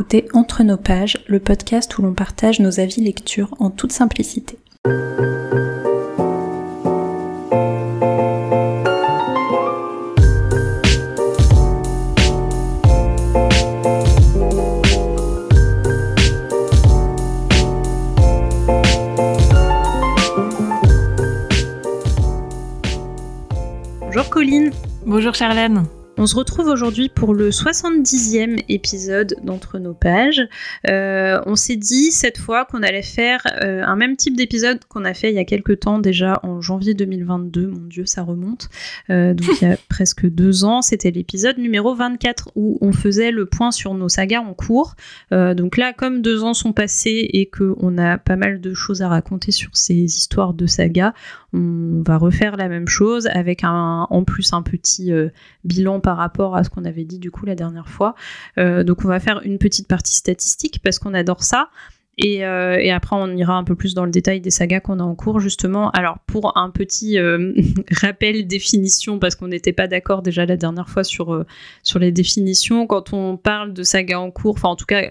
Écoutez 0.00 0.28
Entre 0.32 0.62
nos 0.62 0.76
pages, 0.76 1.18
le 1.26 1.40
podcast 1.40 1.98
où 1.98 2.02
l'on 2.02 2.14
partage 2.14 2.60
nos 2.60 2.78
avis 2.78 3.00
lecture 3.00 3.52
en 3.58 3.68
toute 3.70 3.90
simplicité. 3.90 4.56
Bonjour 24.00 24.30
Colline. 24.30 24.70
Bonjour 25.04 25.34
Charlène. 25.34 25.88
On 26.20 26.26
se 26.26 26.34
retrouve 26.34 26.66
aujourd'hui 26.66 27.08
pour 27.08 27.32
le 27.32 27.50
70e 27.50 28.64
épisode 28.68 29.36
d'Entre 29.44 29.78
nos 29.78 29.94
pages. 29.94 30.42
Euh, 30.90 31.40
on 31.46 31.54
s'est 31.54 31.76
dit 31.76 32.10
cette 32.10 32.38
fois 32.38 32.64
qu'on 32.64 32.82
allait 32.82 33.02
faire 33.04 33.40
euh, 33.62 33.84
un 33.84 33.94
même 33.94 34.16
type 34.16 34.36
d'épisode 34.36 34.84
qu'on 34.88 35.04
a 35.04 35.14
fait 35.14 35.30
il 35.30 35.36
y 35.36 35.38
a 35.38 35.44
quelques 35.44 35.78
temps 35.78 36.00
déjà 36.00 36.40
en 36.42 36.60
janvier 36.60 36.94
2022. 36.94 37.68
Mon 37.68 37.86
Dieu, 37.86 38.04
ça 38.04 38.24
remonte. 38.24 38.68
Euh, 39.10 39.32
donc 39.32 39.46
il 39.62 39.68
y 39.68 39.70
a 39.70 39.76
presque 39.88 40.26
deux 40.26 40.64
ans. 40.64 40.82
C'était 40.82 41.12
l'épisode 41.12 41.56
numéro 41.56 41.94
24 41.94 42.50
où 42.56 42.78
on 42.80 42.90
faisait 42.90 43.30
le 43.30 43.46
point 43.46 43.70
sur 43.70 43.94
nos 43.94 44.08
sagas 44.08 44.40
en 44.40 44.54
cours. 44.54 44.96
donc 45.30 45.76
là, 45.76 45.92
comme 45.92 46.20
deux 46.20 46.42
ans 46.42 46.52
sont 46.52 46.72
passés 46.72 47.30
et 47.32 47.46
qu'on 47.48 47.96
a 47.96 48.18
pas 48.18 48.34
mal 48.34 48.60
de 48.60 48.74
choses 48.74 49.02
à 49.02 49.08
raconter 49.08 49.52
sur 49.52 49.76
ces 49.76 49.94
histoires 49.94 50.52
de 50.52 50.66
sagas, 50.66 51.12
on 51.52 52.02
va 52.04 52.18
refaire 52.18 52.56
la 52.56 52.68
même 52.68 52.88
chose 52.88 53.28
avec 53.28 53.62
un, 53.62 54.08
en 54.10 54.24
plus 54.24 54.52
un 54.52 54.62
petit 54.62 55.12
bilan 55.62 56.00
par 56.08 56.16
rapport 56.16 56.56
à 56.56 56.64
ce 56.64 56.70
qu'on 56.70 56.86
avait 56.86 57.04
dit 57.04 57.18
du 57.18 57.30
coup 57.30 57.44
la 57.44 57.54
dernière 57.54 57.86
fois. 57.86 58.14
Euh, 58.56 58.82
donc 58.82 59.04
on 59.04 59.08
va 59.08 59.20
faire 59.20 59.42
une 59.44 59.58
petite 59.58 59.86
partie 59.86 60.14
statistique 60.14 60.80
parce 60.82 60.98
qu'on 60.98 61.12
adore 61.12 61.42
ça. 61.42 61.68
Euh, 62.24 62.76
et, 62.76 62.90
après, 62.90 63.14
on 63.14 63.36
ira 63.36 63.54
un 63.54 63.62
peu 63.62 63.76
plus 63.76 63.92
dans 63.92 64.06
le 64.06 64.10
détail 64.10 64.40
des 64.40 64.50
sagas 64.50 64.80
qu'on 64.80 65.00
a 65.00 65.02
en 65.04 65.14
cours, 65.14 65.38
justement. 65.38 65.90
Alors, 65.90 66.18
pour 66.26 66.56
un 66.56 66.70
petit 66.70 67.18
euh, 67.18 67.52
rappel 67.92 68.46
définition, 68.46 69.18
parce 69.20 69.36
qu'on 69.36 69.48
n'était 69.48 69.74
pas 69.74 69.86
d'accord 69.86 70.22
déjà 70.22 70.44
la 70.46 70.56
dernière 70.56 70.88
fois 70.88 71.04
sur, 71.04 71.44
sur 71.84 71.98
les 72.00 72.10
définitions, 72.10 72.88
quand 72.88 73.12
on 73.12 73.36
parle 73.36 73.72
de 73.72 73.84
sagas 73.84 74.18
en 74.18 74.32
cours, 74.32 74.54
enfin, 74.56 74.70
en 74.70 74.76
tout 74.76 74.86
cas, 74.86 75.10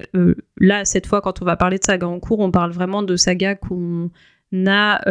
là, 0.57 0.83
cette 0.83 1.05
fois, 1.05 1.21
quand 1.21 1.41
on 1.41 1.45
va 1.45 1.55
parler 1.55 1.77
de 1.77 1.85
sagas 1.85 2.07
en 2.07 2.19
cours, 2.19 2.39
on 2.39 2.51
parle 2.51 2.71
vraiment 2.71 3.03
de 3.03 3.15
sagas 3.15 3.55
qu'on 3.55 4.09
a 4.65 5.01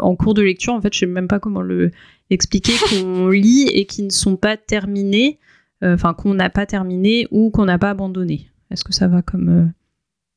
en 0.00 0.16
cours 0.16 0.34
de 0.34 0.42
lecture. 0.42 0.74
En 0.74 0.80
fait, 0.80 0.92
je 0.92 1.00
sais 1.00 1.06
même 1.06 1.28
pas 1.28 1.40
comment 1.40 1.62
le 1.62 1.90
expliquer 2.30 2.72
qu'on 2.90 3.28
lit 3.28 3.68
et 3.72 3.86
qui 3.86 4.02
ne 4.02 4.10
sont 4.10 4.36
pas 4.36 4.56
terminés, 4.56 5.38
euh, 5.82 5.94
enfin 5.94 6.14
qu'on 6.14 6.34
n'a 6.34 6.50
pas 6.50 6.66
terminé 6.66 7.26
ou 7.30 7.50
qu'on 7.50 7.64
n'a 7.64 7.78
pas 7.78 7.90
abandonné. 7.90 8.48
Est-ce 8.70 8.84
que 8.84 8.92
ça 8.92 9.08
va 9.08 9.22
comme 9.22 9.48
euh, 9.48 9.66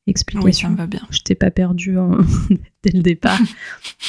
explication 0.07 0.69
Oui, 0.69 0.75
ça 0.75 0.83
va 0.83 0.87
bien. 0.87 1.01
Je 1.09 1.21
t'ai 1.21 1.35
pas 1.35 1.51
perdu 1.51 1.97
dès 2.83 2.91
le 2.91 3.01
départ. 3.01 3.39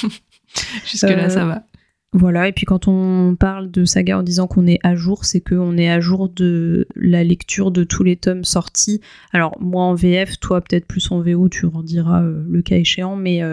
Jusque-là, 0.84 1.30
ça 1.30 1.44
va. 1.44 1.64
Voilà, 2.12 2.48
et 2.48 2.52
puis 2.52 2.66
quand 2.66 2.88
on 2.88 3.36
parle 3.36 3.70
de 3.70 3.84
saga 3.84 4.18
en 4.18 4.24
disant 4.24 4.48
qu'on 4.48 4.66
est 4.66 4.80
à 4.82 4.96
jour, 4.96 5.24
c'est 5.24 5.40
qu'on 5.40 5.78
est 5.78 5.88
à 5.88 6.00
jour 6.00 6.28
de 6.28 6.88
la 6.96 7.22
lecture 7.22 7.70
de 7.70 7.84
tous 7.84 8.02
les 8.02 8.16
tomes 8.16 8.42
sortis. 8.42 9.00
Alors, 9.32 9.56
moi 9.60 9.84
en 9.84 9.94
VF, 9.94 10.40
toi 10.40 10.60
peut-être 10.60 10.86
plus 10.86 11.08
en 11.12 11.20
VO, 11.20 11.48
tu 11.48 11.66
en 11.66 11.84
diras 11.84 12.24
euh, 12.24 12.44
le 12.50 12.62
cas 12.62 12.78
échéant, 12.78 13.14
mais 13.14 13.44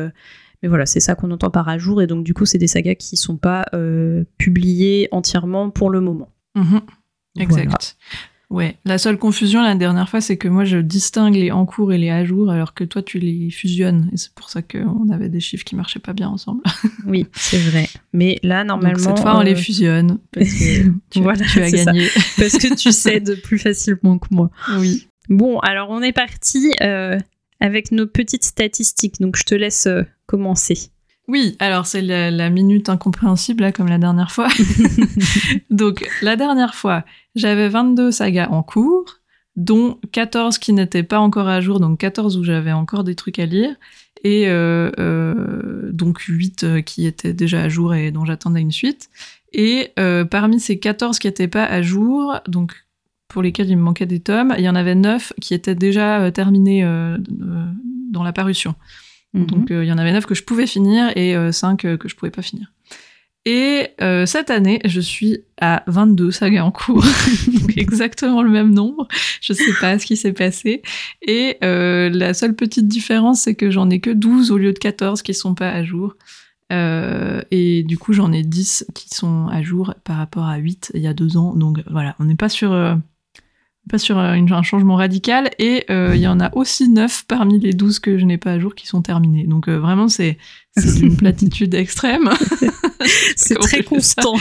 mais 0.61 0.69
voilà, 0.69 0.86
c'est 0.86 1.00
ça 1.00 1.16
qu'on 1.16 1.31
entend 1.31 1.50
par 1.50 1.69
à 1.69 1.77
jour. 1.77 2.02
Et 2.02 2.08
donc, 2.08 2.23
du 2.23 2.33
coup, 2.33 2.45
c'est 2.45 2.58
des 2.58 2.67
sagas 2.67 2.95
qui 2.95 3.16
ne 3.16 3.19
sont 3.19 3.38
pas 3.38 3.66
euh, 3.73 4.23
publiées 4.38 5.08
entièrement 5.11 5.69
pour 5.69 5.89
le 5.89 6.02
moment. 6.02 6.30
Mhm. 6.55 6.81
Exact. 7.39 7.97
Ouais, 8.49 8.77
la 8.86 8.97
seule 8.97 9.17
confusion 9.17 9.61
la 9.61 9.75
dernière 9.75 10.08
fois, 10.08 10.22
c'est 10.22 10.38
que 10.38 10.47
moi 10.47 10.64
je 10.64 10.77
distingue 10.77 11.36
les 11.36 11.52
en 11.52 11.66
cours 11.66 11.91
et 11.91 11.97
les 11.97 12.09
à 12.09 12.23
jour, 12.23 12.49
alors 12.49 12.73
que 12.73 12.86
toi 12.86 13.02
tu 13.02 13.19
les 13.19 13.49
fusionnes. 13.49 14.09
Et 14.14 14.17
c'est 14.17 14.33
pour 14.33 14.49
ça 14.49 14.61
qu'on 14.61 15.09
avait 15.09 15.27
des 15.27 15.41
chiffres 15.41 15.66
qui 15.66 15.75
marchaient 15.75 15.99
pas 15.99 16.14
bien 16.14 16.30
ensemble. 16.30 16.64
oui, 17.05 17.25
c'est 17.33 17.58
vrai. 17.58 17.89
Mais 18.14 18.39
là, 18.44 18.64
normalement. 18.64 18.97
cette 18.97 19.19
fois, 19.19 19.37
on 19.37 19.42
les 19.42 19.52
euh, 19.52 19.58
fusionne. 19.58 20.20
Parce 20.32 20.48
que 20.48 20.89
tu, 21.09 21.21
voilà, 21.21 21.43
tu 21.45 21.61
as 21.61 21.70
gagné. 21.70 22.08
parce 22.37 22.58
que 22.58 22.73
tu 22.73 22.93
cèdes 22.93 23.42
plus 23.42 23.59
facilement 23.59 24.17
que 24.17 24.27
moi. 24.32 24.49
Oui. 24.80 25.09
Bon, 25.27 25.59
alors 25.59 25.89
on 25.89 26.02
est 26.02 26.14
parti 26.14 26.73
euh, 26.80 27.17
avec 27.60 27.92
nos 27.92 28.08
petites 28.08 28.44
statistiques. 28.44 29.20
Donc 29.20 29.36
je 29.38 29.44
te 29.44 29.56
laisse 29.56 29.88
commencer 30.26 30.92
oui, 31.30 31.58
alors 31.60 31.86
c'est 31.86 32.02
la, 32.02 32.50
minute 32.50 32.88
incompréhensible, 32.88 33.64
là, 33.64 33.73
comme 33.73 33.90
la 33.90 33.98
dernière 33.98 34.32
fois. 34.32 34.48
Donc, 35.70 36.10
la 36.22 36.38
dernière 36.38 36.73
fois, 36.73 37.04
j'avais 37.36 37.68
22 37.68 38.12
sagas 38.12 38.48
en 38.50 38.64
cours, 38.64 39.20
dont 39.58 40.00
14 40.14 40.58
qui 40.58 40.72
n'étaient 40.72 41.04
pas 41.04 41.20
encore 41.20 41.50
à 41.50 41.60
jour, 41.60 41.80
donc 41.82 42.00
14 42.00 42.38
où 42.38 42.44
j'avais 42.44 42.72
encore 42.72 43.04
des 43.04 43.16
trucs 43.16 43.40
à 43.40 43.45
lire, 43.45 43.76
et 44.24 44.48
euh, 44.48 44.92
euh, 45.00 45.92
donc 45.92 46.20
8 46.22 46.64
euh, 46.64 46.82
qui 46.82 47.06
étaient 47.06 47.34
déjà 47.34 47.64
à 47.64 47.70
jour 47.70 47.94
et 47.94 48.12
dont 48.12 48.24
j'attendais 48.24 48.62
une 48.62 48.72
suite. 48.72 49.10
Et 49.54 49.94
parmi 50.30 50.60
ces 50.60 50.78
14 50.78 51.18
qui 51.20 51.28
n'étaient 51.28 51.48
pas 51.48 51.64
à 51.66 51.82
jour, 51.82 52.39
donc 52.48 52.86
pour 53.37 53.43
lesquels 53.43 53.70
il 53.70 53.77
me 53.77 53.83
manquait 53.83 54.08
des 54.08 54.20
tomes, 54.20 54.55
il 54.58 54.64
y 54.64 54.70
en 54.70 54.73
avait 54.73 54.95
9 54.95 55.33
qui 55.39 55.53
étaient 55.53 55.75
déjà 55.75 56.31
terminés 56.31 56.83
dans 58.09 58.23
la 58.23 58.33
parution. 58.33 58.73
Donc 59.33 59.70
mhm. 59.70 59.77
euh, 59.77 59.83
il 59.83 59.87
y 59.87 59.92
en 59.92 59.98
avait 59.98 60.11
9 60.11 60.25
que 60.25 60.36
je 60.36 60.43
pouvais 60.43 60.67
finir 60.67 61.11
et 61.15 61.36
5 61.52 61.86
euh, 61.86 61.97
que 61.97 62.08
je 62.08 62.15
pouvais 62.15 62.31
pas 62.31 62.42
finir. 62.42 62.71
Et 63.45 63.89
euh, 64.02 64.26
cette 64.26 64.49
année, 64.49 64.81
je 64.83 64.99
suis 64.99 65.39
à 65.61 65.83
22 65.87 66.31
sagas 66.31 66.64
en 66.64 66.71
cours, 66.71 67.05
donc 67.47 67.77
exactement 67.77 68.42
le 68.42 68.49
même 68.49 68.73
nombre. 68.73 69.08
Je 69.39 69.53
sais 69.53 69.73
pas 69.80 69.97
ce 69.99 70.05
qui 70.05 70.17
s'est 70.17 70.33
passé. 70.33 70.81
Et 71.21 71.58
la 71.61 72.33
seule 72.33 72.55
petite 72.55 72.87
différence, 72.87 73.42
c'est 73.42 73.55
que 73.55 73.71
j'en 73.71 73.89
ai 73.89 74.02
que 74.02 74.09
12 74.09 74.52
au 74.52 74.58
lieu 74.58 74.73
de 74.73 74.80
14 74.80 75.21
qui 75.21 75.33
sont 75.33 75.55
pas 75.55 75.70
à 75.70 75.83
jour. 75.86 76.15
et 76.71 77.83
du 77.87 77.97
coup, 77.97 78.11
j'en 78.11 78.33
ai 78.33 78.43
10 78.43 78.87
qui 78.93 79.09
sont 79.09 79.47
à 79.47 79.61
jour 79.61 79.93
par 80.03 80.17
rapport 80.17 80.45
à 80.45 80.58
8 80.58 80.92
il 80.93 81.02
y 81.02 81.08
a 81.08 81.14
deux 81.14 81.37
ans. 81.37 81.55
Donc 81.55 81.81
voilà, 81.89 82.17
on 82.20 82.26
n'est 82.26 82.36
pas 82.36 82.49
sur 82.49 82.73
pas 83.87 83.98
sur 83.98 84.17
euh, 84.17 84.33
un 84.33 84.64
changement 84.64 84.95
radical, 84.95 85.49
et 85.59 85.86
euh, 85.89 86.11
il 86.15 86.21
y 86.21 86.27
en 86.27 86.39
a 86.39 86.55
aussi 86.55 86.89
neuf 86.89 87.23
parmi 87.27 87.59
les 87.59 87.73
douze 87.73 87.99
que 87.99 88.17
je 88.17 88.25
n'ai 88.25 88.37
pas 88.37 88.52
à 88.52 88.59
jour 88.59 88.75
qui 88.75 88.87
sont 88.87 89.02
terminés. 89.02 89.45
Donc 89.45 89.67
euh, 89.67 89.80
vraiment, 89.80 90.08
c'est 90.08 90.37
une 91.02 91.15
platitude 91.15 91.73
extrême. 91.73 92.30
c'est 93.36 93.55
très 93.55 93.83
constant. 93.83 94.36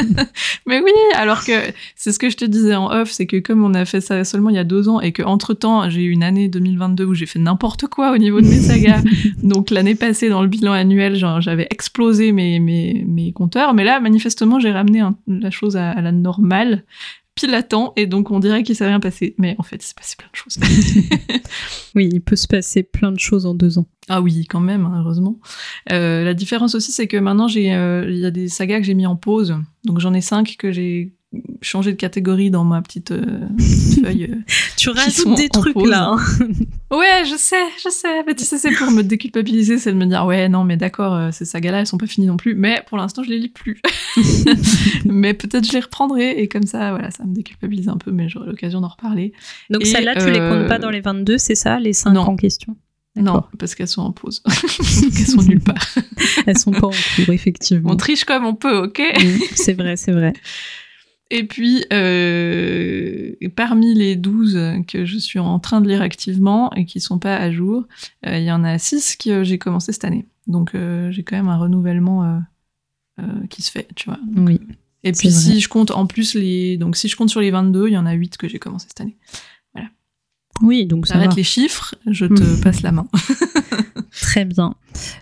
Mais 0.66 0.80
oui, 0.80 0.92
alors 1.14 1.44
que 1.44 1.52
c'est 1.94 2.12
ce 2.12 2.18
que 2.18 2.30
je 2.30 2.36
te 2.36 2.44
disais 2.44 2.74
en 2.74 2.90
off, 2.90 3.10
c'est 3.10 3.26
que 3.26 3.36
comme 3.36 3.64
on 3.64 3.74
a 3.74 3.84
fait 3.84 4.00
ça 4.00 4.24
seulement 4.24 4.50
il 4.50 4.56
y 4.56 4.60
a 4.60 4.64
deux 4.64 4.88
ans, 4.88 5.00
et 5.00 5.12
que 5.12 5.22
entre 5.22 5.54
temps 5.54 5.88
j'ai 5.88 6.02
eu 6.02 6.10
une 6.10 6.22
année 6.22 6.48
2022 6.48 7.04
où 7.04 7.14
j'ai 7.14 7.26
fait 7.26 7.38
n'importe 7.38 7.86
quoi 7.86 8.12
au 8.12 8.18
niveau 8.18 8.40
de 8.40 8.46
mes 8.46 8.60
sagas. 8.60 9.02
donc 9.42 9.70
l'année 9.70 9.94
passée 9.94 10.28
dans 10.28 10.42
le 10.42 10.48
bilan 10.48 10.72
annuel, 10.72 11.16
j'avais 11.40 11.66
explosé 11.70 12.32
mes, 12.32 12.58
mes, 12.60 13.04
mes 13.06 13.32
compteurs, 13.32 13.74
mais 13.74 13.84
là 13.84 14.00
manifestement 14.00 14.58
j'ai 14.58 14.72
ramené 14.72 15.02
la 15.26 15.50
chose 15.50 15.76
à, 15.76 15.90
à 15.90 16.00
la 16.00 16.12
normale 16.12 16.84
pile 17.38 17.54
et 17.96 18.06
donc 18.06 18.30
on 18.30 18.40
dirait 18.40 18.62
qu'il 18.62 18.74
s'est 18.74 18.86
rien 18.86 19.00
passé. 19.00 19.34
Mais 19.38 19.54
en 19.58 19.62
fait, 19.62 19.76
il 19.76 19.86
s'est 19.86 19.94
passé 19.94 20.16
plein 20.16 20.28
de 20.30 20.36
choses. 20.36 20.58
oui, 21.94 22.08
il 22.12 22.20
peut 22.20 22.36
se 22.36 22.46
passer 22.46 22.82
plein 22.82 23.12
de 23.12 23.18
choses 23.18 23.46
en 23.46 23.54
deux 23.54 23.78
ans. 23.78 23.86
Ah 24.08 24.20
oui, 24.20 24.46
quand 24.46 24.60
même, 24.60 24.86
hein, 24.86 25.00
heureusement. 25.00 25.38
Euh, 25.92 26.24
la 26.24 26.34
différence 26.34 26.74
aussi, 26.74 26.92
c'est 26.92 27.06
que 27.06 27.16
maintenant, 27.16 27.48
j'ai, 27.48 27.74
euh, 27.74 28.06
il 28.08 28.18
y 28.18 28.26
a 28.26 28.30
des 28.30 28.48
sagas 28.48 28.78
que 28.78 28.84
j'ai 28.84 28.94
mis 28.94 29.06
en 29.06 29.16
pause. 29.16 29.56
Donc 29.84 30.00
j'en 30.00 30.14
ai 30.14 30.20
cinq 30.20 30.56
que 30.58 30.72
j'ai 30.72 31.14
changer 31.60 31.92
de 31.92 31.96
catégorie 31.96 32.50
dans 32.50 32.64
ma 32.64 32.80
petite, 32.80 33.10
euh, 33.10 33.48
feuille. 34.02 34.30
Euh, 34.30 34.52
tu 34.76 34.90
rajoutes 34.90 35.36
des 35.36 35.48
trucs 35.48 35.76
là. 35.86 36.12
Hein. 36.12 36.46
ouais, 36.96 37.24
je 37.24 37.36
sais, 37.36 37.56
je 37.82 37.90
sais. 37.90 38.22
Mais 38.26 38.34
tu 38.34 38.44
sais, 38.44 38.58
c'est 38.58 38.72
pour 38.72 38.90
me 38.90 39.02
déculpabiliser, 39.02 39.78
c'est 39.78 39.92
de 39.92 39.96
me 39.96 40.06
dire 40.06 40.24
ouais, 40.24 40.48
non, 40.48 40.64
mais 40.64 40.76
d'accord, 40.76 41.14
euh, 41.14 41.30
ces 41.30 41.44
sagas-là, 41.44 41.80
elles 41.80 41.86
sont 41.86 41.98
pas 41.98 42.06
finies 42.06 42.26
non 42.26 42.36
plus. 42.36 42.54
Mais 42.54 42.82
pour 42.86 42.96
l'instant, 42.96 43.22
je 43.22 43.30
les 43.30 43.38
lis 43.38 43.48
plus. 43.48 43.80
mais 45.04 45.34
peut-être 45.34 45.66
je 45.66 45.72
les 45.72 45.80
reprendrai 45.80 46.40
et 46.40 46.48
comme 46.48 46.66
ça, 46.66 46.90
voilà, 46.90 47.10
ça 47.10 47.24
me 47.24 47.34
déculpabilise 47.34 47.88
un 47.88 47.96
peu, 47.96 48.10
mais 48.10 48.28
j'aurai 48.28 48.46
l'occasion 48.46 48.80
d'en 48.80 48.88
reparler. 48.88 49.32
Donc 49.70 49.84
celles-là, 49.84 50.16
tu 50.16 50.30
les 50.30 50.38
comptes 50.38 50.68
pas 50.68 50.78
dans 50.78 50.90
les 50.90 51.00
22, 51.00 51.38
c'est 51.38 51.54
ça, 51.54 51.78
les 51.78 51.92
5 51.92 52.16
en 52.16 52.36
question? 52.36 52.76
Non, 53.16 53.42
parce 53.58 53.74
qu'elles 53.74 53.88
sont 53.88 54.02
en 54.02 54.12
pause. 54.12 54.42
Elles 54.46 55.26
sont 55.26 55.42
nulle 55.42 55.60
part. 55.60 55.88
Elles 56.46 56.56
sont 56.56 56.70
pas 56.70 56.86
en 56.86 56.90
cours, 56.90 57.30
effectivement. 57.34 57.90
On 57.90 57.96
triche 57.96 58.24
comme 58.24 58.44
on 58.44 58.54
peut, 58.54 58.84
ok? 58.84 59.02
C'est 59.54 59.72
vrai, 59.72 59.96
c'est 59.96 60.12
vrai. 60.12 60.34
Et 61.30 61.46
puis, 61.46 61.84
euh, 61.92 63.32
parmi 63.54 63.94
les 63.94 64.16
12 64.16 64.82
que 64.86 65.04
je 65.04 65.18
suis 65.18 65.38
en 65.38 65.58
train 65.58 65.80
de 65.80 65.88
lire 65.88 66.00
activement 66.00 66.72
et 66.74 66.86
qui 66.86 67.00
sont 67.00 67.18
pas 67.18 67.36
à 67.36 67.50
jour, 67.52 67.86
euh, 68.26 68.38
il 68.38 68.44
y 68.44 68.52
en 68.52 68.64
a 68.64 68.78
6 68.78 69.16
que 69.16 69.44
j'ai 69.44 69.58
commencé 69.58 69.92
cette 69.92 70.04
année. 70.04 70.26
Donc, 70.46 70.74
euh, 70.74 71.10
j'ai 71.10 71.22
quand 71.22 71.36
même 71.36 71.48
un 71.48 71.58
renouvellement 71.58 72.42
qui 73.50 73.62
se 73.62 73.70
fait, 73.70 73.88
tu 73.94 74.08
vois. 74.08 74.18
oui. 74.36 74.60
Et 75.04 75.12
puis, 75.12 75.30
si 75.30 75.60
je 75.60 75.68
compte 75.68 75.90
en 75.90 76.06
plus 76.06 76.34
les. 76.34 76.76
Donc, 76.76 76.96
si 76.96 77.08
je 77.08 77.16
compte 77.16 77.30
sur 77.30 77.40
les 77.40 77.50
22, 77.50 77.88
il 77.88 77.92
y 77.92 77.98
en 77.98 78.06
a 78.06 78.12
8 78.12 78.36
que 78.36 78.48
j'ai 78.48 78.58
commencé 78.58 78.86
cette 78.88 79.00
année. 79.00 79.16
Voilà. 79.72 79.88
Oui, 80.60 80.86
donc 80.86 81.06
ça 81.06 81.14
Arrête 81.14 81.36
les 81.36 81.44
chiffres, 81.44 81.94
je 82.06 82.26
te 82.26 82.62
passe 82.62 82.82
la 82.82 82.92
main. 82.92 83.06
Très 84.10 84.44
bien. 84.44 84.74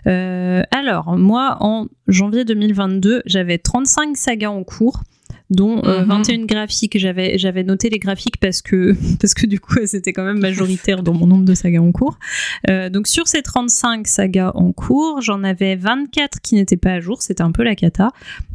alors, 0.05 1.17
moi, 1.17 1.57
en 1.59 1.87
janvier 2.07 2.45
2022, 2.45 3.23
j'avais 3.25 3.57
35 3.57 4.15
sagas 4.15 4.49
en 4.49 4.63
cours 4.63 5.03
dont 5.49 5.81
euh, 5.85 6.01
Mhm. 6.01 6.07
21 6.07 6.45
graphiques. 6.45 6.97
J'avais, 6.97 7.37
j'avais 7.37 7.63
noté 7.63 7.89
les 7.89 7.99
graphiques 7.99 8.37
parce 8.37 8.61
que, 8.61 8.93
parce 9.21 9.33
que 9.33 9.45
du 9.45 9.59
coup, 9.59 9.75
c'était 9.85 10.13
quand 10.13 10.25
même 10.25 10.39
majoritaire 10.39 11.03
dans 11.03 11.13
mon 11.13 11.27
nombre 11.27 11.45
de 11.45 11.53
sagas 11.53 11.79
en 11.79 11.91
cours. 11.91 12.17
Euh, 12.69 12.89
donc 12.89 13.07
sur 13.07 13.27
ces 13.27 13.41
35 13.41 14.07
sagas 14.07 14.51
en 14.55 14.71
cours, 14.71 15.21
j'en 15.21 15.43
avais 15.43 15.75
24 15.75 16.41
qui 16.41 16.55
n'étaient 16.55 16.77
pas 16.77 16.91
à 16.93 16.99
jour, 16.99 17.21
c'était 17.21 17.43
un 17.43 17.51
peu 17.51 17.63
la 17.63 17.75
cata. 17.75 18.11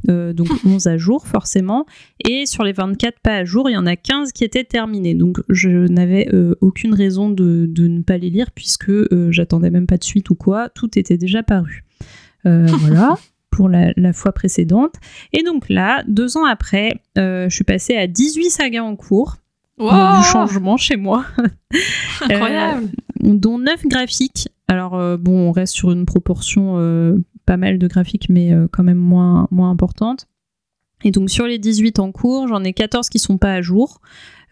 Euh, 0.08 0.32
donc 0.32 0.48
11 0.66 0.86
à 0.86 0.98
jour 0.98 1.26
forcément. 1.26 1.86
Et 2.28 2.46
sur 2.46 2.64
les 2.64 2.72
24 2.72 3.20
pas 3.20 3.36
à 3.36 3.44
jour, 3.44 3.70
il 3.70 3.72
y 3.72 3.76
en 3.76 3.86
a 3.86 3.96
15 3.96 4.32
qui 4.32 4.44
étaient 4.44 4.64
terminés. 4.64 5.14
Donc 5.14 5.38
je 5.48 5.68
n'avais 5.70 6.28
aucune 6.60 6.94
raison 6.94 7.30
de, 7.30 7.66
de 7.68 7.86
ne 7.88 8.02
pas 8.02 8.18
les 8.18 8.30
lire 8.30 8.50
puisque 8.54 8.92
j'attendais 9.30 9.70
même 9.70 9.86
pas 9.86 9.96
de 9.96 10.04
suite 10.04 10.30
ou 10.30 10.34
quoi. 10.34 10.68
Tout 10.68 10.98
était 10.98 11.16
déjà 11.16 11.42
paru. 11.42 11.84
Voilà. 12.44 13.16
Pour 13.52 13.68
la, 13.68 13.92
la 13.96 14.12
fois 14.12 14.32
précédente. 14.32 14.94
Et 15.32 15.44
donc 15.44 15.68
là, 15.68 16.02
deux 16.08 16.36
ans 16.36 16.44
après, 16.44 17.00
euh, 17.18 17.48
je 17.48 17.54
suis 17.54 17.64
passée 17.64 17.96
à 17.96 18.08
18 18.08 18.50
sagas 18.50 18.82
en 18.82 18.96
cours. 18.96 19.36
Wow 19.78 20.18
du 20.18 20.24
changement 20.24 20.76
chez 20.76 20.96
moi, 20.96 21.24
Incroyable 22.20 22.90
dont 23.22 23.58
9 23.58 23.86
graphiques. 23.86 24.48
Alors 24.68 24.94
euh, 24.94 25.16
bon, 25.16 25.48
on 25.48 25.52
reste 25.52 25.74
sur 25.74 25.90
une 25.92 26.06
proportion 26.06 26.74
euh, 26.76 27.18
pas 27.46 27.56
mal 27.56 27.78
de 27.78 27.86
graphiques, 27.86 28.28
mais 28.28 28.52
euh, 28.52 28.68
quand 28.70 28.82
même 28.82 28.98
moins, 28.98 29.48
moins 29.50 29.70
importante. 29.70 30.26
Et 31.04 31.10
donc 31.10 31.30
sur 31.30 31.46
les 31.46 31.58
18 31.58 31.98
en 31.98 32.12
cours, 32.12 32.48
j'en 32.48 32.62
ai 32.64 32.72
14 32.72 33.08
qui 33.08 33.18
sont 33.18 33.38
pas 33.38 33.54
à 33.54 33.62
jour, 33.62 34.00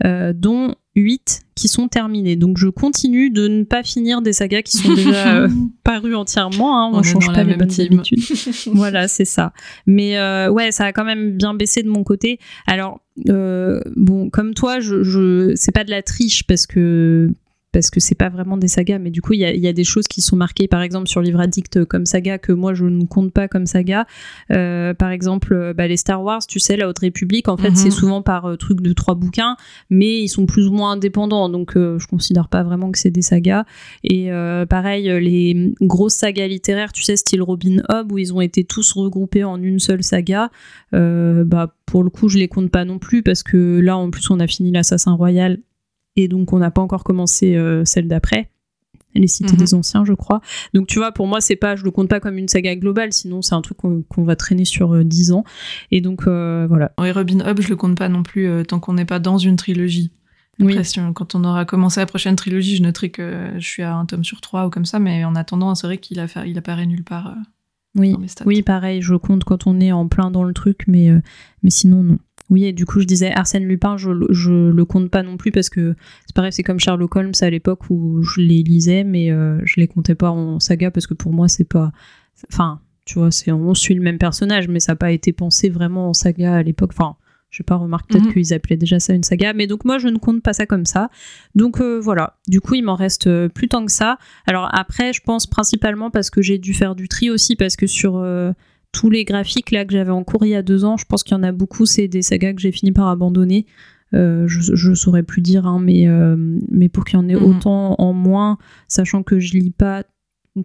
euh, 0.05 0.33
dont 0.35 0.75
8 0.97 1.43
qui 1.55 1.69
sont 1.69 1.89
terminés. 1.89 2.37
Donc 2.37 2.59
je 2.59 2.69
continue 2.69 3.31
de 3.31 3.47
ne 3.49 3.65
pas 3.65 3.83
finir 3.83 4.23
des 4.23 4.33
sagas 4.33 4.63
qui 4.63 4.77
sont 4.79 4.95
déjà 4.95 5.37
euh, 5.37 5.49
parues 5.85 6.15
entièrement. 6.15 6.79
hein. 6.79 6.91
On 6.93 7.01
est 7.01 7.05
change 7.05 7.27
pas 7.29 7.45
même 7.45 7.59
bonnes 7.59 7.81
habitudes. 7.81 8.21
voilà, 8.73 9.07
c'est 9.09 9.25
ça. 9.25 9.53
Mais 9.87 10.19
euh, 10.19 10.51
ouais, 10.51 10.73
ça 10.73 10.87
a 10.87 10.93
quand 10.93 11.05
même 11.05 11.37
bien 11.37 11.55
baissé 11.55 11.83
de 11.83 11.89
mon 11.89 12.03
côté. 12.03 12.39
Alors, 12.67 13.01
euh, 13.29 13.81
bon, 13.97 14.31
comme 14.31 14.55
toi, 14.55 14.81
je, 14.81 15.03
je... 15.03 15.53
c'est 15.55 15.73
pas 15.73 15.85
de 15.85 15.91
la 15.91 16.03
triche 16.03 16.45
parce 16.47 16.67
que 16.67 17.31
parce 17.73 17.91
que 17.91 18.01
c'est 18.01 18.15
pas 18.15 18.29
vraiment 18.29 18.57
des 18.57 18.69
sagas, 18.69 18.99
mais 18.99 19.11
du 19.11 19.23
coup, 19.23 19.33
il 19.35 19.41
y 19.41 19.45
a, 19.45 19.53
il 19.55 19.61
y 19.61 19.69
a 19.69 19.73
des 19.73 19.85
choses 19.85 20.09
qui 20.09 20.23
sont 20.23 20.37
marquées, 20.37 20.67
par 20.67 20.83
exemple, 20.83 21.09
sur 21.09 21.21
Livre 21.21 21.41
Addict 21.41 21.85
comme 21.85 22.05
saga, 22.05 22.39
que 22.39 22.53
moi, 22.53 22.75
je 22.75 22.85
ne 22.85 23.05
compte 23.05 23.33
pas 23.33 23.47
comme 23.49 23.67
saga. 23.67 24.07
Euh, 24.51 24.93
par 24.95 25.11
exemple, 25.11 25.53
euh, 25.55 25.73
bah, 25.73 25.87
les 25.87 25.97
Star 25.97 26.23
Wars, 26.23 26.45
tu 26.47 26.59
sais, 26.59 26.77
la 26.77 26.89
Haute 26.89 26.99
République, 26.99 27.49
en 27.49 27.57
fait, 27.57 27.71
Mhm. 27.71 27.77
c'est 27.77 27.91
souvent 27.91 28.23
par 28.23 28.47
euh, 28.47 28.57
truc 28.57 28.81
de 28.81 28.93
trois 28.93 29.15
bouquins, 29.15 29.57
mais 29.89 30.21
ils 30.21 30.29
sont 30.29 30.47
plus 30.47 30.67
ou 30.67 30.73
moins 30.73 30.93
indépendants, 30.93 31.49
donc 31.49 31.77
euh, 31.77 31.99
je 31.99 32.07
considère 32.09 32.49
pas 32.49 32.63
vraiment 32.63 32.91
que 32.91 32.99
c'est 32.99 33.11
des 33.11 33.23
sagas. 33.23 33.65
Et 34.03 34.33
euh, 34.33 34.67
pareil, 34.67 35.09
euh, 35.09 35.21
les 35.21 35.73
grosses 35.81 36.15
sagas 36.15 36.49
littéraires, 36.49 36.93
tu 36.93 37.03
sais, 37.03 37.17
style 37.17 37.43
Robin 37.43 37.83
Hood, 37.89 38.11
où 38.11 38.19
ils 38.19 38.35
ont 38.35 38.41
été 38.41 38.65
tous 38.65 38.93
regroupés 38.95 39.45
en 39.45 39.63
une 39.63 39.79
seule 39.79 40.03
saga, 40.03 40.51
euh, 40.95 41.45
bah, 41.45 41.75
pour 41.87 42.03
le 42.03 42.11
coup, 42.11 42.29
je 42.29 42.39
les 42.39 42.49
compte 42.49 42.71
pas 42.71 42.85
non 42.85 42.99
plus, 42.99 43.23
parce 43.23 43.43
que 43.43 43.79
là, 43.81 43.97
en 43.97 44.11
plus, 44.11 44.29
on 44.31 44.41
a 44.41 44.47
fini 44.47 44.71
l'Assassin 44.73 45.13
Royal, 45.13 45.59
et 46.17 46.29
donc 46.29 46.53
on 46.53 46.59
n'a 46.59 46.71
pas 46.71 46.83
encore 46.83 47.05
commencé 47.05 47.57
euh, 47.57 47.85
celle 47.85 48.09
d'après. 48.09 48.51
Les 49.15 49.27
cités 49.27 49.55
Mhm. 49.55 49.59
des 49.59 49.75
anciens, 49.75 50.05
je 50.05 50.13
crois. 50.13 50.41
Donc 50.73 50.87
tu 50.87 50.99
vois, 51.01 51.11
pour 51.11 51.27
moi, 51.27 51.41
c'est 51.41 51.57
pas, 51.57 51.75
je 51.75 51.83
le 51.83 51.91
compte 51.91 52.09
pas 52.09 52.21
comme 52.21 52.39
une 52.39 52.47
saga 52.47 52.77
globale, 52.77 53.13
sinon 53.13 53.43
c'est 53.43 53.57
un 53.57 53.61
truc 53.61 53.77
qu'on 53.79 54.03
qu'on 54.03 54.23
va 54.23 54.37
traîner 54.37 54.65
sur 54.65 54.95
euh, 54.95 55.03
10 55.03 55.33
ans. 55.33 55.43
Et 55.91 56.01
donc 56.01 56.29
euh, 56.29 56.67
voilà. 56.69 56.93
Et 57.05 57.11
Robin 57.11 57.41
Hood, 57.41 57.61
je 57.61 57.69
le 57.71 57.77
compte 57.77 57.99
pas 57.99 58.09
non 58.09 58.23
plus 58.23 58.47
euh, 58.47 58.63
tant 58.63 58.79
qu'on 58.79 58.93
n'est 58.93 59.05
pas 59.05 59.19
dans 59.19 59.37
une 59.39 59.57
trilogie. 59.57 60.13
Oui. 60.61 60.73
Après, 60.75 60.85
si 60.85 61.01
on- 61.01 61.13
quand 61.13 61.35
on 61.35 61.43
aura 61.43 61.65
commencé 61.65 61.99
la 61.99 62.07
prochaine 62.07 62.37
trilogie, 62.37 62.77
je 62.77 62.83
noterai 62.83 63.11
que 63.11 63.51
je 63.59 63.67
suis 63.67 63.83
à 63.83 63.95
un 63.97 64.07
tome 64.07 64.23
sur 64.23 64.41
trois 64.41 64.67
ou 64.67 64.71
comme 64.71 64.85
ça, 64.85 65.01
mais 65.01 65.25
en 65.25 65.35
attendant, 65.35 65.75
c'est 65.75 65.87
vrai 65.89 65.99
qu'il 65.99 66.25
il 66.47 66.59
apparaît 66.59 66.87
nulle 66.87 67.03
part 67.03 67.35
Oui, 67.97 68.13
dans 68.13 68.19
mes 68.19 68.29
stats. 68.29 68.45
oui, 68.47 68.63
pareil, 68.63 69.03
je 69.03 69.15
compte 69.17 69.43
quand 69.43 69.67
on 69.67 69.81
est 69.81 69.91
en 69.91 70.07
plein 70.07 70.31
dans 70.31 70.45
le 70.45 70.53
truc, 70.53 70.83
mais, 70.87 71.11
mais 71.65 71.71
sinon, 71.71 72.03
non. 72.05 72.19
Oui, 72.51 72.65
et 72.65 72.73
du 72.73 72.85
coup, 72.85 73.01
je 73.01 73.07
disais 73.07 73.31
Arsène 73.33 73.65
Lupin, 73.65 73.97
je, 73.97 74.11
le- 74.11 74.27
je 74.31 74.51
le 74.71 74.85
compte 74.85 75.11
pas 75.11 75.23
non 75.23 75.37
plus 75.37 75.53
parce 75.53 75.71
que 75.71 75.95
c'est 76.27 76.35
pareil, 76.35 76.53
c'est 76.53 76.63
comme 76.65 76.81
Sherlock 76.81 77.15
Holmes 77.17 77.33
à 77.41 77.49
l'époque 77.49 77.89
où 77.91 78.23
je 78.23 78.41
les 78.41 78.63
lisais, 78.63 79.05
mais 79.05 79.31
euh, 79.31 79.61
je 79.65 79.81
les 79.81 79.87
comptais 79.87 80.15
pas 80.17 80.31
en 80.31 80.59
saga 80.61 80.91
parce 80.91 81.07
que 81.07 81.15
pour 81.15 81.33
moi, 81.33 81.49
c'est 81.49 81.65
pas. 81.69 81.93
Enfin, 82.53 82.81
tu 83.07 83.19
vois, 83.19 83.31
c'est 83.31 83.53
on 83.53 83.75
suit 83.75 83.95
le 83.95 84.03
même 84.03 84.19
personnage, 84.19 84.69
mais 84.69 84.81
ça 84.81 84.93
n'a 84.93 84.97
pas 84.97 85.13
été 85.13 85.33
pensé 85.33 85.69
vraiment 85.69 86.09
en 86.11 86.13
saga 86.13 86.55
à 86.57 86.63
l'époque. 86.63 86.91
Enfin, 86.93 87.17
je 87.51 87.59
sais 87.59 87.65
pas, 87.65 87.77
remarque 87.77 88.09
peut-être 88.09 88.27
Mhm. 88.27 88.33
qu'ils 88.33 88.55
appelaient 88.55 88.77
déjà 88.77 89.01
ça 89.01 89.13
une 89.13 89.23
saga, 89.25 89.53
mais 89.53 89.67
donc 89.67 89.85
moi, 89.85 89.99
je 89.99 90.09
ne 90.09 90.19
compte 90.19 90.43
pas 90.43 90.53
ça 90.53 90.67
comme 90.67 90.87
ça. 90.87 91.09
Donc 91.55 91.81
euh, 91.81 91.99
voilà, 92.01 92.37
du 92.49 92.61
coup, 92.61 92.75
il 92.75 92.83
m'en 92.85 92.95
reste 92.95 93.27
euh, 93.27 93.49
plus 93.49 93.69
tant 93.69 93.85
que 93.85 93.91
ça. 93.93 94.19
Alors 94.47 94.69
après, 94.73 95.13
je 95.13 95.21
pense 95.21 95.47
principalement 95.49 96.11
parce 96.11 96.31
que 96.31 96.43
j'ai 96.43 96.59
dû 96.59 96.75
faire 96.75 96.95
du 96.95 97.09
tri 97.09 97.29
aussi, 97.31 97.57
parce 97.57 97.75
que 97.77 97.87
sur 97.89 98.17
euh, 98.19 98.53
tous 98.93 99.11
les 99.11 99.25
graphiques 99.25 99.71
là 99.71 99.85
que 99.85 99.93
j'avais 99.93 100.11
en 100.11 100.25
cours 100.25 100.45
il 100.45 100.51
y 100.51 100.55
a 100.55 100.63
deux 100.63 100.85
ans, 100.85 100.97
je 100.97 101.05
pense 101.05 101.23
qu'il 101.23 101.37
y 101.37 101.39
en 101.39 101.43
a 101.43 101.53
beaucoup, 101.53 101.87
c'est 101.87 102.09
des 102.09 102.23
sagas 102.23 102.53
que 102.55 102.61
j'ai 102.61 102.73
fini 102.73 102.93
par 102.93 103.09
abandonner. 103.09 103.67
Euh, 104.13 104.49
je, 104.49 104.75
je 104.75 104.95
saurais 104.95 105.23
plus 105.23 105.41
dire, 105.41 105.67
hein, 105.67 105.79
mais, 105.81 106.09
euh, 106.09 106.35
mais 106.69 106.89
pour 106.89 107.05
qu'il 107.05 107.17
y 107.19 107.23
en 107.23 107.29
ait 107.29 107.37
Mhm. 107.37 107.45
autant 107.45 107.95
en 107.99 108.13
moins, 108.13 108.59
sachant 108.89 109.23
que 109.23 109.39
je 109.39 109.53
lis 109.57 109.71
pas 109.71 110.03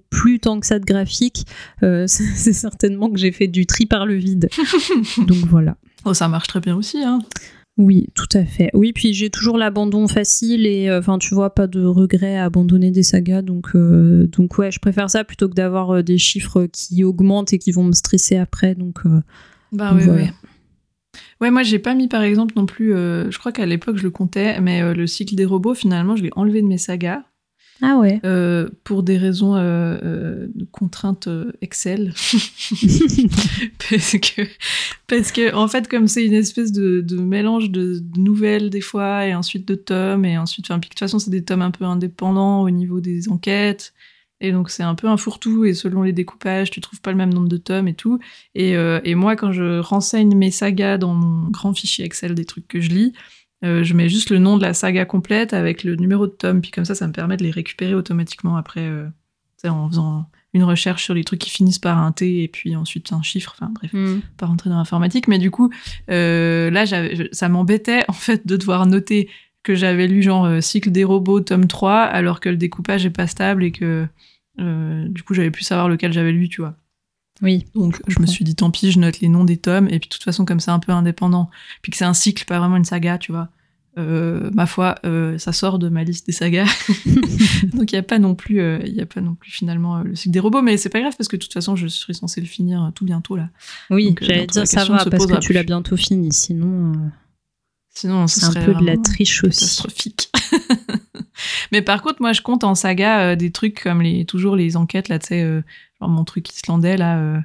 plus 0.10 0.40
tant 0.40 0.60
que 0.60 0.66
ça 0.66 0.80
de 0.80 0.86
graphiques, 0.86 1.46
euh, 1.84 2.06
c'est 2.08 2.24
c'est 2.24 2.54
certainement 2.54 3.10
que 3.12 3.20
j'ai 3.20 3.32
fait 3.32 3.48
du 3.48 3.68
tri 3.68 3.86
par 3.86 4.08
le 4.08 4.16
vide. 4.16 4.50
Donc 5.28 5.38
voilà. 5.48 5.78
Oh, 6.06 6.14
ça 6.16 6.28
marche 6.28 6.48
très 6.48 6.60
bien 6.60 6.76
aussi. 6.76 6.98
Hein. 7.04 7.20
Oui, 7.78 8.08
tout 8.16 8.30
à 8.34 8.46
fait. 8.46 8.70
Oui, 8.74 8.94
puis 8.94 9.14
j'ai 9.14 9.30
toujours 9.30 9.58
l'abandon 9.58 10.08
facile 10.08 10.66
et 10.66 10.88
euh, 10.90 11.00
enfin 11.00 11.18
tu 11.18 11.34
vois 11.36 11.54
pas 11.54 11.68
de 11.68 11.84
regret 11.84 12.38
à 12.38 12.46
abandonner 12.46 12.90
des 12.90 13.04
sagas 13.04 13.42
donc 13.42 13.76
euh, 13.76 14.28
donc 14.28 14.58
ouais, 14.58 14.72
je 14.72 14.80
préfère 14.80 15.10
ça 15.10 15.26
plutôt 15.26 15.50
que 15.50 15.56
d'avoir 15.56 15.92
euh, 15.92 16.02
des 16.02 16.18
chiffres 16.18 16.68
qui 16.72 17.04
augmentent 17.04 17.52
et 17.52 17.60
qui 17.60 17.74
vont 17.74 17.84
me 17.84 17.92
stresser 17.92 18.38
après 18.38 18.76
donc 18.76 19.00
Bah 19.74 19.94
ouais, 19.94 20.04
Voilà. 20.06 20.22
ouais. 20.22 20.30
Ouais, 21.42 21.52
moi 21.52 21.64
j'ai 21.64 21.80
pas 21.80 21.96
mis 21.96 22.08
par 22.08 22.24
exemple 22.24 22.54
non 22.56 22.66
plus, 22.66 22.92
je 22.92 23.38
crois 23.40 23.52
qu'à 23.52 23.66
l'époque 23.66 23.98
je 23.98 24.04
le 24.04 24.10
comptais, 24.10 24.60
mais 24.62 24.94
le 24.94 25.06
cycle 25.08 25.36
des 25.36 25.46
robots 25.46 25.74
finalement 25.74 26.16
je 26.16 26.24
l'ai 26.24 26.30
enlevé 26.36 26.62
de 26.62 26.68
mes 26.68 26.78
sagas 26.78 27.24
Ah 27.82 27.98
ouais. 27.98 28.22
euh, 28.24 28.70
pour 28.84 29.04
des 29.04 29.18
raisons 29.18 29.56
euh, 29.56 29.98
euh, 30.02 30.48
de 30.56 30.66
contraintes 30.66 31.28
Excel. 31.62 32.14
parce 33.90 34.18
que, 34.18 34.42
parce 35.08 35.32
que 35.32 35.54
en 35.54 35.68
fait 35.68 35.90
comme 35.90 36.08
c'est 36.08 36.26
une 36.26 36.34
espèce 36.34 36.72
de, 36.72 37.02
de 37.02 37.18
mélange 37.18 37.70
de, 37.72 38.02
nouvelles 38.16 38.70
des 38.70 38.82
fois 38.82 39.26
et 39.26 39.36
ensuite 39.36 39.68
de 39.68 39.76
tomes 39.76 40.24
et 40.24 40.38
ensuite, 40.38 40.66
enfin 40.68 40.80
puis 40.80 40.90
de 40.90 40.94
toute 40.94 41.00
façon 41.00 41.20
c'est 41.20 41.32
des 41.32 41.44
tomes 41.44 41.62
un 41.62 41.72
peu 41.72 41.84
indépendants 41.84 42.62
au 42.62 42.70
niveau 42.70 43.02
des 43.02 43.30
enquêtes. 43.30 43.94
Et 44.42 44.52
donc 44.52 44.70
c'est 44.70 44.84
un 44.84 44.96
peu 44.96 45.08
un 45.08 45.18
fourre-tout 45.18 45.66
et 45.66 45.74
selon 45.74 46.04
les 46.04 46.14
découpages, 46.14 46.70
tu 46.70 46.82
trouves 46.82 47.02
pas 47.02 47.12
le 47.12 47.18
même 47.18 47.34
nombre 47.34 47.48
de 47.48 47.58
tomes 47.58 47.88
et 47.88 47.94
tout. 47.94 48.20
Et, 48.54 48.74
et 48.74 49.16
moi, 49.16 49.38
quand 49.38 49.54
je 49.54 49.80
renseigne 49.80 50.36
mes 50.36 50.52
sagas 50.52 50.98
dans 50.98 51.14
mon 51.14 51.50
grand 51.50 51.74
fichier 51.74 52.04
Excel 52.04 52.36
des 52.36 52.44
trucs 52.44 52.68
que 52.68 52.82
je 52.82 52.90
lis, 52.90 53.14
euh, 53.64 53.84
je 53.84 53.94
mets 53.94 54.10
juste 54.10 54.30
le 54.30 54.38
nom 54.40 54.58
de 54.58 54.62
la 54.62 54.74
saga 54.74 55.06
complète 55.06 55.54
avec 55.54 55.84
le 55.84 55.96
numéro 55.96 56.28
de 56.28 56.32
tome. 56.32 56.62
Puis 56.62 56.72
comme 56.72 56.86
ça, 56.86 56.96
ça 56.96 57.08
me 57.08 57.14
permet 57.14 57.38
de 57.38 57.44
les 57.44 57.52
récupérer 57.52 57.94
automatiquement 57.96 58.58
après, 58.58 58.82
euh, 58.88 59.08
en 59.68 59.90
faisant 59.90 60.30
une 60.54 60.64
recherche 60.64 61.04
sur 61.04 61.14
les 61.16 61.24
trucs 61.24 61.40
qui 61.40 61.50
finissent 61.50 61.80
par 61.80 61.98
un 61.98 62.12
T 62.12 62.44
et 62.44 62.48
puis 62.48 62.76
ensuite 62.76 63.12
un 63.12 63.22
chiffre. 63.24 63.56
Enfin 63.58 63.72
bref, 63.74 63.92
Hmm. 63.94 64.20
pas 64.38 64.46
rentrer 64.46 64.70
dans 64.70 64.78
l'informatique. 64.78 65.28
Mais 65.28 65.40
du 65.40 65.50
coup, 65.52 65.72
euh, 66.12 66.70
là, 66.70 66.86
ça 67.32 67.50
m'embêtait 67.50 68.04
en 68.08 68.14
fait 68.14 68.46
de 68.46 68.56
devoir 68.58 68.86
noter 68.86 69.30
que 69.64 69.74
j'avais 69.74 70.08
lu 70.08 70.22
genre 70.22 70.62
Cycle 70.62 70.92
des 70.92 71.04
robots, 71.04 71.40
tome 71.42 71.66
3, 71.68 72.02
alors 72.02 72.40
que 72.40 72.50
le 72.50 72.58
découpage 72.58 73.06
est 73.06 73.10
pas 73.10 73.26
stable 73.26 73.64
et 73.64 73.72
que 73.72 74.06
du 74.60 75.24
coup, 75.24 75.34
j'avais 75.34 75.50
pu 75.52 75.64
savoir 75.64 75.90
lequel 75.90 76.14
j'avais 76.14 76.32
lu, 76.32 76.48
tu 76.48 76.62
vois. 76.62 76.76
Oui. 77.42 77.66
Donc 77.76 78.02
je 78.08 78.20
me 78.20 78.26
suis 78.26 78.46
dit 78.46 78.56
tant 78.56 78.72
pis, 78.72 78.92
je 78.92 79.00
note 79.00 79.20
les 79.20 79.28
noms 79.28 79.44
des 79.44 79.58
tomes 79.58 79.88
et 79.88 80.00
puis 80.00 80.10
de 80.10 80.14
toute 80.14 80.24
façon 80.24 80.46
comme 80.46 80.60
c'est 80.60 80.72
un 80.72 80.80
peu 80.80 80.92
indépendant, 80.92 81.50
puis 81.82 81.92
que 81.92 81.98
c'est 81.98 82.06
un 82.06 82.14
cycle, 82.14 82.46
pas 82.46 82.60
vraiment 82.60 82.78
une 82.78 82.86
saga, 82.86 83.18
tu 83.18 83.32
vois. 83.32 83.50
euh, 83.98 84.50
ma 84.54 84.66
foi, 84.66 84.96
euh, 85.06 85.38
ça 85.38 85.54
sort 85.54 85.80
de 85.80 85.88
ma 85.90 86.04
liste 86.04 86.26
des 86.26 86.34
sagas. 86.34 86.66
Donc 87.74 87.92
il 87.92 87.96
y 87.96 87.98
a 87.98 88.04
pas 88.04 88.20
non 88.20 88.36
plus, 88.36 88.60
euh, 88.60 88.80
il 88.86 88.94
y 88.94 89.02
a 89.02 89.06
pas 89.06 89.22
non 89.22 89.36
plus 89.36 89.52
finalement 89.52 90.00
le 90.00 90.16
cycle 90.16 90.32
des 90.34 90.40
robots, 90.40 90.62
mais 90.62 90.78
c'est 90.78 90.90
pas 90.90 91.00
grave 91.00 91.14
parce 91.18 91.28
que 91.28 91.36
de 91.38 91.42
toute 91.42 91.54
façon 91.54 91.76
je 91.76 91.88
suis 91.88 92.14
censée 92.14 92.42
le 92.42 92.48
finir 92.48 92.92
tout 92.96 93.06
bientôt 93.06 93.36
là. 93.36 93.50
Oui, 93.90 94.16
j'allais 94.22 94.48
dire 94.48 94.68
ça 94.68 94.84
va 94.86 95.06
parce 95.06 95.26
que 95.26 95.40
tu 95.40 95.54
l'as 95.54 95.64
bientôt 95.64 95.98
fini 95.98 96.32
sinon 96.34 96.94
Sinon 97.98 98.28
ce 98.28 98.42
c'est 98.42 98.58
un 98.58 98.66
peu 98.66 98.74
de 98.74 98.86
la 98.86 98.98
triche 98.98 99.46
aussi. 99.46 99.60
catastrophique. 99.62 100.30
mais 101.72 101.82
par 101.82 102.02
contre 102.02 102.22
moi 102.22 102.34
je 102.34 102.42
compte 102.42 102.66
en 102.66 102.76
saga 102.76 103.22
euh, 103.22 103.36
des 103.38 103.52
trucs 103.52 103.82
comme 103.82 104.02
les 104.02 104.26
toujours 104.26 104.58
les 104.58 104.76
enquêtes 104.76 105.08
là, 105.08 105.18
tu 105.18 105.28
sais, 105.28 105.42
euh, 105.42 105.62
genre 106.06 106.10
mon 106.16 106.24
truc 106.24 106.54
islandais 106.56 106.98
là. 106.98 107.18
euh, 107.20 107.40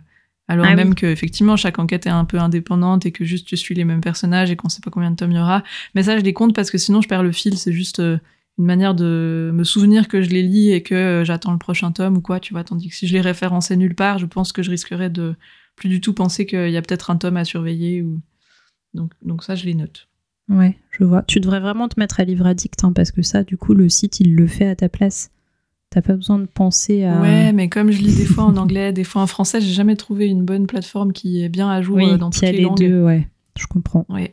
alors 0.48 0.66
Ah 0.68 0.74
même 0.74 0.88
oui. 0.90 0.94
que 0.96 1.06
effectivement 1.06 1.56
chaque 1.56 1.78
enquête 1.78 2.06
est 2.06 2.10
un 2.10 2.24
peu 2.24 2.38
indépendante 2.38 3.06
et 3.06 3.12
que 3.12 3.24
juste 3.24 3.46
tu 3.46 3.56
suis 3.56 3.74
les 3.74 3.84
mêmes 3.84 4.00
personnages 4.00 4.50
et 4.50 4.56
qu'on 4.56 4.68
sait 4.68 4.80
pas 4.80 4.90
combien 4.90 5.10
de 5.10 5.16
tomes 5.16 5.30
il 5.32 5.36
y 5.36 5.40
aura. 5.40 5.62
Mais 5.94 6.02
ça 6.02 6.18
je 6.18 6.24
les 6.24 6.32
compte 6.32 6.54
parce 6.54 6.70
que 6.70 6.78
sinon 6.78 7.00
je 7.00 7.08
perds 7.08 7.22
le 7.22 7.32
fil. 7.32 7.56
C'est 7.56 7.72
juste 7.72 8.00
euh, 8.00 8.18
une 8.58 8.64
manière 8.66 8.94
de 8.94 9.50
me 9.54 9.62
souvenir 9.64 10.08
que 10.08 10.22
je 10.22 10.30
les 10.30 10.42
lis 10.42 10.72
et 10.72 10.82
que 10.82 10.94
euh, 10.94 11.24
j'attends 11.24 11.52
le 11.52 11.58
prochain 11.58 11.92
tome 11.92 12.16
ou 12.16 12.20
quoi, 12.20 12.40
tu 12.40 12.52
vois. 12.52 12.64
Tandis 12.64 12.88
que 12.88 12.94
si 12.96 13.06
je 13.06 13.12
les 13.12 13.20
référençais 13.20 13.76
nulle 13.76 13.94
part, 13.94 14.18
je 14.18 14.26
pense 14.26 14.52
que 14.52 14.62
je 14.62 14.70
risquerais 14.70 15.08
de 15.08 15.34
plus 15.76 15.88
du 15.88 16.00
tout 16.00 16.12
penser 16.14 16.46
qu'il 16.46 16.70
y 16.70 16.76
a 16.76 16.82
peut-être 16.82 17.10
un 17.10 17.16
tome 17.16 17.36
à 17.36 17.44
surveiller 17.44 18.02
ou 18.02 18.20
donc 18.92 19.12
donc 19.22 19.44
ça 19.44 19.54
je 19.54 19.64
les 19.66 19.74
note. 19.74 20.08
Ouais, 20.48 20.76
je 20.90 21.04
vois. 21.04 21.22
Tu 21.22 21.38
devrais 21.38 21.60
vraiment 21.60 21.86
te 21.88 21.98
mettre 22.00 22.18
à 22.18 22.24
livre 22.24 22.44
addict 22.44 22.82
hein, 22.82 22.92
parce 22.92 23.12
que 23.12 23.22
ça 23.22 23.44
du 23.44 23.56
coup 23.56 23.72
le 23.72 23.88
site 23.88 24.18
il 24.18 24.34
le 24.34 24.48
fait 24.48 24.66
à 24.66 24.74
ta 24.74 24.88
place. 24.88 25.30
T'as 25.90 26.02
pas 26.02 26.14
besoin 26.14 26.38
de 26.38 26.46
penser 26.46 27.04
à 27.04 27.20
Ouais, 27.20 27.52
mais 27.52 27.68
comme 27.68 27.90
je 27.90 28.00
lis 28.00 28.14
des 28.16 28.24
fois 28.24 28.44
en 28.44 28.56
anglais, 28.58 28.92
des 28.92 29.02
fois 29.04 29.22
en 29.22 29.26
français, 29.26 29.60
j'ai 29.60 29.72
jamais 29.72 29.96
trouvé 29.96 30.26
une 30.26 30.44
bonne 30.44 30.66
plateforme 30.68 31.12
qui 31.12 31.42
est 31.42 31.48
bien 31.48 31.68
à 31.68 31.82
jour 31.82 31.96
oui, 31.96 32.10
euh, 32.10 32.16
dans 32.16 32.30
qui 32.30 32.40
toutes 32.40 32.48
a 32.48 32.52
les, 32.52 32.58
les 32.58 32.64
langues. 32.64 32.78
deux, 32.78 33.02
ouais. 33.02 33.26
je 33.58 33.66
comprends. 33.66 34.06
Oui. 34.08 34.28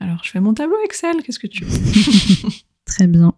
Alors, 0.00 0.20
je 0.24 0.30
fais 0.30 0.40
mon 0.40 0.54
tableau 0.54 0.76
Excel, 0.84 1.22
qu'est-ce 1.22 1.38
que 1.38 1.46
tu 1.46 1.64
veux? 1.64 2.48
Très 2.86 3.06
bien. 3.06 3.34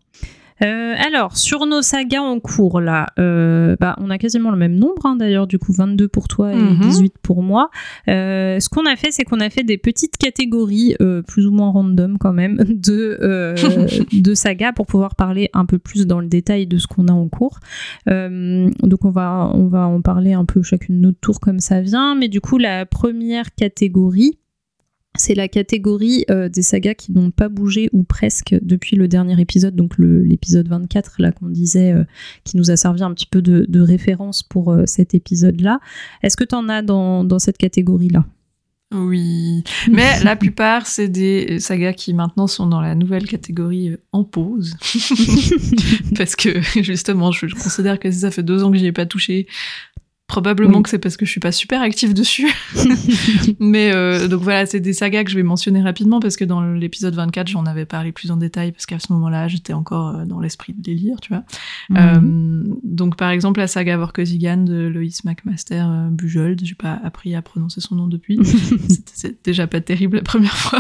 Euh, 0.62 0.95
alors, 1.07 1.37
sur 1.37 1.64
nos 1.67 1.83
sagas 1.83 2.21
en 2.21 2.38
cours, 2.40 2.81
là, 2.81 3.07
euh, 3.19 3.76
bah, 3.81 3.97
on 3.99 4.11
a 4.11 4.19
quasiment 4.19 4.50
le 4.50 4.57
même 4.57 4.75
nombre, 4.76 5.07
hein, 5.07 5.17
d'ailleurs, 5.17 5.47
du 5.47 5.59
coup, 5.59 5.73
22 5.73 6.09
pour 6.09 6.29
toi 6.29 6.52
et 6.52 6.57
Mhm. 6.57 6.81
18 6.81 7.14
pour 7.23 7.43
moi. 7.43 7.71
Euh, 8.09 8.61
ce 8.61 8.69
qu'on 8.69 8.85
a 8.87 8.97
fait, 8.97 9.11
c'est 9.11 9.25
qu'on 9.25 9.40
a 9.40 9.49
fait 9.50 9.62
des 9.62 9.79
petites 9.79 10.17
catégories, 10.17 10.97
euh, 11.00 11.23
plus 11.23 11.47
ou 11.47 11.50
moins 11.50 11.71
random 11.71 12.19
quand 12.19 12.33
même, 12.33 12.57
de, 12.69 13.19
euh, 13.23 13.55
de 14.12 14.35
sagas 14.35 14.73
pour 14.73 14.87
pouvoir 14.87 15.14
parler 15.14 15.49
un 15.55 15.64
peu 15.67 15.79
plus 15.79 16.07
dans 16.07 16.21
le 16.21 16.26
détail 16.26 16.67
de 16.67 16.79
ce 16.79 16.87
qu'on 16.87 17.09
a 17.09 17.12
en 17.12 17.29
cours. 17.29 17.59
Euh, 18.09 18.69
donc, 18.83 19.05
on 19.05 19.11
va, 19.11 19.50
on 19.55 19.69
va 19.69 19.87
en 19.87 20.00
parler 20.02 20.33
un 20.35 20.45
peu 20.45 20.62
chacune 20.62 21.00
notre 21.00 21.21
tour 21.21 21.40
comme 21.40 21.61
ça 21.61 21.81
vient. 21.81 22.14
Mais 22.14 22.29
du 22.29 22.40
coup, 22.40 22.59
la 22.59 22.85
première 22.87 23.55
catégorie, 23.55 24.38
c'est 25.17 25.35
la 25.35 25.49
catégorie 25.49 26.25
euh, 26.31 26.49
des 26.49 26.62
sagas 26.62 26.95
qui 26.95 27.12
n'ont 27.12 27.31
pas 27.31 27.49
bougé 27.49 27.88
ou 27.93 28.05
presque 28.05 28.55
depuis 28.62 28.97
le 28.97 29.09
dernier 29.09 29.40
épisode, 29.40 29.75
donc 29.75 29.95
l'épisode 29.99 30.69
24 30.69 31.17
là 31.19 31.33
qu'on 31.33 31.49
disait, 31.49 31.93
euh, 31.93 32.05
qui 32.45 32.57
nous 32.57 32.71
a 32.71 32.76
servi 32.76 33.02
un 33.02 33.12
petit 33.12 33.26
peu 33.26 33.43
de, 33.43 33.67
de 33.69 33.81
référence 33.81 34.43
pour 34.43 34.73
euh, 34.73 34.85
cet 34.87 35.14
épisode-là. 35.14 35.81
Est-ce 36.23 36.37
que 36.37 36.45
tu 36.45 36.55
en 36.55 36.69
as 36.69 36.83
dans, 36.83 37.25
dans 37.25 37.38
cette 37.38 37.59
catégorie-là? 37.59 38.25
Oui. 38.93 39.62
Mais 39.88 40.21
la 40.25 40.35
plupart, 40.35 40.87
c'est 40.87 41.07
des 41.07 41.61
sagas 41.61 41.93
qui 41.93 42.12
maintenant 42.12 42.49
sont 42.49 42.67
dans 42.67 42.81
la 42.81 42.97
nouvelle 42.97 43.25
catégorie 43.25 43.97
en 44.11 44.25
pause. 44.25 44.76
parce 46.17 46.35
que 46.35 46.61
justement, 46.83 47.31
je, 47.31 47.47
je 47.47 47.55
considère 47.55 48.00
que 48.00 48.11
ça 48.11 48.33
fait 48.33 48.43
deux 48.43 48.64
ans 48.64 48.73
que 48.73 48.79
j'y 48.79 48.87
ai 48.87 48.93
pas 48.93 49.07
touché. 49.07 49.47
Probablement 50.30 50.76
Oui. 50.76 50.82
que 50.84 50.88
c'est 50.90 51.00
parce 51.00 51.16
que 51.16 51.26
je 51.26 51.30
suis 51.32 51.40
pas 51.40 51.50
super 51.50 51.82
active 51.82 52.14
dessus. 52.14 52.49
Mais 53.58 53.92
euh, 53.92 54.28
donc 54.28 54.42
voilà, 54.42 54.64
c'est 54.64 54.78
des 54.78 54.92
sagas 54.92 55.25
que 55.25 55.30
je 55.30 55.34
vais 55.34 55.42
mentionner 55.42 55.82
rapidement 55.82 56.20
parce 56.20 56.37
que 56.37 56.44
dans 56.44 56.60
l'épisode 56.62 57.14
24, 57.16 57.49
j'en 57.49 57.66
avais 57.66 57.84
parlé 57.84 58.12
plus 58.12 58.30
en 58.30 58.37
détail 58.37 58.70
parce 58.70 58.87
qu'à 58.87 59.00
ce 59.00 59.12
moment-là, 59.12 59.49
j'étais 59.49 59.72
encore 59.72 60.14
euh, 60.16 60.25
dans 60.25 60.38
l'esprit 60.38 60.72
de 60.72 60.80
délire, 60.80 61.20
tu 61.20 61.30
vois. 61.32 61.42
Euh, 61.99 62.20
donc 62.84 63.16
par 63.16 63.30
exemple 63.30 63.58
la 63.58 63.66
saga 63.66 63.96
Vorkosigan 63.96 64.58
de 64.58 64.87
Loïs 64.87 65.25
McMaster 65.25 65.84
Bujold, 66.12 66.60
j'ai 66.64 66.76
pas 66.76 67.00
appris 67.02 67.34
à 67.34 67.42
prononcer 67.42 67.80
son 67.80 67.96
nom 67.96 68.06
depuis, 68.06 68.38
C'était- 68.44 69.02
c'est 69.14 69.44
déjà 69.44 69.66
pas 69.66 69.80
terrible 69.80 70.18
la 70.18 70.22
première 70.22 70.56
fois. 70.56 70.78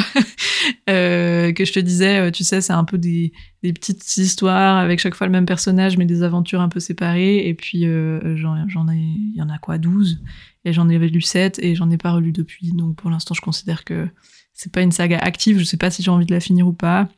Euh, 0.88 1.29
que 1.54 1.64
je 1.64 1.72
te 1.72 1.80
disais, 1.80 2.18
euh, 2.18 2.30
tu 2.30 2.44
sais, 2.44 2.60
c'est 2.60 2.72
un 2.72 2.84
peu 2.84 2.98
des, 2.98 3.32
des 3.62 3.72
petites 3.72 4.16
histoires 4.16 4.78
avec 4.78 5.00
chaque 5.00 5.14
fois 5.14 5.26
le 5.26 5.32
même 5.32 5.46
personnage 5.46 5.96
mais 5.96 6.06
des 6.06 6.22
aventures 6.22 6.60
un 6.60 6.68
peu 6.68 6.80
séparées 6.80 7.46
et 7.46 7.54
puis 7.54 7.86
euh, 7.86 8.36
j'en 8.36 8.68
j'en 8.68 8.88
ai, 8.88 8.96
il 8.96 9.36
y 9.36 9.42
en 9.42 9.48
a 9.48 9.58
quoi 9.58 9.78
12 9.78 10.20
et 10.64 10.72
j'en 10.72 10.88
ai 10.88 10.98
lu 10.98 11.20
7 11.20 11.58
et 11.62 11.74
j'en 11.74 11.90
ai 11.90 11.96
pas 11.96 12.12
relu 12.12 12.32
depuis 12.32 12.72
donc 12.72 12.96
pour 12.96 13.10
l'instant 13.10 13.34
je 13.34 13.40
considère 13.40 13.84
que 13.84 14.08
c'est 14.52 14.72
pas 14.72 14.82
une 14.82 14.92
saga 14.92 15.18
active, 15.18 15.58
je 15.58 15.64
sais 15.64 15.78
pas 15.78 15.90
si 15.90 16.02
j'ai 16.02 16.10
envie 16.10 16.26
de 16.26 16.34
la 16.34 16.40
finir 16.40 16.66
ou 16.66 16.72
pas. 16.72 17.08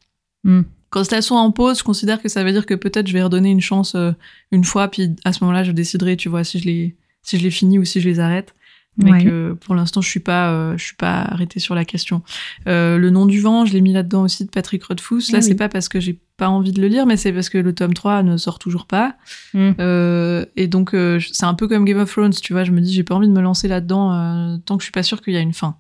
Mm. 0.45 0.63
Quand 0.91 1.11
elles 1.13 1.23
sont 1.23 1.35
en 1.37 1.51
pause, 1.51 1.79
je 1.79 1.85
considère 1.85 2.21
que 2.21 2.29
ça 2.29 2.45
veut 2.45 2.53
dire 2.53 2.67
que 2.67 2.75
peut-être 2.75 3.07
je 3.07 3.13
vais 3.15 3.23
redonner 3.23 3.51
une 3.51 3.61
chance 3.61 3.95
euh, 3.95 4.13
une 4.51 4.63
fois, 4.63 4.89
puis 4.89 5.17
à 5.25 5.33
ce 5.33 5.43
moment-là, 5.43 5.65
je 5.65 5.73
déciderai, 5.73 6.17
tu 6.17 6.29
vois, 6.29 6.45
si 6.45 6.59
je 6.59 6.67
les, 6.67 6.97
si 7.23 7.39
je 7.39 7.43
les 7.43 7.51
finis 7.51 7.79
ou 7.79 7.85
si 7.85 8.01
je 8.01 8.09
les 8.09 8.21
arrête. 8.21 8.55
Mais 8.99 9.11
Ouais. 9.11 9.25
que 9.25 9.53
pour 9.55 9.75
l'instant, 9.75 10.03
je 10.03 10.09
suis 10.09 10.21
pas, 10.21 10.51
euh, 10.53 10.77
je 10.77 10.85
suis 10.85 10.97
pas 10.97 11.23
arrêtée 11.23 11.61
sur 11.61 11.75
la 11.75 11.85
question. 11.87 12.23
Euh, 12.69 12.99
le 12.99 13.09
nom 13.09 13.25
du 13.25 13.41
vent, 13.41 13.65
je 13.65 13.73
l'ai 13.73 13.81
mis 13.81 13.93
là-dedans 13.93 14.23
aussi 14.23 14.45
de 14.45 14.51
Patrick 14.51 14.85
Rothfuss. 14.85 15.33
Là, 15.33 15.39
Ah 15.39 15.43
c'est 15.43 15.53
oui. 15.53 15.57
pas 15.57 15.71
parce 15.71 15.89
que 15.89 15.99
j'ai 15.99 16.21
pas 16.37 16.49
envie 16.51 16.73
de 16.73 16.81
le 16.83 16.89
lire, 16.89 17.07
mais 17.07 17.17
c'est 17.17 17.33
parce 17.33 17.49
que 17.49 17.57
le 17.57 17.75
tome 17.75 17.95
3 17.95 18.23
ne 18.23 18.37
sort 18.37 18.59
toujours 18.59 18.87
pas. 18.87 19.15
Mm. 19.55 19.71
Euh, 19.81 20.45
et 20.57 20.67
donc, 20.69 20.91
c'est 21.33 21.47
un 21.47 21.55
peu 21.55 21.69
comme 21.69 21.85
Game 21.87 21.99
of 22.01 22.11
Thrones, 22.13 22.33
tu 22.35 22.53
vois. 22.53 22.65
Je 22.65 22.71
me 22.73 22.81
dis, 22.83 22.93
j'ai 22.93 23.03
pas 23.05 23.15
envie 23.15 23.29
de 23.29 23.33
me 23.33 23.41
lancer 23.41 23.67
là-dedans 23.67 24.59
tant 24.67 24.77
que 24.77 24.83
je 24.83 24.87
suis 24.87 24.93
pas 24.93 25.03
sûre 25.03 25.23
qu'il 25.23 25.33
y 25.33 25.37
a 25.39 25.41
une 25.41 25.55
fin. 25.55 25.77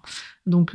Donc, 0.47 0.73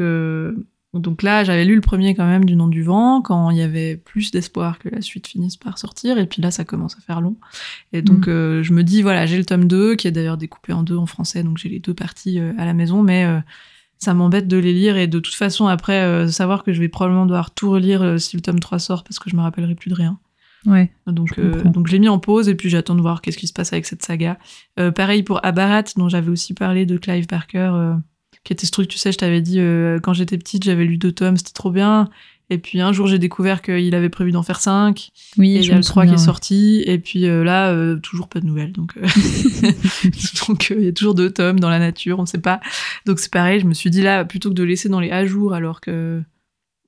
donc 0.99 1.23
là, 1.23 1.43
j'avais 1.43 1.65
lu 1.65 1.75
le 1.75 1.81
premier 1.81 2.15
quand 2.15 2.25
même 2.25 2.45
du 2.45 2.55
nom 2.55 2.67
du 2.67 2.83
vent, 2.83 3.21
quand 3.21 3.49
il 3.49 3.57
y 3.57 3.61
avait 3.61 3.95
plus 3.97 4.31
d'espoir 4.31 4.79
que 4.79 4.89
la 4.89 5.01
suite 5.01 5.27
finisse 5.27 5.57
par 5.57 5.77
sortir, 5.77 6.17
et 6.17 6.25
puis 6.25 6.41
là, 6.41 6.51
ça 6.51 6.63
commence 6.65 6.95
à 6.97 7.01
faire 7.01 7.21
long. 7.21 7.35
Et 7.93 8.01
donc, 8.01 8.27
Mm. 8.27 8.31
euh, 8.31 8.63
je 8.63 8.73
me 8.73 8.83
dis, 8.83 9.01
voilà, 9.01 9.25
j'ai 9.25 9.37
le 9.37 9.45
tome 9.45 9.67
2, 9.67 9.95
qui 9.95 10.07
est 10.07 10.11
d'ailleurs 10.11 10.37
découpé 10.37 10.73
en 10.73 10.83
deux 10.83 10.97
en 10.97 11.05
français, 11.05 11.43
donc 11.43 11.57
j'ai 11.57 11.69
les 11.69 11.79
deux 11.79 11.93
parties 11.93 12.39
euh, 12.39 12.53
à 12.57 12.65
la 12.65 12.73
maison, 12.73 13.03
mais 13.03 13.25
euh, 13.25 13.39
ça 13.97 14.13
m'embête 14.13 14.47
de 14.47 14.57
les 14.57 14.73
lire, 14.73 14.97
et 14.97 15.07
de 15.07 15.19
toute 15.19 15.33
façon, 15.35 15.67
après, 15.67 16.27
savoir 16.31 16.63
que 16.63 16.71
je 16.73 16.79
vais 16.79 16.87
probablement 16.89 17.25
devoir 17.25 17.51
tout 17.51 17.69
relire 17.71 18.19
si 18.21 18.35
le 18.35 18.41
tome 18.41 18.59
3 18.59 18.79
sort, 18.79 19.03
parce 19.03 19.17
que 19.19 19.29
je 19.29 19.35
me 19.35 19.41
rappellerai 19.41 19.75
plus 19.75 19.89
de 19.89 19.95
rien. 19.95 20.19
Ouais. 20.65 20.91
Donc, 21.05 21.33
Je 21.35 21.41
euh, 21.41 21.63
donc 21.63 21.87
je 21.87 21.93
l'ai 21.93 21.99
mis 21.99 22.09
en 22.09 22.19
pause 22.19 22.49
et 22.49 22.55
puis 22.55 22.69
j'attends 22.69 22.95
de 22.95 23.01
voir 23.01 23.21
qu'est-ce 23.21 23.37
qui 23.37 23.47
se 23.47 23.53
passe 23.53 23.71
avec 23.73 23.85
cette 23.85 24.03
saga. 24.03 24.37
Euh, 24.79 24.91
pareil 24.91 25.23
pour 25.23 25.43
Abarat, 25.45 25.83
dont 25.95 26.09
j'avais 26.09 26.29
aussi 26.29 26.53
parlé 26.53 26.85
de 26.85 26.97
Clive 26.97 27.27
Barker, 27.27 27.69
euh, 27.73 27.93
qui 28.47 28.53
était 28.53 28.65
ce 28.65 28.71
truc, 28.71 28.87
tu 28.87 28.97
sais, 28.97 29.11
je 29.11 29.17
t'avais 29.17 29.41
dit, 29.41 29.59
euh, 29.59 29.99
quand 29.99 30.13
j'étais 30.13 30.37
petite, 30.37 30.63
j'avais 30.63 30.85
lu 30.85 30.97
deux 30.97 31.11
tomes, 31.11 31.35
c'était 31.35 31.51
trop 31.51 31.69
bien. 31.69 32.09
Et 32.49 32.57
puis 32.57 32.79
un 32.79 32.93
jour, 32.93 33.05
j'ai 33.05 33.19
découvert 33.19 33.61
qu'il 33.61 33.93
avait 33.93 34.07
prévu 34.07 34.31
d'en 34.31 34.41
faire 34.41 34.61
cinq. 34.61 35.09
Oui, 35.37 35.57
Et 35.57 35.59
il 35.59 35.65
y 35.65 35.71
a 35.71 35.75
le 35.75 35.83
3 35.83 36.05
qui 36.05 36.13
est 36.13 36.17
sorti. 36.17 36.81
Et 36.85 36.97
puis 36.97 37.27
euh, 37.27 37.43
là, 37.43 37.73
euh, 37.73 37.97
toujours 37.97 38.29
pas 38.29 38.39
de 38.39 38.45
nouvelles. 38.45 38.71
Donc, 38.71 38.97
donc 40.47 40.69
il 40.69 40.85
y 40.85 40.87
a 40.87 40.93
toujours 40.93 41.13
deux 41.13 41.29
tomes 41.29 41.59
dans 41.59 41.69
la 41.69 41.79
nature, 41.79 42.19
on 42.19 42.25
sait 42.25 42.37
pas. 42.37 42.61
Donc 43.05 43.19
c'est 43.19 43.33
pareil, 43.33 43.59
je 43.59 43.65
me 43.65 43.73
suis 43.73 43.89
dit 43.89 44.01
là, 44.01 44.23
plutôt 44.23 44.47
que 44.47 44.55
de 44.55 44.63
laisser 44.63 44.87
dans 44.87 45.01
les 45.01 45.11
à 45.11 45.25
jour 45.25 45.53
alors 45.53 45.81
que 45.81 46.21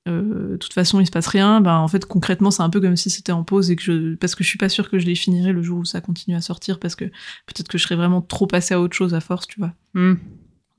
de 0.06 0.58
toute 0.60 0.74
façon 0.74 1.00
il 1.00 1.06
se 1.06 1.12
passe 1.12 1.28
rien, 1.28 1.62
ben 1.62 1.76
en 1.76 1.88
fait 1.88 2.04
concrètement 2.06 2.50
c'est 2.50 2.64
un 2.64 2.70
peu 2.72 2.82
comme 2.82 2.96
si 2.96 3.12
c'était 3.12 3.32
en 3.32 3.44
pause 3.44 3.70
et 3.70 3.76
que 3.76 3.84
je 3.84 4.16
parce 4.16 4.34
que 4.34 4.44
je 4.44 4.50
suis 4.50 4.58
pas 4.58 4.70
sûre 4.70 4.90
que 4.90 4.98
je 4.98 5.06
les 5.06 5.14
finirai 5.14 5.52
le 5.52 5.62
jour 5.62 5.78
où 5.78 5.86
ça 5.86 6.02
continue 6.02 6.36
à 6.36 6.42
sortir 6.42 6.80
parce 6.80 6.96
que 6.96 7.06
peut-être 7.06 7.68
que 7.68 7.78
je 7.78 7.84
serais 7.84 7.96
vraiment 7.96 8.24
trop 8.24 8.48
passée 8.48 8.74
à 8.74 8.82
autre 8.82 8.96
chose 8.96 9.14
à 9.14 9.20
force, 9.20 9.46
tu 9.46 9.60
vois. 9.60 9.74
Mm. 9.94 10.16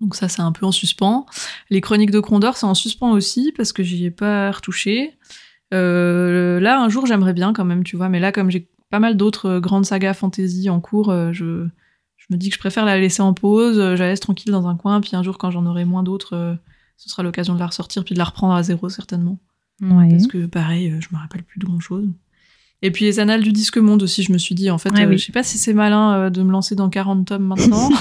Donc 0.01 0.15
ça, 0.15 0.29
c'est 0.29 0.43
un 0.43 0.53
peu 0.53 0.65
en 0.65 0.73
suspens. 0.73 1.27
Les 1.69 1.81
Chroniques 1.81 2.11
de 2.11 2.21
Crondor, 2.21 2.57
c'est 2.57 2.67
en 2.67 2.75
suspens 2.75 3.11
aussi, 3.11 3.53
parce 3.57 3.73
que 3.73 3.83
j'y 3.83 4.07
ai 4.07 4.11
pas 4.11 4.51
retouché. 4.51 5.19
Euh, 5.75 6.59
là, 6.61 6.81
un 6.81 6.89
jour, 6.89 7.07
j'aimerais 7.07 7.35
bien 7.35 7.53
quand 7.53 7.65
même, 7.65 7.85
tu 7.85 7.97
vois, 7.97 8.09
mais 8.09 8.21
là, 8.21 8.33
comme 8.33 8.51
j'ai 8.51 8.69
pas 8.91 8.99
mal 8.99 9.17
d'autres 9.17 9.47
euh, 9.47 9.61
grandes 9.61 9.85
sagas 9.85 10.15
fantasy 10.15 10.69
en 10.69 10.81
cours, 10.81 11.11
euh, 11.11 11.33
je, 11.33 11.67
je 12.17 12.27
me 12.31 12.37
dis 12.37 12.49
que 12.49 12.55
je 12.55 12.61
préfère 12.61 12.85
la 12.85 12.99
laisser 12.99 13.23
en 13.23 13.35
pause, 13.35 13.77
je 13.77 13.99
la 13.99 14.09
laisse 14.09 14.21
tranquille 14.21 14.53
dans 14.53 14.67
un 14.67 14.77
coin, 14.77 15.01
puis 15.01 15.15
un 15.15 15.23
jour, 15.23 15.39
quand 15.39 15.51
j'en 15.51 15.67
aurai 15.67 15.85
moins 15.85 16.03
d'autres, 16.03 16.59
ce 16.97 17.09
sera 17.09 17.23
l'occasion 17.23 17.55
de 17.55 17.61
la 17.61 17.67
ressortir, 17.67 18.05
puis 18.05 18.15
de 18.15 18.19
la 18.19 18.25
reprendre 18.25 18.55
à 18.55 18.63
zéro, 18.63 18.89
certainement. 18.89 19.39
Ouais. 19.81 20.09
Parce 20.11 20.27
que, 20.27 20.47
pareil, 20.47 20.97
je 21.01 21.09
me 21.13 21.21
rappelle 21.21 21.43
plus 21.43 21.59
de 21.59 21.67
grand-chose. 21.67 22.09
Et 22.83 22.91
puis 22.91 23.05
les 23.05 23.21
annales 23.21 23.43
du 23.43 23.53
disque 23.53 23.77
monde 23.77 24.03
aussi, 24.03 24.23
je 24.23 24.33
me 24.33 24.39
suis 24.39 24.55
dit, 24.55 24.71
en 24.71 24.79
fait, 24.79 24.89
euh, 24.91 25.07
oui. 25.07 25.19
je 25.19 25.27
sais 25.27 25.33
pas 25.33 25.43
si 25.43 25.59
c'est 25.59 25.75
malin 25.75 26.31
de 26.31 26.43
me 26.43 26.51
lancer 26.51 26.75
dans 26.75 26.89
40 26.89 27.27
tomes 27.27 27.47
maintenant. 27.47 27.91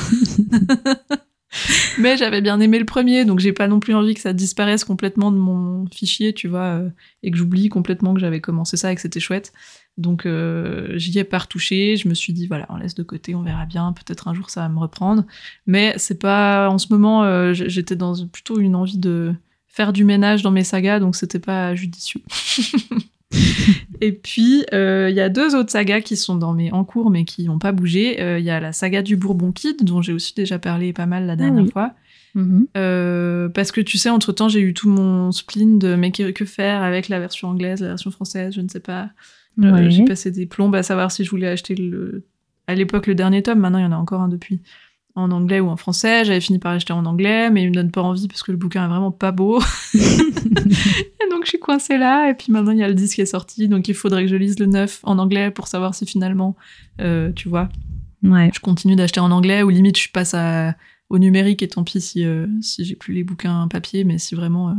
Mais 1.98 2.18
j'avais 2.18 2.42
bien 2.42 2.60
aimé 2.60 2.80
le 2.80 2.86
premier, 2.86 3.26
donc 3.26 3.40
j'ai 3.40 3.54
pas 3.54 3.68
non 3.68 3.80
plus 3.80 3.96
envie 3.96 4.14
que 4.14 4.22
ça 4.22 4.34
disparaisse 4.34 4.84
complètement 4.84 5.32
de 5.32 5.38
mon 5.38 5.86
fichier, 5.88 6.34
tu 6.34 6.48
vois, 6.48 6.80
euh, 6.80 6.90
et 7.24 7.32
que 7.32 7.38
j'oublie 7.38 7.70
complètement 7.70 8.14
que 8.14 8.20
j'avais 8.20 8.42
commencé 8.42 8.78
ça 8.78 8.92
et 8.92 8.96
que 8.96 9.02
c'était 9.02 9.20
chouette. 9.20 9.52
Donc 9.98 10.26
euh, 10.26 10.98
j'y 10.98 11.18
ai 11.20 11.24
pas 11.24 11.40
retouché, 11.40 11.98
je 11.98 12.08
me 12.08 12.14
suis 12.14 12.34
dit, 12.34 12.48
voilà, 12.48 12.66
on 12.70 12.78
laisse 12.78 12.96
de 12.96 13.04
côté, 13.04 13.36
on 13.36 13.42
verra 13.42 13.66
bien, 13.66 13.94
peut-être 13.94 14.28
un 14.28 14.34
jour 14.34 14.50
ça 14.50 14.62
va 14.62 14.70
me 14.70 14.80
reprendre. 14.80 15.26
Mais 15.66 15.94
c'est 15.98 16.20
pas, 16.20 16.70
en 16.70 16.78
ce 16.78 16.88
moment, 16.92 17.24
euh, 17.24 17.54
j'étais 17.54 17.96
dans 17.96 18.28
plutôt 18.28 18.60
une 18.60 18.76
envie 18.76 19.00
de 19.00 19.34
faire 19.68 19.92
du 19.92 20.04
ménage 20.04 20.44
dans 20.44 20.52
mes 20.52 20.64
sagas, 20.64 21.00
donc 21.00 21.16
c'était 21.16 21.40
pas 21.40 21.76
judicieux. 21.76 22.22
Et 24.02 24.12
puis, 24.12 24.66
euh, 24.74 25.08
il 25.10 25.16
y 25.16 25.20
a 25.20 25.30
deux 25.30 25.56
autres 25.56 25.72
sagas 25.72 26.02
qui 26.02 26.16
sont 26.18 26.36
dans 26.36 26.54
mes 26.54 26.72
en 26.72 26.84
cours, 26.84 27.10
mais 27.10 27.26
qui 27.26 27.46
n'ont 27.46 27.60
pas 27.60 27.72
bougé. 27.72 28.22
Euh, 28.22 28.40
Il 28.40 28.46
y 28.46 28.50
a 28.50 28.60
la 28.60 28.72
saga 28.72 29.02
du 29.02 29.16
Bourbon 29.16 29.52
Kid, 29.52 29.84
dont 29.84 30.02
j'ai 30.02 30.14
aussi 30.14 30.34
déjà 30.34 30.58
parlé 30.58 30.94
pas 30.94 31.06
mal 31.06 31.26
la 31.26 31.36
dernière 31.36 31.64
oui. 31.64 31.72
fois. 31.72 31.94
Mhm. 32.36 32.68
Euh, 32.78 33.50
parce 33.50 33.72
que 33.72 33.82
tu 33.82 33.98
sais, 33.98 34.10
entre 34.10 34.32
temps, 34.32 34.50
j'ai 34.50 34.62
eu 34.62 34.74
tout 34.74 34.90
mon 34.90 35.32
spleen 35.32 35.80
de 35.80 35.96
mais 35.96 36.12
que, 36.12 36.46
faire 36.46 36.82
avec 36.82 37.10
la 37.10 37.20
version 37.20 37.50
anglaise, 37.50 37.82
la 37.82 37.90
version 37.90 38.12
française, 38.12 38.54
je 38.56 38.62
ne 38.62 38.70
sais 38.70 38.80
pas. 38.80 39.04
Euh, 39.04 39.10
Ouais. 39.58 39.90
J'ai 39.92 40.06
passé 40.06 40.32
des 40.32 40.46
plombes 40.46 40.76
à 40.76 40.84
savoir 40.84 41.12
si 41.12 41.26
je 41.26 41.30
voulais 41.30 41.50
acheter 41.50 41.76
le, 41.76 42.24
à 42.68 42.76
l'époque 42.76 43.08
le 43.08 43.16
dernier 43.16 43.44
tome. 43.44 43.60
Maintenant, 43.60 43.80
il 43.80 43.84
y 43.84 43.86
en 43.86 43.92
a 43.92 43.98
encore 43.98 44.22
un 44.22 44.30
depuis 44.30 44.62
en 45.16 45.32
anglais 45.32 45.60
ou 45.60 45.68
en 45.70 45.76
français. 45.78 46.24
J'avais 46.26 46.40
fini 46.42 46.60
par 46.60 46.74
l'acheter 46.74 46.94
en 46.94 47.06
anglais, 47.06 47.50
mais 47.50 47.64
il 47.64 47.70
me 47.70 47.74
donne 47.74 47.92
pas 47.92 48.02
envie 48.02 48.28
parce 48.28 48.44
que 48.44 48.52
le 48.52 48.58
bouquin 48.58 48.86
est 48.86 48.88
vraiment 48.90 49.12
pas 49.12 49.32
beau. 49.32 49.60
et 49.94 51.30
donc, 51.30 51.44
je 51.44 51.50
suis 51.50 51.60
coincée 51.60 51.98
là. 51.98 52.30
Et 52.30 52.34
puis 52.34 52.52
maintenant, 52.52 52.72
il 52.72 52.78
y 52.80 52.84
a 52.84 52.88
le 52.88 52.94
disque 52.94 53.16
qui 53.16 53.22
est 53.22 53.26
sorti, 53.26 53.68
donc 53.68 53.88
il 53.88 53.94
faudrait 53.96 54.24
que 54.24 54.30
je 54.30 54.36
lise 54.36 54.60
le 54.60 54.66
neuf 54.66 55.00
en 55.04 55.18
anglais 55.20 55.52
pour 55.52 55.68
savoir 55.68 55.96
si 55.96 56.06
finalement, 56.06 56.56
euh, 57.02 57.32
tu 57.34 57.50
vois, 57.50 57.70
Ouais. 58.24 58.52
je 58.54 58.60
continue 58.60 58.96
d'acheter 58.98 59.22
en 59.22 59.32
anglais 59.32 59.64
ou 59.64 59.70
limite 59.70 59.98
je 59.98 60.10
passe 60.12 60.34
à- 60.34 60.76
au 61.10 61.18
numérique 61.20 61.64
et 61.64 61.68
tant 61.70 61.84
pis 61.84 62.02
si, 62.02 62.24
euh, 62.26 62.48
si 62.62 62.84
j'ai 62.86 62.96
plus 62.96 63.14
les 63.14 63.24
bouquins 63.24 63.68
papier, 63.70 64.04
mais 64.04 64.18
si 64.20 64.36
vraiment 64.36 64.70
euh, 64.70 64.74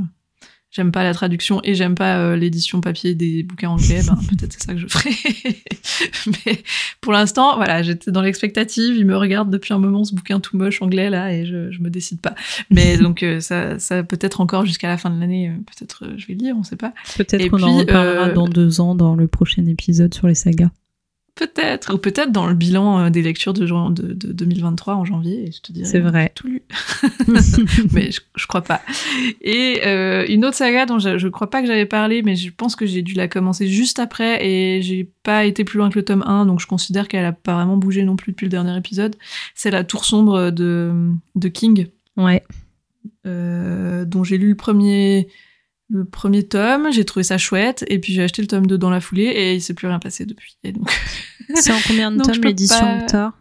j'aime 0.70 0.92
pas 0.92 1.02
la 1.02 1.14
traduction 1.14 1.60
et 1.64 1.74
j'aime 1.74 1.94
pas 1.94 2.18
euh, 2.18 2.36
l'édition 2.36 2.80
papier 2.80 3.14
des 3.14 3.42
bouquins 3.42 3.70
anglais, 3.70 4.02
ben, 4.06 4.18
peut-être 4.28 4.52
c'est 4.52 4.62
ça 4.62 4.74
que 4.74 4.80
je 4.80 4.86
ferai. 4.86 5.10
mais 6.46 6.62
pour 7.00 7.12
l'instant, 7.12 7.56
voilà, 7.56 7.82
j'étais 7.82 8.10
dans 8.10 8.22
l'expectative, 8.22 8.96
il 8.96 9.06
me 9.06 9.16
regarde 9.16 9.50
depuis 9.50 9.74
un 9.74 9.78
moment 9.78 10.04
ce 10.04 10.14
bouquin 10.14 10.40
tout 10.40 10.56
moche 10.56 10.80
anglais 10.82 11.10
là 11.10 11.32
et 11.32 11.44
je, 11.44 11.70
je 11.70 11.80
me 11.80 11.90
décide 11.90 12.20
pas. 12.20 12.34
Mais 12.70 12.96
donc 12.98 13.22
euh, 13.22 13.40
ça, 13.40 13.78
ça 13.78 14.02
peut-être 14.02 14.40
encore 14.40 14.66
jusqu'à 14.66 14.88
la 14.88 14.96
fin 14.96 15.10
de 15.10 15.18
l'année, 15.18 15.48
euh, 15.48 15.54
peut-être 15.66 16.04
euh, 16.04 16.14
je 16.16 16.26
vais 16.26 16.34
lire, 16.34 16.56
on 16.56 16.62
sait 16.62 16.76
pas. 16.76 16.92
Peut-être 17.16 17.48
qu'on 17.48 17.62
en 17.62 17.78
reparlera 17.78 18.30
dans 18.30 18.48
deux 18.48 18.80
ans 18.80 18.94
dans 18.94 19.14
le 19.14 19.26
prochain 19.26 19.66
épisode 19.66 20.14
sur 20.14 20.26
les 20.26 20.34
sagas. 20.34 20.70
Peut-être, 21.40 21.94
ou 21.94 21.96
peut-être 21.96 22.32
dans 22.32 22.46
le 22.46 22.52
bilan 22.52 23.06
euh, 23.06 23.08
des 23.08 23.22
lectures 23.22 23.54
de, 23.54 23.64
de, 23.64 24.12
de 24.12 24.32
2023 24.32 24.94
en 24.94 25.06
janvier, 25.06 25.50
je 25.50 25.62
te 25.62 25.72
dirais. 25.72 25.88
C'est 25.88 25.98
vrai. 25.98 26.32
Tout 26.34 26.48
lu. 26.48 26.62
mais 27.92 28.10
je, 28.10 28.20
je, 28.36 28.46
crois 28.46 28.60
pas. 28.60 28.82
Et 29.40 29.80
euh, 29.86 30.26
une 30.28 30.44
autre 30.44 30.58
saga 30.58 30.84
dont 30.84 30.98
je, 30.98 31.16
je 31.16 31.28
crois 31.28 31.48
pas 31.48 31.62
que 31.62 31.66
j'avais 31.66 31.86
parlé, 31.86 32.20
mais 32.20 32.36
je 32.36 32.50
pense 32.54 32.76
que 32.76 32.84
j'ai 32.84 33.00
dû 33.00 33.14
la 33.14 33.26
commencer 33.26 33.68
juste 33.68 33.98
après 33.98 34.46
et 34.46 34.82
j'ai 34.82 35.10
pas 35.22 35.46
été 35.46 35.64
plus 35.64 35.78
loin 35.78 35.88
que 35.88 35.98
le 35.98 36.04
tome 36.04 36.24
1, 36.26 36.44
donc 36.44 36.60
je 36.60 36.66
considère 36.66 37.08
qu'elle 37.08 37.24
a 37.24 37.32
pas 37.32 37.54
vraiment 37.54 37.78
bougé 37.78 38.02
non 38.02 38.16
plus 38.16 38.32
depuis 38.32 38.44
le 38.44 38.50
dernier 38.50 38.76
épisode. 38.76 39.16
C'est 39.54 39.70
La 39.70 39.82
Tour 39.82 40.04
Sombre 40.04 40.50
de, 40.50 40.92
de 41.36 41.48
King. 41.48 41.86
Ouais. 42.18 42.44
Euh, 43.26 44.04
dont 44.04 44.24
j'ai 44.24 44.36
lu 44.36 44.50
le 44.50 44.56
premier 44.56 45.28
le 45.90 46.04
premier 46.04 46.44
tome, 46.44 46.92
j'ai 46.92 47.04
trouvé 47.04 47.24
ça 47.24 47.38
chouette, 47.38 47.84
et 47.88 47.98
puis 47.98 48.12
j'ai 48.12 48.22
acheté 48.22 48.42
le 48.42 48.48
tome 48.48 48.66
2 48.66 48.78
dans 48.78 48.90
la 48.90 49.00
foulée, 49.00 49.24
et 49.24 49.54
il 49.54 49.60
s'est 49.60 49.74
plus 49.74 49.88
rien 49.88 49.98
passé 49.98 50.24
depuis. 50.24 50.56
Et 50.64 50.72
donc... 50.72 50.90
C'est 51.54 51.72
en 51.72 51.78
combien 51.86 52.12
de 52.12 52.18
tomes 52.22 52.42
l'édition 52.42 53.06
pas... 53.10 53.34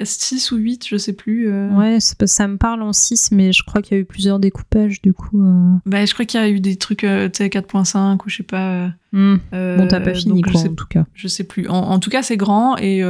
6 0.00 0.52
ou 0.52 0.56
8, 0.56 0.86
je 0.86 0.96
sais 0.96 1.14
plus. 1.14 1.50
Euh... 1.50 1.70
Ouais, 1.70 1.98
ça 2.00 2.46
me 2.46 2.58
parle 2.58 2.82
en 2.82 2.92
6, 2.92 3.32
mais 3.32 3.52
je 3.52 3.64
crois 3.64 3.80
qu'il 3.82 3.96
y 3.96 3.98
a 3.98 4.02
eu 4.02 4.04
plusieurs 4.04 4.38
découpages 4.38 5.00
du 5.00 5.14
coup. 5.14 5.42
Euh... 5.42 5.72
Bah, 5.86 6.04
je 6.04 6.12
crois 6.12 6.26
qu'il 6.26 6.38
y 6.38 6.42
a 6.42 6.48
eu 6.48 6.60
des 6.60 6.76
trucs, 6.76 7.04
euh, 7.04 7.28
tu 7.28 7.38
sais, 7.38 7.48
4.5 7.48 8.16
ou 8.16 8.28
je 8.28 8.36
sais 8.36 8.42
pas. 8.42 8.92
Mmh. 9.12 9.36
bon, 9.50 9.88
t'as 9.88 10.00
pas 10.00 10.14
fini 10.14 10.42
quoi, 10.42 10.52
sais, 10.52 10.68
en 10.68 10.74
tout 10.74 10.86
cas. 10.86 11.06
Je 11.14 11.26
sais 11.26 11.44
plus. 11.44 11.68
En, 11.68 11.78
en 11.78 11.98
tout 11.98 12.10
cas, 12.10 12.22
c'est 12.22 12.36
grand 12.36 12.76
et 12.76 13.02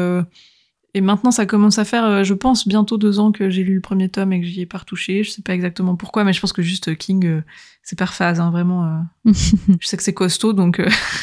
et 0.94 1.02
maintenant, 1.02 1.30
ça 1.30 1.44
commence 1.44 1.78
à 1.78 1.84
faire, 1.84 2.04
euh, 2.04 2.24
je 2.24 2.32
pense, 2.32 2.66
bientôt 2.66 2.96
deux 2.96 3.18
ans 3.18 3.30
que 3.30 3.50
j'ai 3.50 3.62
lu 3.62 3.74
le 3.74 3.80
premier 3.80 4.08
tome 4.08 4.32
et 4.32 4.40
que 4.40 4.46
j'y 4.46 4.62
ai 4.62 4.66
pas 4.66 4.78
retouché. 4.78 5.22
Je 5.22 5.30
sais 5.30 5.42
pas 5.42 5.52
exactement 5.52 5.96
pourquoi, 5.96 6.24
mais 6.24 6.32
je 6.32 6.40
pense 6.40 6.54
que 6.54 6.62
juste 6.62 6.96
King, 6.96 7.26
euh, 7.26 7.42
c'est 7.82 7.98
par 7.98 8.14
phase, 8.14 8.40
hein, 8.40 8.50
vraiment. 8.50 8.84
Euh. 8.86 9.32
je 9.80 9.86
sais 9.86 9.98
que 9.98 10.02
c'est 10.02 10.14
costaud, 10.14 10.54
donc 10.54 10.82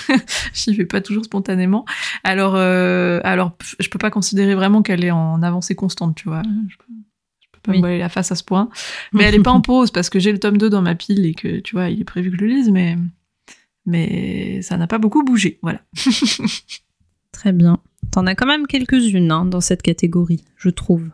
j'y 0.54 0.76
vais 0.76 0.86
pas 0.86 1.02
toujours 1.02 1.26
spontanément. 1.26 1.84
Alors, 2.24 2.56
alors, 2.56 3.58
je 3.80 3.90
peux 3.90 3.98
pas 3.98 4.12
considérer 4.12 4.54
vraiment 4.54 4.84
qu'elle 4.84 5.04
est 5.04 5.12
en 5.12 5.42
avancée 5.42 5.76
constante, 5.76 6.16
tu 6.16 6.30
vois. 6.30 6.44
Je 6.70 6.78
peux, 6.78 6.86
peux 7.52 7.60
pas 7.64 7.72
oui. 7.72 7.78
me 7.78 7.82
voiler 7.82 8.00
la 8.00 8.10
face 8.10 8.32
à 8.32 8.36
ce 8.36 8.44
point. 8.44 8.70
Mais 9.14 9.24
elle 9.24 9.36
est 9.36 9.44
pas 9.44 9.52
en 9.52 9.62
pause 9.62 9.90
parce 9.90 10.12
que 10.12 10.20
j'ai 10.20 10.32
le 10.32 10.40
tome 10.40 10.60
2 10.60 10.70
dans 10.70 10.84
ma 10.84 10.94
pile 10.94 11.26
et 11.26 11.34
que, 11.34 11.60
tu 11.60 11.76
vois, 11.76 11.90
il 11.90 12.02
est 12.02 12.06
prévu 12.06 12.30
que 12.30 12.38
je 12.38 12.42
le 12.42 12.48
lise, 12.48 12.70
mais, 12.70 12.98
mais 13.88 14.62
ça 14.62 14.78
n'a 14.78 14.86
pas 14.86 15.00
beaucoup 15.00 15.24
bougé, 15.24 15.58
voilà. 15.64 15.82
Très 17.32 17.52
bien. 17.52 17.80
T'en 18.12 18.26
as 18.28 18.36
quand 18.36 18.48
même 18.48 18.68
quelques-unes 18.68 19.32
hein, 19.32 19.46
dans 19.46 19.62
cette 19.62 19.82
catégorie, 19.82 20.44
je 20.58 20.70
trouve. 20.70 21.10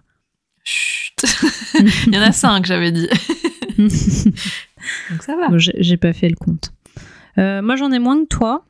Chut 0.63 1.25
Il 2.07 2.13
y 2.13 2.17
en 2.17 2.21
a 2.21 2.31
cinq, 2.31 2.65
j'avais 2.65 2.91
dit. 2.91 3.09
Donc 3.77 5.23
ça 5.23 5.35
va. 5.35 5.49
Bon, 5.49 5.57
J'ai 5.57 5.97
pas 5.97 6.13
fait 6.13 6.29
le 6.29 6.35
compte. 6.35 6.73
Euh, 7.37 7.61
moi, 7.61 7.75
j'en 7.75 7.91
ai 7.91 7.99
moins 7.99 8.21
que 8.21 8.27
toi. 8.27 8.65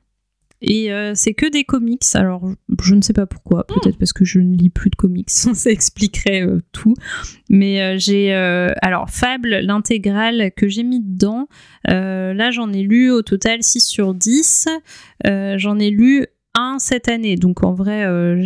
Et 0.62 0.94
euh, 0.94 1.14
c'est 1.16 1.34
que 1.34 1.50
des 1.50 1.64
comics. 1.64 2.04
Alors, 2.14 2.48
je 2.82 2.94
ne 2.94 3.02
sais 3.02 3.14
pas 3.14 3.26
pourquoi. 3.26 3.66
Peut-être 3.66 3.98
parce 3.98 4.14
que 4.14 4.26
je 4.26 4.40
ne 4.40 4.56
lis 4.56 4.70
plus 4.70 4.92
de 4.92 4.96
comics. 4.96 5.30
Ça 5.32 5.72
expliquerait 5.72 6.44
euh, 6.44 6.62
tout. 6.72 6.94
Mais 7.50 7.82
euh, 7.82 7.98
j'ai. 7.98 8.32
alors, 8.82 9.10
Fable, 9.10 9.60
l'intégrale 9.62 10.52
que 10.56 10.68
j'ai 10.68 10.84
mis 10.84 11.02
dedans. 11.02 11.48
là, 11.86 12.52
j'en 12.52 12.72
ai 12.72 12.84
lu 12.84 13.10
au 13.12 13.24
total 13.24 13.64
6 13.64 13.82
sur 13.82 14.14
10. 14.14 14.68
j'en 15.26 15.80
ai 15.80 15.90
lu 15.90 16.28
un 16.54 16.80
cette 16.80 17.08
année. 17.08 17.36
Donc 17.36 17.64
en 17.64 17.74
vrai, 17.74 18.06
euh, 18.06 18.44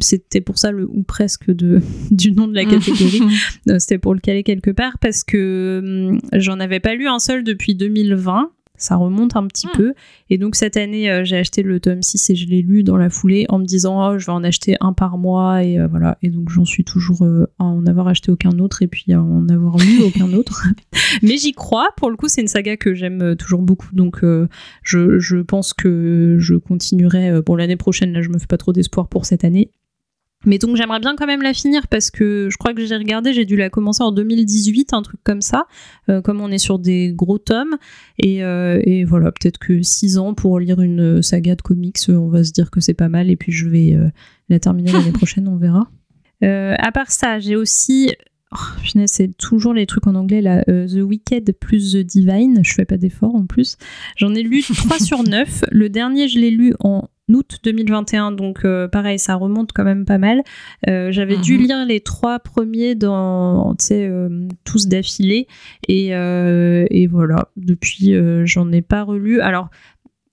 c'était 0.00 0.40
pour 0.40 0.58
ça 0.58 0.70
le 0.70 0.88
ou 0.88 1.02
presque 1.02 1.50
de, 1.50 1.80
du 2.10 2.32
nom 2.32 2.46
de 2.46 2.54
la 2.54 2.64
catégorie. 2.64 3.22
c'était 3.78 3.98
pour 3.98 4.14
le 4.14 4.20
caler 4.20 4.42
quelque 4.42 4.70
part 4.70 4.98
parce 4.98 5.24
que 5.24 6.10
hum, 6.12 6.20
j'en 6.32 6.60
avais 6.60 6.80
pas 6.80 6.94
lu 6.94 7.08
un 7.08 7.18
seul 7.18 7.44
depuis 7.44 7.74
2020 7.74 8.50
ça 8.78 8.96
remonte 8.96 9.36
un 9.36 9.46
petit 9.46 9.66
Hmm. 9.66 9.76
peu. 9.76 9.94
Et 10.30 10.38
donc 10.38 10.54
cette 10.54 10.76
année, 10.76 11.10
euh, 11.10 11.24
j'ai 11.24 11.36
acheté 11.36 11.62
le 11.62 11.80
tome 11.80 12.02
6 12.02 12.30
et 12.30 12.36
je 12.36 12.46
l'ai 12.46 12.62
lu 12.62 12.82
dans 12.82 12.96
la 12.96 13.10
foulée 13.10 13.44
en 13.48 13.58
me 13.58 13.64
disant 13.64 14.10
oh, 14.12 14.18
je 14.18 14.26
vais 14.26 14.32
en 14.32 14.44
acheter 14.44 14.76
un 14.80 14.92
par 14.92 15.18
mois 15.18 15.62
et 15.64 15.78
euh, 15.78 15.86
voilà. 15.88 16.16
Et 16.22 16.30
donc 16.30 16.48
j'en 16.48 16.64
suis 16.64 16.84
toujours 16.84 17.22
euh, 17.24 17.46
à 17.58 17.64
en 17.64 17.84
avoir 17.86 18.08
acheté 18.08 18.30
aucun 18.32 18.58
autre 18.58 18.82
et 18.82 18.86
puis 18.86 19.12
à 19.12 19.22
en 19.22 19.48
avoir 19.48 19.76
lu 19.76 20.02
aucun 20.06 20.32
autre. 20.32 20.64
Mais 21.22 21.36
j'y 21.36 21.52
crois. 21.52 21.88
Pour 21.96 22.10
le 22.10 22.16
coup, 22.16 22.28
c'est 22.28 22.40
une 22.40 22.48
saga 22.48 22.76
que 22.76 22.94
j'aime 22.94 23.36
toujours 23.36 23.62
beaucoup. 23.62 23.88
Donc 23.92 24.22
je, 24.82 25.18
je 25.18 25.36
pense 25.38 25.74
que 25.74 26.36
je 26.38 26.54
continuerai. 26.54 27.42
bon, 27.42 27.56
l'année 27.56 27.76
prochaine, 27.76 28.12
là, 28.12 28.22
je 28.22 28.28
me 28.28 28.38
fais 28.38 28.46
pas 28.46 28.56
trop 28.58 28.72
d'espoir 28.72 29.08
pour 29.08 29.26
cette 29.26 29.44
année. 29.44 29.70
Mais 30.46 30.58
donc 30.58 30.76
j'aimerais 30.76 31.00
bien 31.00 31.16
quand 31.16 31.26
même 31.26 31.42
la 31.42 31.52
finir 31.52 31.88
parce 31.88 32.10
que 32.10 32.48
je 32.50 32.56
crois 32.56 32.72
que 32.72 32.84
j'ai 32.84 32.96
regardé, 32.96 33.32
j'ai 33.32 33.44
dû 33.44 33.56
la 33.56 33.70
commencer 33.70 34.04
en 34.04 34.12
2018, 34.12 34.92
un 34.92 35.02
truc 35.02 35.20
comme 35.24 35.42
ça, 35.42 35.66
euh, 36.08 36.22
comme 36.22 36.40
on 36.40 36.50
est 36.50 36.58
sur 36.58 36.78
des 36.78 37.12
gros 37.12 37.38
tomes. 37.38 37.76
Et, 38.18 38.44
euh, 38.44 38.80
et 38.84 39.04
voilà, 39.04 39.32
peut-être 39.32 39.58
que 39.58 39.82
6 39.82 40.18
ans 40.18 40.34
pour 40.34 40.60
lire 40.60 40.80
une 40.80 41.22
saga 41.22 41.56
de 41.56 41.62
comics, 41.62 41.98
euh, 42.08 42.14
on 42.14 42.28
va 42.28 42.44
se 42.44 42.52
dire 42.52 42.70
que 42.70 42.80
c'est 42.80 42.94
pas 42.94 43.08
mal 43.08 43.30
et 43.30 43.36
puis 43.36 43.50
je 43.50 43.68
vais 43.68 43.94
euh, 43.94 44.08
la 44.48 44.60
terminer 44.60 44.92
l'année 44.92 45.12
prochaine, 45.12 45.48
on 45.48 45.56
verra. 45.56 45.90
À 46.40 46.92
part 46.92 47.10
ça, 47.10 47.40
j'ai 47.40 47.56
aussi... 47.56 48.14
Oh, 48.52 48.56
punaise, 48.82 49.10
c'est 49.10 49.36
toujours 49.36 49.74
les 49.74 49.84
trucs 49.84 50.06
en 50.06 50.14
anglais 50.14 50.40
là. 50.40 50.62
The 50.64 51.02
Wicked 51.02 51.52
plus 51.60 51.92
The 51.92 51.98
Divine. 51.98 52.60
Je 52.64 52.72
fais 52.72 52.86
pas 52.86 52.96
d'effort 52.96 53.34
en 53.34 53.44
plus. 53.44 53.76
J'en 54.16 54.34
ai 54.34 54.42
lu 54.42 54.62
3 54.62 55.00
sur 55.00 55.22
9. 55.22 55.64
Le 55.70 55.88
dernier, 55.90 56.28
je 56.28 56.38
l'ai 56.38 56.50
lu 56.50 56.72
en 56.78 57.08
août 57.34 57.58
2021, 57.64 58.32
donc 58.32 58.64
euh, 58.64 58.88
pareil, 58.88 59.18
ça 59.18 59.34
remonte 59.34 59.72
quand 59.74 59.84
même 59.84 60.04
pas 60.04 60.18
mal. 60.18 60.42
Euh, 60.88 61.12
J'avais 61.12 61.36
dû 61.36 61.58
Mhm. 61.58 61.62
lire 61.64 61.84
les 61.86 62.00
trois 62.00 62.38
premiers 62.38 62.94
dans, 62.94 63.74
euh, 63.90 64.48
tous 64.64 64.88
d'affilée, 64.88 65.46
et, 65.88 66.08
et 66.08 67.06
voilà. 67.06 67.48
Depuis, 67.56 68.14
j'en 68.44 68.70
ai 68.72 68.82
pas 68.82 69.02
relu. 69.02 69.40
Alors. 69.40 69.68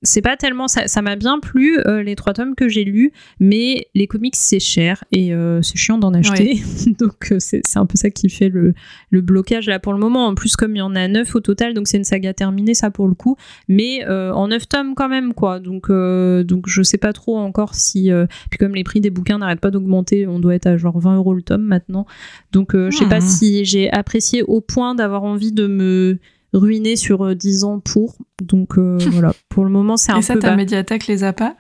C'est 0.02 0.22
pas 0.22 0.38
tellement 0.38 0.68
ça, 0.68 0.88
ça 0.88 1.02
m'a 1.02 1.16
bien 1.16 1.40
plu 1.40 1.80
euh, 1.88 2.04
les 2.04 2.16
trois 2.16 2.34
tomes 2.34 2.54
que 2.56 2.68
j'ai 2.70 2.84
lus, 2.84 3.12
mais 3.40 3.88
les 3.96 4.08
comics 4.08 4.36
c'est 4.36 4.60
cher 4.60 5.04
et 5.12 5.34
euh, 5.34 5.62
c'est 5.62 5.78
chiant 5.78 5.98
d'en 5.98 6.14
acheter, 6.14 6.62
donc 7.00 7.32
euh, 7.32 7.38
c'est 7.40 7.62
un 7.78 7.86
peu 7.86 7.98
ça 7.98 8.10
qui 8.12 8.30
fait 8.30 8.50
le, 8.50 8.74
le 9.10 9.22
blocage 9.22 9.68
là 9.68 9.80
pour 9.80 9.94
le 9.94 10.00
moment. 10.00 10.28
En 10.28 10.36
plus 10.36 10.56
comme 10.56 10.76
il 10.76 10.80
y 10.80 10.82
en 10.82 10.96
a 10.96 11.08
neuf 11.08 11.36
au 11.36 11.40
total, 11.40 11.74
donc 11.74 11.88
c'est 11.88 11.98
une 11.98 12.04
saga 12.04 12.34
terminée 12.34 12.74
ça 12.76 12.92
pour 12.92 13.08
le 13.08 13.16
coup, 13.16 13.36
mais 13.68 14.06
en 14.08 14.48
9 14.50 14.68
tomes 14.68 14.96
quand 14.96 15.10
même 15.10 15.34
quoi. 15.34 15.60
Donc 15.60 15.90
donc 15.90 16.66
je 16.68 16.84
sais 16.84 16.98
pas 16.98 17.14
trop 17.14 17.38
encore 17.38 17.74
si 17.76 18.12
puis 18.50 18.58
comme 18.60 18.76
les 18.76 18.84
prix 18.84 19.02
des 19.02 19.10
bouquins 19.10 19.40
n'arrêtent 19.40 19.60
pas 19.62 19.72
d'augmenter 19.72 20.28
on 20.28 20.40
doit 20.40 20.56
être 20.56 20.68
à 20.68 20.78
genre 20.78 21.00
20 21.00 21.16
euros 21.16 21.34
le 21.34 21.42
tome 21.42 21.64
maintenant. 21.64 22.06
Donc 22.52 22.74
je 22.76 22.96
sais 22.96 23.08
pas 23.08 23.16
Mhm. 23.16 23.22
si 23.28 23.66
j'ai 23.66 23.92
apprécié 23.92 24.44
au 24.44 24.62
point 24.62 24.94
d'avoir 24.94 25.24
envie 25.24 25.52
de 25.52 25.68
me 25.68 26.20
ruiner 26.54 26.96
sur 26.96 27.24
euh, 27.26 27.36
10 27.36 27.64
ans 27.64 27.80
pour. 27.80 28.16
Donc 28.44 28.78
euh, 28.78 28.98
voilà. 29.12 29.34
Pour 29.50 29.64
le 29.66 29.72
moment 29.72 29.98
c'est 29.98 30.12
un 30.12 30.20
Et 30.20 30.22
ça, 30.22 30.34
peu 30.36 30.40
ta 30.40 30.52
bas. 30.52 30.56
médiathèque 30.56 31.08
les 31.08 31.24
a 31.24 31.34
pas 31.34 31.56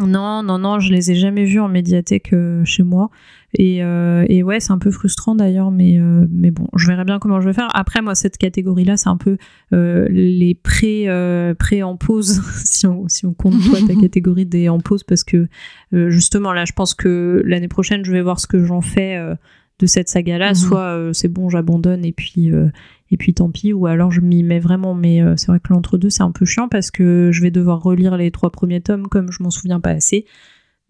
non 0.00 0.44
non 0.44 0.58
non 0.60 0.78
je 0.78 0.92
les 0.92 1.10
ai 1.10 1.16
jamais 1.16 1.44
vus 1.44 1.58
en 1.58 1.66
médiathèque 1.66 2.32
euh, 2.32 2.64
chez 2.64 2.84
moi. 2.84 3.10
Et, 3.54 3.82
euh, 3.82 4.24
et 4.28 4.44
ouais 4.44 4.60
c'est 4.60 4.70
un 4.70 4.78
peu 4.78 4.92
frustrant 4.92 5.34
d'ailleurs 5.34 5.72
mais 5.72 5.98
euh, 5.98 6.24
mais 6.30 6.52
bon 6.52 6.68
je 6.76 6.86
verrai 6.86 7.04
bien 7.04 7.18
comment 7.18 7.40
je 7.40 7.48
vais 7.48 7.52
faire. 7.52 7.68
Après 7.74 8.00
moi 8.00 8.14
cette 8.14 8.36
catégorie 8.38 8.84
là 8.84 8.96
c'est 8.96 9.08
un 9.08 9.16
peu 9.16 9.38
euh, 9.72 10.06
les 10.08 10.54
pré 10.54 11.08
euh, 11.08 11.52
pré 11.54 11.82
en 11.82 11.96
pause 11.96 12.40
si 12.64 12.86
on 12.86 13.08
si 13.08 13.26
on 13.26 13.34
compte 13.34 13.54
toi 13.64 13.80
ta 13.88 13.94
catégorie 14.00 14.46
des 14.46 14.68
en 14.68 14.78
pause 14.78 15.02
parce 15.02 15.24
que 15.24 15.48
euh, 15.92 16.10
justement 16.10 16.52
là 16.52 16.64
je 16.64 16.74
pense 16.74 16.94
que 16.94 17.42
l'année 17.44 17.66
prochaine 17.66 18.04
je 18.04 18.12
vais 18.12 18.22
voir 18.22 18.38
ce 18.38 18.46
que 18.46 18.64
j'en 18.64 18.82
fais 18.82 19.16
euh, 19.16 19.34
de 19.80 19.86
cette 19.86 20.08
saga 20.08 20.38
là 20.38 20.50
Mhm. 20.50 20.54
soit 20.54 20.80
euh, 20.96 21.12
c'est 21.12 21.26
bon 21.28 21.48
j'abandonne 21.48 22.04
et 22.04 22.12
puis 22.12 22.52
euh, 22.52 22.68
et 23.10 23.16
puis 23.16 23.34
tant 23.34 23.50
pis 23.50 23.72
ou 23.72 23.86
alors 23.86 24.10
je 24.10 24.20
m'y 24.20 24.42
mets 24.42 24.60
vraiment 24.60 24.94
mais 24.94 25.22
euh, 25.22 25.34
c'est 25.36 25.46
vrai 25.48 25.60
que 25.60 25.72
l'entre 25.72 25.98
deux 25.98 26.10
c'est 26.10 26.22
un 26.22 26.32
peu 26.32 26.44
chiant 26.44 26.68
parce 26.68 26.90
que 26.90 27.30
je 27.32 27.42
vais 27.42 27.50
devoir 27.50 27.82
relire 27.82 28.16
les 28.16 28.30
trois 28.30 28.50
premiers 28.50 28.80
tomes 28.80 29.06
comme 29.08 29.30
je 29.32 29.42
m'en 29.42 29.50
souviens 29.50 29.80
pas 29.80 29.90
assez 29.90 30.26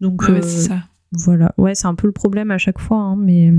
donc 0.01 0.21
Ouais, 0.23 0.37
euh, 0.37 0.41
ça. 0.41 0.77
voilà, 1.11 1.53
ouais, 1.57 1.75
c'est 1.75 1.87
un 1.87 1.95
peu 1.95 2.07
le 2.07 2.13
problème 2.13 2.51
à 2.51 2.57
chaque 2.57 2.79
fois, 2.79 2.97
hein, 2.99 3.15
mais 3.17 3.51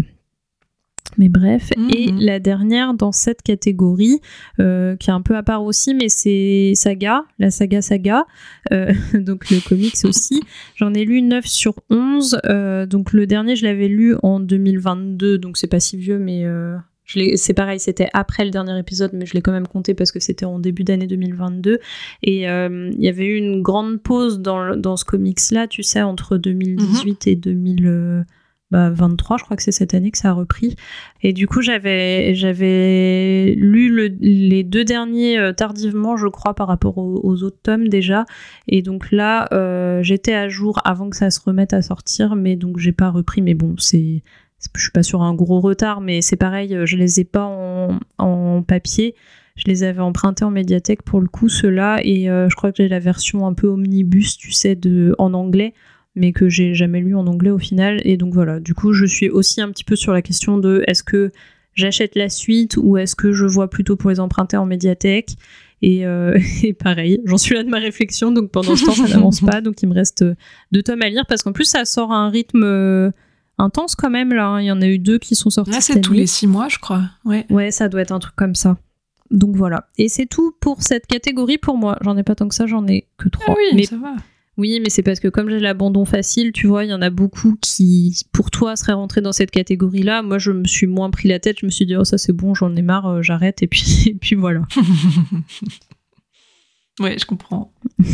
mais 1.19 1.29
bref. 1.29 1.71
Mhm. 1.77 1.91
Et 1.91 2.13
la 2.13 2.39
dernière 2.39 2.95
dans 2.95 3.11
cette 3.13 3.43
catégorie, 3.43 4.21
euh, 4.61 4.97
qui 4.97 5.11
est 5.11 5.13
un 5.13 5.23
peu 5.23 5.37
à 5.37 5.43
part 5.43 5.65
aussi, 5.65 5.93
mais 5.93 6.09
c'est 6.09 6.73
Saga, 6.77 7.25
la 7.39 7.51
saga 7.51 7.83
Saga, 7.83 8.27
euh, 8.73 8.93
donc 9.15 9.51
le 9.51 9.61
comics 9.61 9.97
aussi. 10.05 10.41
J'en 10.77 10.95
ai 10.95 11.05
lu 11.05 11.21
9 11.23 11.45
sur 11.47 11.75
11, 11.91 12.41
euh, 12.47 12.87
donc 12.87 13.13
le 13.13 13.27
dernier 13.27 13.57
je 13.57 13.67
l'avais 13.67 13.89
lu 13.89 14.15
en 14.23 14.39
2022, 14.41 15.39
donc 15.39 15.57
c'est 15.57 15.67
pas 15.67 15.81
si 15.81 15.97
vieux, 15.97 16.19
mais 16.19 16.45
c'est 17.37 17.55
pareil, 17.55 17.81
c'était 17.81 18.09
après 18.13 18.45
le 18.45 18.51
dernier 18.51 18.79
épisode, 18.79 19.11
mais 19.15 19.27
je 19.27 19.35
l'ai 19.35 19.43
quand 19.43 19.53
même 19.53 19.67
compté 19.67 19.95
parce 19.95 20.13
que 20.13 20.21
c'était 20.21 20.45
en 20.45 20.59
début 20.59 20.85
d'année 20.85 21.07
2022. 21.07 21.79
Et 22.23 22.49
euh, 22.49 22.91
il 22.97 23.03
y 23.03 23.09
avait 23.09 23.27
eu 23.27 23.37
une 23.37 23.63
grande 23.63 24.01
pause 24.03 24.41
dans, 24.41 24.77
dans 24.77 24.97
ce 24.97 25.05
comics-là, 25.05 25.67
tu 25.67 25.83
sais, 25.83 26.03
entre 26.03 26.37
2018 26.37 27.27
et 27.27 27.37
2023, 28.73 29.37
je 29.39 29.45
crois 29.45 29.57
que 29.57 29.63
c'est 29.63 29.73
cette 29.73 29.95
année 29.95 30.11
que 30.11 30.19
ça 30.19 30.29
a 30.31 30.33
repris. 30.33 30.77
Et 31.23 31.33
du 31.33 31.47
coup, 31.47 31.61
j'avais 31.63 32.35
j'avais 32.35 33.55
lu 33.57 33.89
le- 33.91 34.17
les 34.21 34.63
deux 34.63 34.85
derniers 34.85 35.39
euh, 35.39 35.53
tardivement, 35.53 36.17
je 36.17 36.29
crois, 36.29 36.55
par 36.55 36.69
rapport 36.69 36.99
aux, 36.99 37.43
autres 37.43 37.59
tomes 37.63 37.89
déjà. 37.89 38.27
Et 38.69 38.83
donc 38.83 39.11
là, 39.11 39.49
euh, 39.53 40.03
j'étais 40.03 40.35
à 40.35 40.49
jour 40.49 40.81
avant 40.85 41.11
que 41.11 41.17
ça 41.17 41.31
se 41.31 41.41
remette 41.45 41.73
à 41.73 41.83
sortir, 41.83 42.37
mais 42.37 42.57
donc 42.57 42.79
j'ai 42.79 42.93
pas 42.93 43.11
repris. 43.11 43.43
Mais 43.43 43.55
bon, 43.55 43.75
c'est- 43.79 44.23
je 44.75 44.83
suis 44.83 44.93
pas 44.93 45.03
sur 45.03 45.23
un 45.23 45.35
gros 45.35 45.61
retard, 45.61 46.01
mais 46.01 46.21
c'est 46.21 46.37
pareil, 46.37 46.75
euh, 46.75 46.87
je 46.87 46.97
les 46.97 47.21
ai 47.21 47.25
pas 47.25 47.45
en, 47.45 47.99
en 48.19 48.63
papier. 48.63 49.15
Je 49.57 49.65
les 49.67 49.83
avais 49.83 50.01
empruntés 50.01 50.45
en 50.45 50.51
médiathèque 50.51 51.03
pour 51.03 51.21
le 51.21 51.29
coup, 51.29 51.49
ceux-là, 51.49 52.01
et 52.03 52.31
euh, 52.31 52.49
je 52.49 52.57
crois 52.57 52.71
que 52.71 52.79
j'ai 52.79 52.89
la 52.89 52.99
version 52.99 53.47
un 53.47 53.53
peu 53.53 53.67
omnibus, 53.67 54.39
tu 54.39 54.53
sais, 54.53 54.75
de, 54.75 55.15
en 55.19 55.35
anglais. 55.35 55.75
mais 56.15 56.33
que 56.33 56.49
j'ai 56.49 56.75
jamais 56.75 57.01
lu 57.01 57.15
en 57.15 57.27
anglais 57.27 57.51
au 57.51 57.59
final. 57.59 58.01
Et 58.05 58.17
donc 58.17 58.33
voilà, 58.33 58.59
du 58.59 58.75
coup, 58.75 58.93
je 58.93 59.05
suis 59.05 59.29
aussi 59.29 59.61
un 59.61 59.71
petit 59.71 59.85
peu 59.85 59.97
sur 59.97 60.13
la 60.13 60.23
question 60.23 60.59
de 60.59 60.83
est-ce 60.87 61.03
que 61.03 61.31
j'achète 61.75 62.17
la 62.17 62.29
suite 62.29 62.77
ou 62.77 62.97
est-ce 62.97 63.15
que 63.15 63.33
je 63.33 63.45
vois 63.45 63.69
plutôt 63.69 63.97
pour 63.97 64.11
les 64.11 64.21
emprunter 64.21 64.57
en 64.57 64.67
médiathèque? 64.67 65.37
Et, 65.83 66.07
euh, 66.07 66.39
et, 66.63 66.73
pareil, 66.73 67.21
j'en 67.27 67.39
suis 67.39 67.55
là 67.55 67.63
de 67.63 67.69
ma 67.69 67.79
réflexion, 67.79 68.33
donc 68.33 68.51
pendant 68.51 68.77
ce 68.77 68.87
temps, 68.87 68.93
ça 68.93 69.09
n'avance 69.09 69.41
pas. 69.47 69.61
Donc 69.61 69.83
il 69.83 69.89
me 69.89 69.95
reste 69.95 70.25
deux 70.73 70.83
tomes 70.83 71.03
à 71.03 71.09
lire 71.09 71.27
parce 71.29 71.43
qu'en 71.43 71.53
plus, 71.53 71.67
ça 71.67 71.85
sort 71.85 72.13
à 72.13 72.17
un 72.17 72.31
rythme 72.31 73.13
intense 73.61 73.95
quand 73.95 74.11
même. 74.11 74.33
Là, 74.33 74.47
hein. 74.47 74.61
il 74.61 74.67
y 74.67 74.73
en 74.73 74.83
a 74.83 74.87
eu 74.87 74.99
deux 74.99 75.19
qui 75.19 75.35
sont 75.35 75.51
sortis. 75.51 75.71
Là, 75.71 75.81
c'est 75.81 76.01
tous 76.01 76.13
les 76.13 76.27
six 76.27 76.47
mois, 76.47 76.69
je 76.69 76.79
crois. 76.79 77.03
Ouais. 77.25 77.47
ouais, 77.51 77.71
ça 77.71 77.89
doit 77.89 78.01
être 78.01 78.13
un 78.13 78.19
truc 78.19 78.35
comme 78.37 78.55
ça. 78.55 78.77
Donc 79.31 79.57
voilà. 79.57 79.89
Et 79.97 80.09
c'est 80.09 80.27
tout 80.27 80.53
pour 80.61 80.83
cette 80.83 81.07
catégorie 81.07 81.59
pour 81.59 81.77
moi. 81.77 81.97
J'en 82.01 82.17
ai 82.17 82.23
pas 82.23 82.35
tant 82.35 82.49
que 82.49 82.55
ça, 82.55 82.67
j'en 82.67 82.87
ai 82.87 83.07
que 83.17 83.29
trois. 83.29 83.47
Ah 83.49 83.55
oui, 83.57 83.77
mais 83.77 83.85
ça 83.85 83.97
va. 83.97 84.17
Oui, 84.57 84.79
mais 84.83 84.91
c'est 84.91 85.03
parce 85.03 85.21
que 85.21 85.29
comme 85.29 85.49
j'ai 85.49 85.59
l'abandon 85.59 86.05
facile, 86.05 86.53
tu 86.53 86.67
vois, 86.67 86.85
il 86.85 86.91
y 86.91 86.93
en 86.93 87.01
a 87.01 87.09
beaucoup 87.09 87.57
qui, 87.63 88.27
pour 88.33 88.51
toi, 88.51 88.77
seraient 88.77 88.93
rentrés 88.93 89.23
dans 89.23 89.33
cette 89.33 89.51
catégorie-là. 89.51 90.23
Moi, 90.23 90.39
je 90.39 90.51
me 90.51 90.67
suis 90.67 90.87
moins 90.87 91.11
pris 91.11 91.29
la 91.29 91.39
tête. 91.39 91.61
Je 91.61 91.67
me 91.67 91.71
suis 91.71 91.87
dit, 91.87 91.97
oh, 91.97 92.05
ça 92.05 92.19
c'est 92.19 92.35
bon, 92.35 92.55
j'en 92.55 92.77
ai 92.77 92.83
marre, 92.83 93.07
euh, 93.07 93.23
j'arrête, 93.23 93.63
et 93.63 93.67
puis, 93.67 94.05
et 94.07 94.15
puis 94.15 94.37
voilà. 94.37 94.63
ouais, 97.01 97.19
je 97.19 97.27
comprends. 97.27 97.73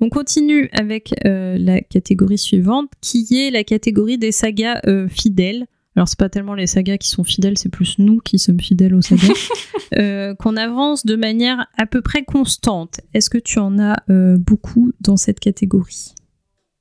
On 0.00 0.08
continue 0.08 0.68
avec 0.72 1.14
euh, 1.24 1.56
la 1.58 1.80
catégorie 1.80 2.38
suivante, 2.38 2.90
qui 3.00 3.26
est 3.40 3.50
la 3.50 3.64
catégorie 3.64 4.18
des 4.18 4.32
sagas 4.32 4.80
euh, 4.86 5.08
fidèles. 5.08 5.66
Alors 5.96 6.08
c'est 6.08 6.18
pas 6.18 6.28
tellement 6.28 6.54
les 6.54 6.66
sagas 6.66 6.98
qui 6.98 7.08
sont 7.08 7.22
fidèles, 7.22 7.56
c'est 7.56 7.68
plus 7.68 7.98
nous 7.98 8.18
qui 8.18 8.38
sommes 8.38 8.60
fidèles 8.60 8.94
aux 8.94 9.02
sagas, 9.02 9.48
euh, 9.98 10.34
qu'on 10.34 10.56
avance 10.56 11.06
de 11.06 11.14
manière 11.14 11.66
à 11.78 11.86
peu 11.86 12.02
près 12.02 12.24
constante. 12.24 13.00
Est-ce 13.14 13.30
que 13.30 13.38
tu 13.38 13.60
en 13.60 13.78
as 13.78 14.02
beaucoup 14.08 14.92
dans 15.00 15.16
cette 15.16 15.38
catégorie? 15.38 16.14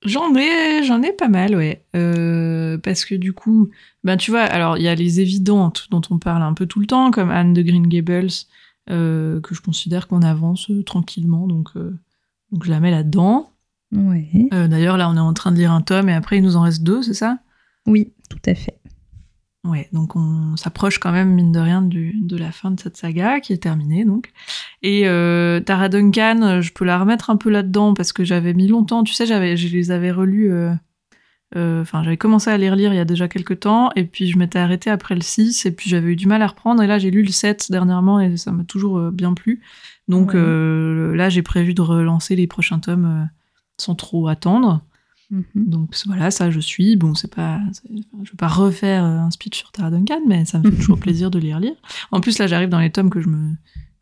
J'en 0.05 0.35
ai, 0.35 0.83
j'en 0.83 1.01
ai 1.01 1.13
pas 1.13 1.29
mal, 1.29 1.55
ouais. 1.55 1.85
Euh, 1.95 2.77
parce 2.77 3.05
que 3.05 3.15
du 3.15 3.31
coup, 3.31 3.69
ben 4.03 4.17
tu 4.17 4.31
vois, 4.31 4.41
alors 4.41 4.77
il 4.77 4.83
y 4.83 4.89
a 4.89 4.95
les 4.95 5.21
évidentes 5.21 5.87
dont 5.91 6.01
on 6.09 6.19
parle 6.19 6.41
un 6.41 6.53
peu 6.53 6.65
tout 6.65 6.79
le 6.79 6.87
temps, 6.87 7.11
comme 7.11 7.29
Anne 7.29 7.53
de 7.53 7.61
Green 7.61 7.87
Gables, 7.87 8.31
que 8.87 9.41
je 9.51 9.61
considère 9.61 10.07
qu'on 10.07 10.21
avance 10.21 10.71
tranquillement, 10.85 11.47
donc 11.47 11.75
donc 12.51 12.63
je 12.65 12.69
la 12.69 12.79
mets 12.79 12.91
là-dedans. 12.91 13.51
Ouais. 13.91 14.29
D'ailleurs, 14.51 14.97
là, 14.97 15.09
on 15.09 15.15
est 15.15 15.19
en 15.19 15.33
train 15.33 15.51
de 15.51 15.57
lire 15.57 15.71
un 15.71 15.81
tome 15.81 16.09
et 16.09 16.13
après 16.13 16.37
il 16.37 16.43
nous 16.43 16.55
en 16.55 16.61
reste 16.61 16.83
deux, 16.83 17.01
c'est 17.03 17.13
ça? 17.13 17.39
Oui, 17.85 18.13
tout 18.29 18.41
à 18.45 18.55
fait. 18.55 18.79
Ouais, 19.65 19.87
donc 19.93 20.17
on 20.17 20.57
s'approche 20.57 20.99
quand 20.99 21.13
même, 21.13 21.29
mine 21.33 21.53
de 21.53 21.59
rien, 21.59 21.81
du, 21.81 22.19
de 22.21 22.35
la 22.35 22.51
fin 22.51 22.71
de 22.71 22.79
cette 22.79 22.97
saga, 22.97 23.39
qui 23.39 23.53
est 23.53 23.63
terminée, 23.63 24.03
donc. 24.03 24.33
Et 24.81 25.07
euh, 25.07 25.61
Tara 25.61 25.87
Duncan, 25.87 26.59
je 26.61 26.73
peux 26.73 26.83
la 26.83 26.99
remettre 26.99 27.29
un 27.29 27.37
peu 27.37 27.49
là-dedans, 27.49 27.93
parce 27.93 28.11
que 28.11 28.25
j'avais 28.25 28.53
mis 28.53 28.67
longtemps, 28.67 29.05
tu 29.05 29.13
sais, 29.13 29.25
j'avais, 29.25 29.55
je 29.55 29.69
les 29.69 29.91
avais 29.91 30.11
relus... 30.11 30.51
Euh, 30.51 30.73
euh, 31.55 31.81
enfin, 31.81 32.03
j'avais 32.03 32.17
commencé 32.17 32.49
à 32.49 32.57
les 32.57 32.69
relire 32.69 32.93
il 32.93 32.97
y 32.97 32.99
a 32.99 33.05
déjà 33.05 33.27
quelques 33.27 33.61
temps, 33.61 33.91
et 33.95 34.05
puis 34.05 34.27
je 34.29 34.37
m'étais 34.37 34.59
arrêtée 34.59 34.89
après 34.89 35.15
le 35.15 35.21
6, 35.21 35.65
et 35.65 35.71
puis 35.71 35.89
j'avais 35.89 36.13
eu 36.13 36.15
du 36.15 36.27
mal 36.27 36.41
à 36.41 36.47
reprendre, 36.47 36.81
et 36.81 36.87
là 36.87 36.99
j'ai 36.99 37.11
lu 37.11 37.23
le 37.23 37.31
7 37.31 37.71
dernièrement, 37.71 38.19
et 38.19 38.37
ça 38.37 38.51
m'a 38.51 38.63
toujours 38.63 38.97
euh, 38.97 39.11
bien 39.11 39.33
plu. 39.33 39.61
Donc 40.07 40.35
euh, 40.35 41.15
là, 41.15 41.29
j'ai 41.29 41.41
prévu 41.43 41.73
de 41.73 41.81
relancer 41.81 42.35
les 42.35 42.47
prochains 42.47 42.79
tomes 42.79 43.29
sans 43.77 43.95
trop 43.95 44.27
attendre. 44.27 44.81
Mhm. 45.31 45.45
Donc 45.55 45.95
voilà, 46.05 46.29
ça 46.29 46.51
je 46.51 46.59
suis. 46.59 46.97
Bon, 46.97 47.15
c'est 47.15 47.33
pas, 47.33 47.61
je 47.89 48.31
vais 48.31 48.37
pas 48.37 48.49
refaire 48.49 49.03
un 49.03 49.31
speech 49.31 49.57
sur 49.57 49.71
Tara 49.71 49.89
Duncan, 49.91 50.19
mais 50.27 50.43
ça 50.45 50.59
me 50.59 50.69
fait 50.69 50.77
toujours 50.77 50.99
plaisir 50.99 51.31
de 51.31 51.39
les 51.39 51.53
relire. 51.53 51.75
En 52.11 52.19
plus 52.19 52.37
là, 52.37 52.47
j'arrive 52.47 52.69
dans 52.69 52.79
les 52.79 52.91
tomes 52.91 53.09
que 53.09 53.21
je 53.21 53.29
me, 53.29 53.53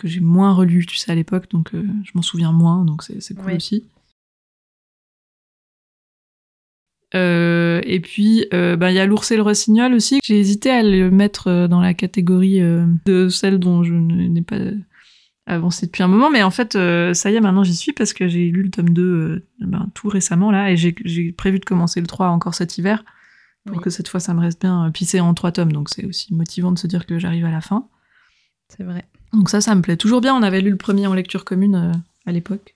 que 0.02 0.08
j'ai 0.08 0.20
moins 0.20 0.54
relus, 0.54 0.88
tu 0.88 0.98
sais, 0.98 1.12
à 1.12 1.16
l'époque, 1.16 1.50
donc 1.52 1.76
euh, 1.76 1.86
je 2.04 2.12
m'en 2.16 2.24
souviens 2.24 2.52
moins, 2.52 2.84
donc 2.84 3.04
c'est 3.04 3.36
cool 3.36 3.54
aussi. 3.54 3.86
Euh, 7.14 7.82
et 7.84 8.00
puis, 8.00 8.46
euh, 8.54 8.78
bah, 8.78 8.92
il 8.92 8.96
y 8.96 9.00
a 9.00 9.06
l'ours 9.06 9.32
et 9.32 9.36
le 9.36 9.42
rossignol 9.42 9.94
aussi. 9.94 10.20
J'ai 10.24 10.40
hésité 10.40 10.70
à 10.70 10.84
le 10.84 11.12
mettre 11.12 11.68
dans 11.68 11.82
la 11.82 11.94
catégorie 11.94 12.62
de 13.06 13.30
celles 13.30 13.60
dont 13.60 13.84
je 13.84 13.94
n'ai 13.94 14.42
pas 14.42 14.58
avancé 15.46 15.86
depuis 15.86 16.04
un 16.04 16.08
moment, 16.08 16.30
mais 16.30 16.44
en 16.44 16.52
fait, 16.52 16.76
euh, 16.76 17.14
ça 17.14 17.32
y 17.32 17.36
est, 17.36 17.42
maintenant 17.42 17.64
j'y 17.64 17.76
suis 17.76 17.94
parce 17.94 18.14
que 18.14 18.28
j'ai 18.28 18.50
lu 18.50 18.64
le 18.64 18.70
tome 18.70 18.90
2 18.90 19.04
euh, 19.04 19.48
ben, 19.60 19.90
tout 19.94 20.08
récemment 20.08 20.52
là, 20.52 20.72
et 20.72 20.78
j'ai 20.78 21.32
prévu 21.32 21.60
de 21.60 21.66
commencer 21.66 22.00
le 22.00 22.08
3 22.08 22.28
encore 22.28 22.54
cet 22.54 22.78
hiver, 22.78 23.04
pour 23.66 23.82
que 23.82 23.90
cette 23.90 24.08
fois 24.08 24.20
ça 24.20 24.34
me 24.34 24.40
reste 24.40 24.62
bien. 24.62 24.90
Puis 24.94 25.06
c'est 25.06 25.20
en 25.20 25.34
3 25.34 25.52
tomes, 25.52 25.72
donc 25.72 25.90
c'est 25.90 26.06
aussi 26.06 26.34
motivant 26.34 26.72
de 26.72 26.80
se 26.80 26.88
dire 26.88 27.06
que 27.06 27.20
j'arrive 27.20 27.46
à 27.46 27.52
la 27.52 27.62
fin. 27.62 27.88
C'est 28.70 28.84
vrai. 28.84 29.06
Donc 29.34 29.50
ça, 29.50 29.62
ça 29.62 29.76
me 29.76 29.82
plaît 29.82 29.98
toujours 29.98 30.22
bien. 30.22 30.36
On 30.36 30.44
avait 30.44 30.62
lu 30.62 30.70
le 30.70 30.78
premier 30.78 31.08
en 31.08 31.14
lecture 31.14 31.46
commune 31.46 31.76
euh, 31.76 31.92
à 32.26 32.32
l'époque. 32.32 32.76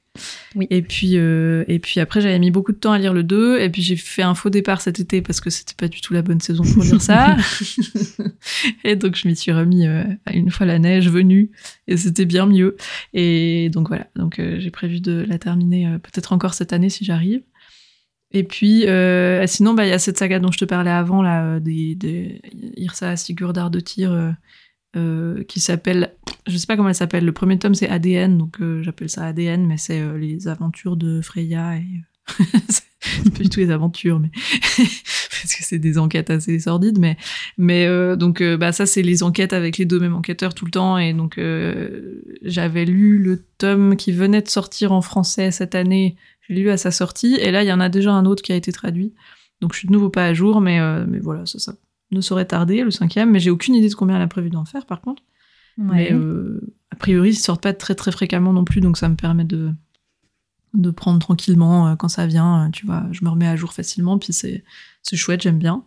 Oui. 0.56 0.67
Et 0.69 0.82
puis, 0.82 1.17
euh, 1.17 1.63
et 1.67 1.80
puis 1.80 1.99
après, 1.99 2.21
j'avais 2.21 2.39
mis 2.39 2.51
beaucoup 2.51 2.71
de 2.71 2.78
temps 2.78 2.91
à 2.91 2.97
lire 2.97 3.13
le 3.13 3.23
2, 3.23 3.60
et 3.60 3.69
puis 3.69 3.82
j'ai 3.82 3.95
fait 3.95 4.21
un 4.21 4.36
faux 4.36 4.49
départ 4.49 4.82
cet 4.82 4.99
été 4.99 5.21
parce 5.21 5.41
que 5.41 5.49
c'était 5.49 5.73
pas 5.75 5.88
du 5.88 6.01
tout 6.01 6.13
la 6.13 6.21
bonne 6.21 6.39
saison 6.39 6.63
pour 6.63 6.84
lire 6.84 7.01
ça. 7.01 7.36
et 8.84 8.95
donc, 8.95 9.15
je 9.15 9.28
m'y 9.28 9.36
suis 9.36 9.51
remis 9.51 9.88
euh, 9.88 10.04
une 10.34 10.51
fois 10.51 10.65
la 10.65 10.80
neige 10.80 11.10
venue, 11.10 11.51
et 11.88 11.97
c'était 11.97 12.25
bien 12.25 12.45
mieux. 12.45 12.78
Et 13.13 13.69
donc 13.69 13.88
voilà, 13.88 14.08
donc 14.15 14.39
euh, 14.39 14.60
j'ai 14.60 14.71
prévu 14.71 14.99
de 14.99 15.25
la 15.28 15.38
terminer 15.38 15.97
peut-être 16.04 16.34
encore 16.34 16.54
cette 16.54 16.73
année 16.73 16.89
si 16.89 17.06
j'arrive. 17.06 17.41
Et 18.32 18.43
puis, 18.43 18.86
sinon, 19.47 19.73
bah, 19.75 19.86
il 19.86 19.89
y 19.89 19.93
a 19.93 19.99
cette 19.99 20.17
saga 20.17 20.39
dont 20.39 20.51
je 20.51 20.58
te 20.58 20.65
parlais 20.65 20.91
avant, 20.91 21.21
là, 21.21 21.60
des, 21.60 21.95
des 21.95 22.41
Irsa 22.75 23.15
Sigurdar 23.15 23.69
de 23.69 23.80
Tyr, 23.80 24.36
euh, 24.95 25.43
qui 25.43 25.60
s'appelle, 25.60 26.13
je 26.47 26.58
sais 26.58 26.67
pas 26.67 26.77
comment 26.77 26.88
elle 26.88 26.95
s'appelle, 26.95 27.25
le 27.25 27.34
premier 27.34 27.60
tome 27.60 27.75
c'est 27.75 27.89
ADN, 27.89 28.38
donc 28.38 28.62
euh, 28.62 28.81
j'appelle 28.81 29.10
ça 29.10 29.25
ADN, 29.25 29.65
mais 29.65 29.77
c'est 29.77 29.99
euh, 29.99 30.17
les 30.17 30.47
aventures 30.47 30.95
de 30.95 31.21
Freya 31.21 31.77
et. 31.77 31.86
c'est 32.69 33.34
pas 33.34 33.43
du 33.43 33.49
tout 33.49 33.60
les 33.60 33.71
aventures, 33.71 34.19
mais. 34.19 34.31
parce 34.77 35.53
que 35.53 35.63
c'est 35.63 35.79
des 35.79 35.97
enquêtes 35.97 36.29
assez 36.29 36.58
sordides, 36.60 36.97
mais. 36.97 37.17
Mais 37.58 37.88
donc, 38.15 38.41
bah, 38.41 38.71
ça 38.71 38.86
c'est 38.86 39.01
les 39.01 39.21
enquêtes 39.21 39.51
avec 39.51 39.77
les 39.77 39.86
deux 39.86 39.99
mêmes 39.99 40.15
enquêteurs 40.15 40.53
tout 40.53 40.65
le 40.65 40.71
temps, 40.71 40.97
et 40.97 41.13
donc 41.13 41.39
j'avais 42.41 42.86
lu 42.86 43.19
le 43.19 43.43
tome 43.58 43.97
qui 43.97 44.13
venait 44.13 44.41
de 44.41 44.47
sortir 44.47 44.93
en 44.93 45.01
français 45.01 45.51
cette 45.51 45.75
année, 45.75 46.15
j'ai 46.47 46.55
lu 46.55 46.69
à 46.69 46.77
sa 46.77 46.91
sortie, 46.91 47.36
et 47.36 47.51
là 47.51 47.63
il 47.63 47.67
y 47.67 47.73
en 47.73 47.81
a 47.81 47.89
déjà 47.89 48.13
un 48.13 48.25
autre 48.25 48.41
qui 48.41 48.53
a 48.53 48.55
été 48.55 48.71
traduit. 48.71 49.13
Donc 49.60 49.73
je 49.73 49.79
suis 49.79 49.88
de 49.88 49.93
nouveau 49.93 50.10
pas 50.10 50.25
à 50.25 50.34
jour, 50.34 50.62
mais, 50.62 50.79
mais 51.05 51.19
voilà, 51.19 51.45
ça, 51.45 51.60
ça 51.60 51.75
ne 52.12 52.22
saurait 52.22 52.46
tarder, 52.46 52.84
le 52.84 52.91
cinquième, 52.91 53.32
mais 53.32 53.39
j'ai 53.39 53.50
aucune 53.50 53.76
idée 53.76 53.89
de 53.89 53.96
combien 53.96 54.15
elle 54.15 54.22
a 54.22 54.28
prévu 54.28 54.50
d'en 54.50 54.65
faire 54.65 54.86
par 54.86 55.02
contre. 55.02 55.24
Mais 55.78 56.13
euh, 56.13 56.62
a 56.91 56.96
priori, 56.96 57.32
ils 57.32 57.36
sortent 57.36 57.63
pas 57.63 57.74
très 57.74 57.96
très 57.96 58.12
fréquemment 58.12 58.54
non 58.54 58.63
plus, 58.63 58.80
donc 58.80 58.98
ça 58.98 59.10
me 59.10 59.15
permet 59.15 59.44
de, 59.44 59.72
de 60.74 60.89
prendre 60.89 61.20
tranquillement 61.20 61.89
euh, 61.89 61.96
quand 61.96 62.08
ça 62.08 62.28
vient. 62.28 62.65
Euh, 62.65 62.70
tu 62.70 62.86
vois, 62.86 63.04
je 63.12 63.26
me 63.26 63.30
remets 63.30 63.48
à 63.48 63.56
jour 63.58 63.74
facilement, 63.74 64.18
puis 64.18 64.32
c'est 64.32 64.63
chouette, 65.13 65.41
j'aime 65.41 65.60
bien. 65.60 65.84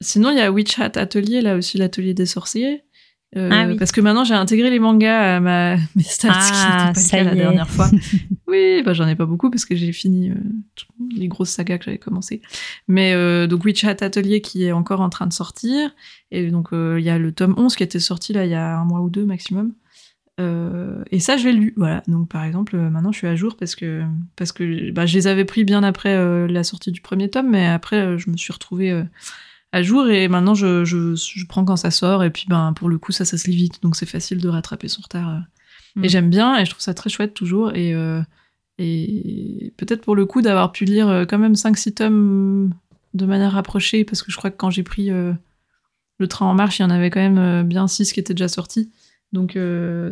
sinon, 0.00 0.30
il 0.30 0.36
y 0.36 0.40
a 0.40 0.52
Witch 0.52 0.78
Hat 0.78 0.92
Atelier, 0.94 1.40
là 1.40 1.56
aussi 1.56 1.78
l'atelier 1.78 2.14
des 2.14 2.26
sorciers. 2.26 2.83
Ah 3.36 3.66
parce 3.78 3.92
que 3.92 4.00
maintenant 4.00 4.24
j'ai 4.24 4.34
intégré 4.34 4.70
les 4.70 4.78
mangas 4.78 5.36
à 5.36 5.40
ma 5.40 5.76
mes 5.96 6.02
stats, 6.02 6.30
ah, 6.32 6.92
qui 6.94 7.10
pas 7.10 7.18
le 7.18 7.24
cas 7.24 7.24
la 7.24 7.34
dernière 7.34 7.68
fois. 7.68 7.90
oui, 8.46 8.82
bah, 8.84 8.92
j'en 8.92 9.08
ai 9.08 9.16
pas 9.16 9.26
beaucoup 9.26 9.50
parce 9.50 9.64
que 9.64 9.74
j'ai 9.74 9.92
fini 9.92 10.32
les 11.16 11.28
grosses 11.28 11.50
sagas 11.50 11.78
que 11.78 11.84
j'avais 11.84 11.98
commencé. 11.98 12.42
Mais 12.88 13.14
euh, 13.14 13.46
donc 13.46 13.64
Witch 13.64 13.84
Hat 13.84 13.96
Atelier 14.00 14.40
qui 14.40 14.64
est 14.64 14.72
encore 14.72 15.00
en 15.00 15.10
train 15.10 15.26
de 15.26 15.32
sortir. 15.32 15.90
Et 16.30 16.50
donc 16.50 16.72
euh, 16.72 16.98
il 16.98 17.04
y 17.04 17.10
a 17.10 17.18
le 17.18 17.32
tome 17.32 17.54
11 17.56 17.74
qui 17.76 17.82
était 17.82 18.00
sorti 18.00 18.32
là 18.32 18.44
il 18.44 18.50
y 18.50 18.54
a 18.54 18.78
un 18.78 18.84
mois 18.84 19.00
ou 19.00 19.10
deux 19.10 19.24
maximum. 19.24 19.72
Euh, 20.40 21.04
et 21.12 21.20
ça 21.20 21.36
je 21.36 21.48
l'ai 21.48 21.52
lu. 21.52 21.74
Voilà. 21.76 22.02
Donc 22.08 22.28
par 22.28 22.44
exemple 22.44 22.76
maintenant 22.76 23.12
je 23.12 23.18
suis 23.18 23.26
à 23.26 23.36
jour 23.36 23.56
parce 23.56 23.74
que, 23.74 24.04
parce 24.36 24.52
que 24.52 24.90
bah, 24.90 25.06
je 25.06 25.14
les 25.16 25.26
avais 25.26 25.44
pris 25.44 25.64
bien 25.64 25.82
après 25.82 26.48
la 26.48 26.64
sortie 26.64 26.92
du 26.92 27.00
premier 27.00 27.30
tome, 27.30 27.50
mais 27.50 27.66
après 27.66 28.18
je 28.18 28.30
me 28.30 28.36
suis 28.36 28.52
retrouvée 28.52 29.04
à 29.74 29.82
jour 29.82 30.08
et 30.08 30.28
maintenant 30.28 30.54
je, 30.54 30.84
je, 30.84 31.14
je, 31.14 31.46
prends 31.46 31.64
quand 31.64 31.76
ça 31.76 31.90
sort 31.90 32.22
et 32.24 32.30
puis 32.30 32.46
ben 32.48 32.72
pour 32.74 32.88
le 32.88 32.98
coup 32.98 33.12
ça 33.12 33.24
ça 33.24 33.36
se 33.36 33.50
lit 33.50 33.56
vite 33.56 33.82
donc 33.82 33.96
c'est 33.96 34.06
facile 34.06 34.38
de 34.40 34.48
rattraper 34.48 34.88
son 34.88 35.02
retard. 35.02 35.42
Et 35.96 36.06
mm. 36.06 36.08
j'aime 36.08 36.30
bien 36.30 36.56
et 36.58 36.64
je 36.64 36.70
trouve 36.70 36.82
ça 36.82 36.94
très 36.94 37.10
chouette 37.10 37.34
toujours 37.34 37.74
et 37.74 37.94
et 38.78 39.72
peut-être 39.76 40.02
pour 40.02 40.16
le 40.16 40.26
coup 40.26 40.42
d'avoir 40.42 40.72
pu 40.72 40.84
lire 40.84 41.08
euh, 41.08 41.24
quand 41.24 41.38
même 41.38 41.52
5-6 41.52 41.94
tomes 41.94 42.74
de 43.14 43.26
manière 43.26 43.52
rapprochée, 43.52 44.04
parce 44.04 44.22
que 44.22 44.32
je 44.32 44.36
crois 44.36 44.50
que 44.50 44.56
quand 44.56 44.70
j'ai 44.70 44.82
pris 44.82 45.10
euh, 45.10 45.32
le 46.18 46.26
train 46.26 46.46
en 46.46 46.54
marche, 46.54 46.80
il 46.80 46.82
y 46.82 46.84
en 46.84 46.90
avait 46.90 47.10
quand 47.10 47.20
même 47.20 47.38
euh, 47.38 47.62
bien 47.62 47.86
6 47.86 48.12
qui 48.12 48.18
étaient 48.18 48.34
déjà 48.34 48.48
sortis. 48.48 48.90
Donc 49.32 49.58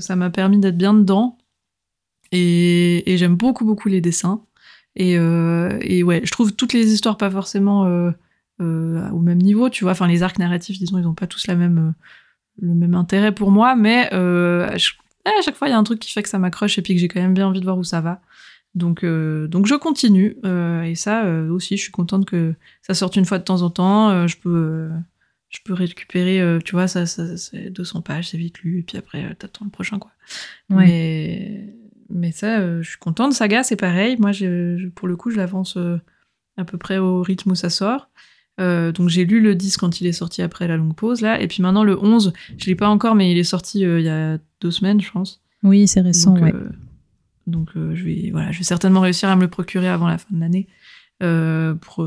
ça 0.00 0.16
m'a 0.16 0.30
permis 0.30 0.58
d'être 0.58 0.76
bien 0.76 0.94
dedans. 0.94 1.38
Et, 2.32 3.04
j'aime 3.06 3.36
beaucoup, 3.36 3.64
beaucoup 3.64 3.88
les 3.88 4.00
dessins. 4.00 4.42
Et, 4.96 5.12
et, 5.12 6.02
ouais, 6.02 6.22
je 6.24 6.32
trouve 6.32 6.52
toutes 6.54 6.72
les 6.72 6.92
histoires 6.92 7.16
pas 7.16 7.30
forcément 7.30 8.12
au 8.62 9.18
même 9.18 9.38
niveau, 9.38 9.68
tu 9.68 9.84
vois. 9.84 9.92
Enfin, 9.92 10.06
les 10.06 10.22
arcs 10.22 10.38
narratifs, 10.38 10.78
disons, 10.78 10.98
ils 10.98 11.06
ont 11.06 11.14
pas 11.14 11.26
tous 11.26 11.46
la 11.46 11.56
même, 11.56 11.94
le 12.60 12.74
même 12.74 12.94
intérêt 12.94 13.32
pour 13.32 13.50
moi, 13.50 13.74
mais 13.76 14.08
à 14.10 14.76
chaque 15.42 15.56
fois, 15.56 15.68
il 15.68 15.70
y 15.70 15.74
a 15.74 15.78
un 15.78 15.84
truc 15.84 16.00
qui 16.00 16.10
fait 16.10 16.22
que 16.22 16.28
ça 16.28 16.38
m'accroche 16.38 16.78
et 16.78 16.82
puis 16.82 16.94
que 16.94 17.00
j'ai 17.00 17.08
quand 17.08 17.20
même 17.20 17.34
bien 17.34 17.46
envie 17.46 17.60
de 17.60 17.64
voir 17.64 17.78
où 17.78 17.84
ça 17.84 18.00
va. 18.00 18.20
Donc, 18.74 19.04
euh, 19.04 19.46
donc 19.48 19.66
je 19.66 19.74
continue. 19.74 20.36
Euh, 20.44 20.82
et 20.82 20.94
ça 20.94 21.24
euh, 21.24 21.48
aussi, 21.50 21.76
je 21.76 21.82
suis 21.82 21.92
contente 21.92 22.26
que 22.26 22.54
ça 22.82 22.94
sorte 22.94 23.16
une 23.16 23.24
fois 23.24 23.38
de 23.38 23.44
temps 23.44 23.62
en 23.62 23.70
temps. 23.70 24.26
je 24.26 24.36
peux, 24.36 24.90
je 25.48 25.58
peux 25.64 25.74
récupérer, 25.74 26.58
tu 26.64 26.72
vois, 26.72 26.88
ça, 26.88 27.06
ça 27.06 27.36
c'est 27.36 27.70
200 27.70 28.02
pages, 28.02 28.30
c'est 28.30 28.38
vite 28.38 28.60
lu. 28.60 28.80
Et 28.80 28.82
puis 28.82 28.98
après, 28.98 29.34
t'attends 29.34 29.64
le 29.64 29.70
prochain, 29.70 29.98
quoi. 29.98 30.10
Mais, 30.68 31.74
mais 32.08 32.32
ça, 32.32 32.80
je 32.80 32.88
suis 32.88 32.98
contente. 32.98 33.32
Saga, 33.32 33.62
c'est 33.62 33.76
pareil. 33.76 34.16
Moi, 34.18 34.32
pour 34.94 35.08
le 35.08 35.16
coup, 35.16 35.30
je 35.30 35.36
l'avance 35.36 35.76
à 36.56 36.64
peu 36.64 36.78
près 36.78 36.98
au 36.98 37.22
rythme 37.22 37.52
où 37.52 37.54
ça 37.54 37.70
sort. 37.70 38.10
Donc 38.58 39.08
j'ai 39.08 39.24
lu 39.24 39.40
le 39.40 39.54
10 39.54 39.76
quand 39.76 40.00
il 40.00 40.06
est 40.06 40.12
sorti 40.12 40.42
après 40.42 40.68
la 40.68 40.76
longue 40.76 40.94
pause 40.94 41.20
là, 41.20 41.40
et 41.40 41.48
puis 41.48 41.62
maintenant 41.62 41.82
le 41.82 41.98
11, 41.98 42.32
je 42.58 42.66
l'ai 42.66 42.76
pas 42.76 42.88
encore, 42.88 43.14
mais 43.14 43.30
il 43.32 43.38
est 43.38 43.44
sorti 43.44 43.80
il 43.80 44.02
y 44.02 44.08
a 44.08 44.38
deux 44.60 44.70
semaines, 44.70 45.00
je 45.00 45.10
pense. 45.10 45.40
Oui, 45.62 45.88
c'est 45.88 46.00
récent, 46.00 46.34
donc, 46.34 46.42
ouais. 46.42 46.54
donc 47.46 47.70
je 47.74 48.04
vais 48.04 48.30
voilà, 48.30 48.52
je 48.52 48.58
vais 48.58 48.64
certainement 48.64 49.00
réussir 49.00 49.28
à 49.28 49.36
me 49.36 49.42
le 49.42 49.48
procurer 49.48 49.88
avant 49.88 50.06
la 50.06 50.18
fin 50.18 50.28
de 50.30 50.40
l'année 50.40 50.68
pour 51.80 52.06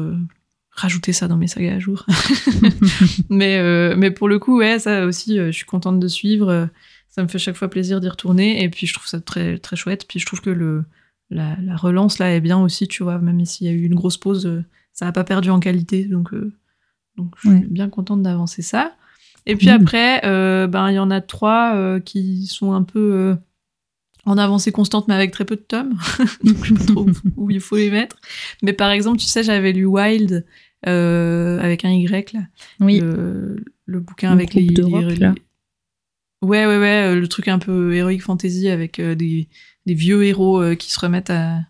rajouter 0.75 1.13
ça 1.13 1.27
dans 1.27 1.37
mes 1.37 1.47
sagas 1.47 1.75
à 1.75 1.79
jour. 1.79 2.05
mais, 3.29 3.57
euh, 3.57 3.95
mais 3.97 4.11
pour 4.11 4.27
le 4.27 4.39
coup, 4.39 4.59
ouais, 4.59 4.79
ça 4.79 5.05
aussi, 5.05 5.39
euh, 5.39 5.47
je 5.47 5.57
suis 5.57 5.65
contente 5.65 5.99
de 5.99 6.07
suivre. 6.07 6.69
ça 7.09 7.23
me 7.23 7.27
fait 7.27 7.39
chaque 7.39 7.55
fois 7.55 7.69
plaisir 7.69 8.01
d'y 8.01 8.09
retourner. 8.09 8.63
Et 8.63 8.69
puis, 8.69 8.85
je 8.85 8.93
trouve 8.93 9.07
ça 9.07 9.19
très, 9.19 9.57
très 9.57 9.75
chouette. 9.75 10.05
Puis, 10.07 10.19
je 10.19 10.25
trouve 10.25 10.41
que 10.41 10.49
le, 10.49 10.83
la, 11.29 11.55
relance, 11.75 12.19
là, 12.19 12.33
est 12.33 12.41
bien 12.41 12.59
aussi, 12.59 12.87
tu 12.87 13.03
vois. 13.03 13.17
Même 13.19 13.43
s'il 13.45 13.67
y 13.67 13.69
a 13.69 13.73
eu 13.73 13.83
une 13.83 13.95
grosse 13.95 14.17
pause, 14.17 14.45
euh, 14.45 14.63
ça 14.95 15.05
n'a 15.05 15.11
pas 15.11 15.23
perdu 15.23 15.51
en 15.51 15.59
qualité. 15.59 16.05
Donc, 16.05 16.33
donc 17.15 17.35
je 17.43 17.49
suis 17.49 17.59
bien 17.67 17.89
contente 17.89 18.23
d'avancer 18.23 18.63
ça. 18.63 18.95
Et 19.45 19.55
puis 19.55 19.69
après, 19.69 20.21
ben, 20.23 20.89
il 20.89 20.95
y 20.95 20.99
en 20.99 21.11
a 21.11 21.21
trois 21.21 21.99
qui 21.99 22.47
sont 22.47 22.73
un 22.73 22.81
peu 22.81 23.37
en 24.25 24.37
avancée 24.37 24.71
constante, 24.71 25.07
mais 25.07 25.13
avec 25.13 25.31
très 25.31 25.45
peu 25.45 25.55
de 25.55 25.61
tomes. 25.61 25.97
donc, 26.43 26.63
je 26.63 26.69
sais 26.69 26.73
pas 26.73 26.85
trop 26.85 27.05
où 27.37 27.51
il 27.51 27.59
faut 27.59 27.77
les 27.77 27.91
mettre. 27.91 28.17
Mais 28.63 28.73
par 28.73 28.89
exemple, 28.89 29.19
tu 29.19 29.27
sais, 29.27 29.43
j'avais 29.43 29.71
lu 29.71 29.85
Wild 29.85 30.45
euh, 30.87 31.59
avec 31.59 31.85
un 31.85 31.91
Y 31.91 32.33
là. 32.33 32.41
Oui. 32.79 32.99
Le, 32.99 33.99
bouquin 33.99 34.31
avec 34.31 34.53
les, 34.53 34.65
de 34.65 34.83
rock, 34.83 35.17
là. 35.17 35.35
Ouais, 36.41 36.65
ouais, 36.65 36.77
ouais, 36.77 37.11
euh, 37.11 37.15
le 37.15 37.27
truc 37.27 37.47
un 37.47 37.59
peu 37.59 37.95
héroïque 37.95 38.21
fantasy 38.21 38.69
avec 38.69 38.99
euh, 38.99 39.15
des, 39.15 39.47
des, 39.85 39.93
vieux 39.93 40.23
héros 40.23 40.75
qui 40.75 40.91
se 40.91 40.99
remettent 40.99 41.29
à, 41.29 41.61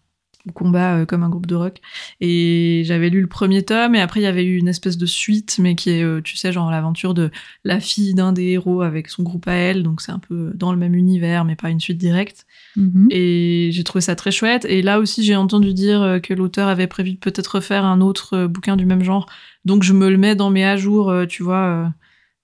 combat 0.54 0.98
euh, 0.98 1.06
comme 1.06 1.24
un 1.24 1.30
groupe 1.30 1.46
de 1.46 1.56
rock. 1.56 1.80
Et 2.22 2.84
j'avais 2.86 3.10
lu 3.10 3.22
le 3.22 3.28
premier 3.28 3.64
tome, 3.64 3.96
et 3.96 4.02
après 4.02 4.20
il 4.20 4.24
y 4.24 4.28
avait 4.28 4.44
eu 4.44 4.58
une 4.58 4.68
espèce 4.68 4.98
de 4.98 5.06
suite, 5.06 5.58
mais 5.60 5.76
qui 5.76 5.92
est, 5.92 6.04
euh, 6.04 6.22
tu 6.22 6.38
sais, 6.38 6.52
genre 6.52 6.70
l'aventure 6.72 7.14
de 7.14 7.32
la 7.64 7.80
fille 7.80 8.14
d'un 8.14 8.34
des 8.34 8.52
héros 8.52 8.82
avec 8.82 9.10
son 9.10 9.24
groupe 9.24 9.48
à 9.48 9.54
elle, 9.54 9.84
donc 9.84 10.02
c'est 10.02 10.12
un 10.12 10.20
peu 10.20 10.52
dans 10.56 10.72
le 10.72 10.78
même 10.78 10.96
univers, 10.96 11.46
mais 11.46 11.56
pas 11.56 11.70
une 11.70 11.80
suite 11.80 11.98
directe. 11.98 12.46
Mhm. 12.76 13.08
Et 13.12 13.70
j'ai 13.72 13.84
trouvé 13.84 14.02
ça 14.02 14.16
très 14.16 14.32
chouette. 14.32 14.66
Et 14.66 14.82
là 14.82 15.00
aussi, 15.00 15.24
j'ai 15.24 15.36
entendu 15.36 15.74
dire 15.74 16.02
euh, 16.02 16.20
que 16.20 16.34
l'auteur 16.34 16.68
avait 16.68 16.88
prévu 16.88 17.16
peut-être 17.16 17.56
refaire 17.56 17.86
un 17.86 18.02
autre 18.02 18.48
bouquin 18.48 18.76
du 18.76 18.86
même 18.86 19.04
genre, 19.04 19.28
donc 19.66 19.84
je 19.84 19.94
me 19.94 20.10
le 20.10 20.18
mets 20.18 20.36
dans 20.36 20.50
mes 20.50 20.66
à 20.66 20.78
jour, 20.78 21.14
tu 21.28 21.44
vois. 21.44 21.92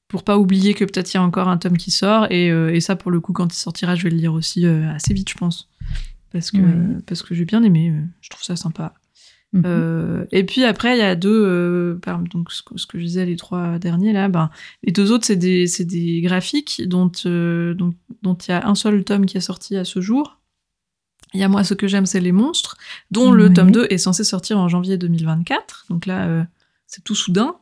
pour 0.08 0.24
pas 0.24 0.38
oublier 0.38 0.74
que 0.74 0.84
peut-être 0.86 1.14
il 1.14 1.18
y 1.18 1.20
a 1.20 1.24
encore 1.24 1.48
un 1.48 1.58
tome 1.58 1.78
qui 1.78 1.92
sort, 1.92 2.28
et, 2.32 2.48
et, 2.48 2.80
ça, 2.82 2.96
pour 2.96 3.12
le 3.12 3.20
coup, 3.20 3.34
quand 3.34 3.54
il 3.54 3.58
sortira, 3.58 3.96
je 3.96 4.04
vais 4.04 4.10
le 4.10 4.18
lire 4.18 4.34
aussi 4.34 4.66
assez 4.66 5.14
vite, 5.14 5.30
je 5.30 5.36
pense 5.36 5.71
parce 6.32 6.52
que, 6.52 7.02
parce 7.02 7.22
que 7.22 7.36
j'ai 7.36 7.46
bien 7.46 7.64
aimé, 7.64 7.90
euh, 7.90 8.02
je 8.22 8.30
trouve 8.30 8.44
ça 8.44 8.56
sympa. 8.56 8.94
Mhm. 9.54 9.64
Euh, 9.66 10.26
et 10.32 10.46
puis 10.46 10.64
après, 10.64 10.96
il 10.96 11.00
y 11.00 11.04
a 11.04 11.16
deux, 11.16 11.46
euh, 11.46 12.00
donc 12.32 12.52
ce 12.52 12.62
que, 12.64 12.98
je 12.98 13.04
disais, 13.04 13.26
les 13.26 13.36
trois 13.36 13.80
derniers 13.80 14.14
là, 14.14 14.30
ben, 14.30 14.50
les 14.84 14.94
deux 14.94 15.12
autres, 15.12 15.26
c'est 15.26 15.36
des, 15.36 15.66
des 15.80 16.22
graphiques 16.22 16.84
dont, 16.86 17.12
dont, 17.26 17.94
dont 18.22 18.36
il 18.36 18.52
y 18.52 18.54
a 18.54 18.66
un 18.66 18.76
seul 18.76 19.04
tome 19.04 19.26
qui 19.26 19.38
est 19.38 19.42
sorti 19.42 19.76
à 19.76 19.84
ce 19.84 20.00
jour. 20.00 20.40
Il 21.34 21.40
y 21.40 21.44
a 21.44 21.50
moi, 21.50 21.64
ce 21.64 21.74
que 21.74 21.88
j'aime, 21.88 22.06
c'est 22.06 22.20
les 22.20 22.34
monstres, 22.34 22.78
dont 23.10 23.32
le 23.32 23.54
tome 23.54 23.72
2 23.72 23.88
est 23.90 23.98
censé 23.98 24.26
sortir 24.26 24.58
en 24.58 24.68
janvier 24.68 24.98
2024. 24.98 25.86
Donc 25.90 26.06
là, 26.06 26.46
c'est 26.88 27.04
tout 27.06 27.16
soudain. 27.16 27.56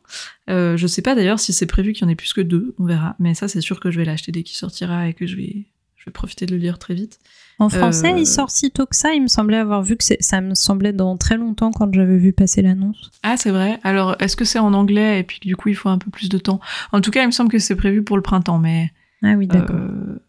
je 0.48 0.86
sais 0.88 1.02
pas 1.02 1.14
d'ailleurs 1.14 1.38
si 1.38 1.52
c'est 1.52 1.66
prévu 1.66 1.92
qu'il 1.92 2.02
y 2.02 2.06
en 2.06 2.08
ait 2.08 2.16
plus 2.16 2.32
que 2.32 2.40
deux, 2.40 2.74
on 2.78 2.84
verra. 2.84 3.14
Mais 3.20 3.34
ça, 3.34 3.46
c'est 3.46 3.60
sûr 3.60 3.78
que 3.78 3.92
je 3.92 3.98
vais 3.98 4.04
l'acheter 4.04 4.32
dès 4.32 4.42
qu'il 4.42 4.56
sortira 4.56 5.08
et 5.08 5.14
que 5.14 5.24
je 5.26 5.36
vais, 5.36 5.66
je 6.00 6.04
vais 6.06 6.12
profiter 6.12 6.46
de 6.46 6.52
le 6.52 6.60
lire 6.60 6.80
très 6.80 6.94
vite. 6.94 7.20
En 7.60 7.68
français, 7.68 8.14
il 8.16 8.22
euh, 8.22 8.24
sort 8.24 8.50
si 8.50 8.70
tôt 8.70 8.86
que 8.86 8.96
ça. 8.96 9.12
Il 9.12 9.22
me 9.22 9.28
semblait 9.28 9.58
avoir 9.58 9.82
vu 9.82 9.94
que 9.96 10.02
ça 10.18 10.40
me 10.40 10.54
semblait 10.54 10.94
dans 10.94 11.18
très 11.18 11.36
longtemps 11.36 11.70
quand 11.70 11.92
j'avais 11.92 12.16
vu 12.16 12.32
passer 12.32 12.62
l'annonce. 12.62 13.10
Ah, 13.22 13.36
c'est 13.36 13.50
vrai. 13.50 13.78
Alors, 13.82 14.16
est-ce 14.18 14.34
que 14.34 14.46
c'est 14.46 14.58
en 14.58 14.72
anglais 14.72 15.20
et 15.20 15.24
puis 15.24 15.40
du 15.40 15.56
coup, 15.56 15.68
il 15.68 15.74
faut 15.74 15.90
un 15.90 15.98
peu 15.98 16.10
plus 16.10 16.30
de 16.30 16.38
temps? 16.38 16.58
En 16.90 17.02
tout 17.02 17.10
cas, 17.10 17.22
il 17.22 17.26
me 17.26 17.32
semble 17.32 17.50
que 17.50 17.58
c'est 17.58 17.76
prévu 17.76 18.02
pour 18.02 18.16
le 18.16 18.22
printemps, 18.22 18.58
mais. 18.58 18.90
Ah 19.22 19.34
oui, 19.36 19.46
d'accord. 19.46 19.76
Euh, 19.76 20.24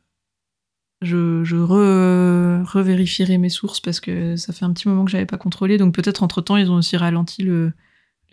je, 1.01 1.45
je 1.45 1.55
re, 1.55 2.67
revérifierai 2.69 3.37
mes 3.37 3.49
sources 3.49 3.79
parce 3.79 4.01
que 4.01 4.35
ça 4.35 4.51
fait 4.51 4.65
un 4.65 4.73
petit 4.73 4.89
moment 4.89 5.05
que 5.05 5.11
j'avais 5.11 5.25
pas 5.25 5.37
contrôlé. 5.37 5.77
Donc 5.77 5.95
peut-être 5.95 6.23
entre 6.23 6.41
temps, 6.41 6.57
ils 6.57 6.69
ont 6.69 6.75
aussi 6.75 6.97
ralenti 6.97 7.43
le, 7.43 7.71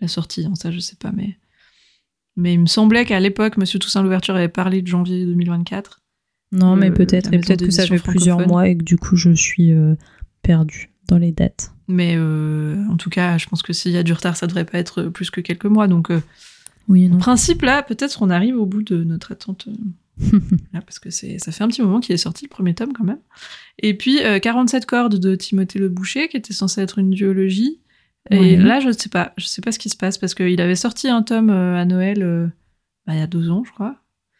la 0.01 0.09
sortie. 0.09 0.45
Hein, 0.45 0.55
ça, 0.55 0.71
je 0.71 0.79
sais 0.79 0.97
pas, 0.97 1.11
mais. 1.13 1.37
Mais 2.35 2.53
il 2.53 2.59
me 2.59 2.67
semblait 2.67 3.05
qu'à 3.05 3.19
l'époque, 3.21 3.57
Monsieur 3.57 3.79
Toussaint 3.79 4.03
Louverture 4.03 4.35
avait 4.35 4.49
parlé 4.49 4.81
de 4.81 4.87
janvier 4.87 5.25
2024. 5.25 6.01
Non, 6.51 6.75
mais 6.75 6.89
euh, 6.89 6.93
peut-être. 6.93 7.31
Et 7.33 7.39
peut-être 7.39 7.65
que 7.65 7.71
ça 7.71 7.85
fait 7.85 7.99
plusieurs 7.99 8.47
mois 8.47 8.67
et 8.67 8.77
que 8.77 8.83
du 8.83 8.97
coup, 8.97 9.15
je 9.15 9.31
suis 9.31 9.71
euh, 9.71 9.95
perdue 10.41 10.89
dans 11.07 11.17
les 11.17 11.31
dates. 11.31 11.71
Mais 11.87 12.15
euh, 12.17 12.83
en 12.89 12.97
tout 12.97 13.09
cas, 13.09 13.37
je 13.37 13.47
pense 13.47 13.61
que 13.61 13.73
s'il 13.73 13.91
y 13.91 13.97
a 13.97 14.03
du 14.03 14.13
retard, 14.13 14.35
ça 14.35 14.47
devrait 14.47 14.65
pas 14.65 14.77
être 14.77 15.03
plus 15.03 15.31
que 15.31 15.41
quelques 15.41 15.65
mois. 15.65 15.87
Donc, 15.87 16.11
oui 16.87 17.07
non. 17.07 17.15
en 17.15 17.19
principe, 17.19 17.61
là, 17.61 17.83
peut-être 17.83 18.21
on 18.21 18.29
arrive 18.29 18.57
au 18.57 18.65
bout 18.65 18.83
de 18.83 19.03
notre 19.03 19.31
attente. 19.31 19.67
parce 20.73 20.99
que 20.99 21.09
c'est, 21.09 21.39
ça 21.39 21.51
fait 21.51 21.63
un 21.63 21.69
petit 21.69 21.81
moment 21.81 21.99
qu'il 21.99 22.13
est 22.13 22.17
sorti 22.17 22.45
le 22.45 22.49
premier 22.49 22.75
tome 22.75 22.93
quand 22.93 23.05
même. 23.05 23.19
Et 23.81 23.95
puis 23.95 24.19
47 24.41 24.85
cordes 24.85 25.17
de 25.17 25.35
Timothée 25.35 25.79
Le 25.79 25.87
Boucher, 25.87 26.27
qui 26.27 26.37
était 26.37 26.53
censé 26.53 26.81
être 26.81 26.99
une 26.99 27.11
duologie. 27.11 27.79
Et 28.31 28.57
là, 28.57 28.79
je 28.79 28.87
ne 28.87 28.91
sais 28.91 29.09
pas, 29.09 29.33
je 29.37 29.45
sais 29.45 29.61
pas 29.61 29.71
ce 29.71 29.79
qui 29.79 29.89
se 29.89 29.97
passe 29.97 30.17
parce 30.17 30.35
qu'il 30.35 30.59
avait 30.61 30.75
sorti 30.75 31.07
un 31.07 31.23
tome 31.23 31.49
à 31.49 31.85
Noël 31.85 32.51
bah, 33.09 33.15
il 33.15 33.19
y 33.19 33.23
a 33.23 33.27
deux 33.27 33.49
ans, 33.49 33.63
je 33.65 33.71
crois. 33.71 33.95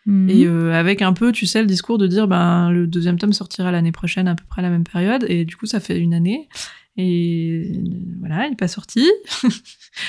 Mhm. 0.09 0.29
Et 0.29 0.45
euh, 0.45 0.73
avec 0.73 1.03
un 1.03 1.13
peu, 1.13 1.31
tu 1.31 1.45
sais, 1.45 1.61
le 1.61 1.67
discours 1.67 1.99
de 1.99 2.07
dire, 2.07 2.27
ben, 2.27 2.71
le 2.71 2.87
deuxième 2.87 3.19
tome 3.19 3.31
sortira 3.31 3.71
l'année 3.71 3.91
prochaine 3.91 4.27
à 4.27 4.33
peu 4.33 4.43
près 4.49 4.61
à 4.61 4.63
la 4.63 4.71
même 4.71 4.83
période. 4.83 5.23
Et 5.29 5.45
du 5.45 5.55
coup, 5.55 5.67
ça 5.67 5.79
fait 5.79 5.99
une 5.99 6.15
année. 6.15 6.49
Et 6.97 7.79
voilà, 8.19 8.47
il 8.47 8.49
n'est 8.49 8.55
pas 8.55 8.67
sorti. 8.67 9.07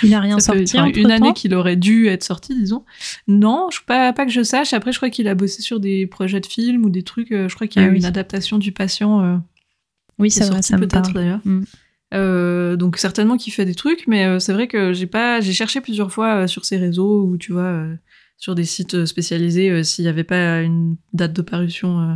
Il 0.03 0.11
n'a 0.11 0.21
rien 0.21 0.39
sorti. 0.41 0.79
une 0.97 1.11
année 1.11 1.35
qu'il 1.35 1.55
aurait 1.55 1.77
dû 1.77 2.09
être 2.09 2.25
sorti, 2.25 2.55
disons. 2.55 2.85
Non, 3.29 3.69
je, 3.71 3.81
pas, 3.87 4.15
pas 4.15 4.25
que 4.25 4.33
je 4.33 4.43
sache. 4.43 4.73
Après, 4.73 4.91
je 4.91 4.97
crois 4.97 5.11
qu'il 5.11 5.29
a 5.29 5.35
bossé 5.35 5.61
sur 5.61 5.81
des 5.81 6.07
projets 6.07 6.41
de 6.41 6.47
films 6.47 6.87
ou 6.87 6.91
des 6.91 7.03
trucs. 7.03 7.31
Euh, 7.31 7.51
je 7.51 7.55
crois 7.55 7.67
qu'il 7.67 7.83
y 7.83 7.85
a 7.85 7.89
ah 7.89 7.93
eu 7.93 7.97
une 7.97 8.07
adaptation 8.07 8.57
du 8.57 8.73
patient. 8.73 9.23
Euh, 9.23 9.37
oui, 10.19 10.31
c'est 10.31 10.49
vrai, 10.49 10.63
ça 10.63 10.79
peut-être 10.79 11.13
d'ailleurs. 11.13 11.41
Mm. 11.45 12.77
donc 12.77 12.97
certainement 12.97 13.37
qu'il 13.37 13.53
fait 13.53 13.67
des 13.67 13.75
trucs, 13.75 14.07
mais 14.07 14.41
c'est 14.41 14.55
vrai 14.55 14.67
que 14.67 14.95
j'ai 14.95 15.07
pas, 15.07 15.41
j'ai 15.41 15.53
cherché 15.53 15.83
plusieurs 15.83 16.11
fois 16.11 16.47
sur 16.47 16.65
ses 16.65 16.79
réseaux 16.79 17.25
où 17.25 17.37
tu 17.37 17.53
vois 17.53 17.87
sur 18.40 18.55
des 18.55 18.64
sites 18.64 18.94
euh, 18.94 19.07
spécialisés 19.07 19.70
euh, 19.70 19.83
s'il 19.85 20.05
n'y 20.05 20.09
avait 20.09 20.24
pas 20.24 20.62
une 20.62 20.96
date 21.12 21.35
de 21.35 21.42
parution 21.42 22.00
euh, 22.00 22.14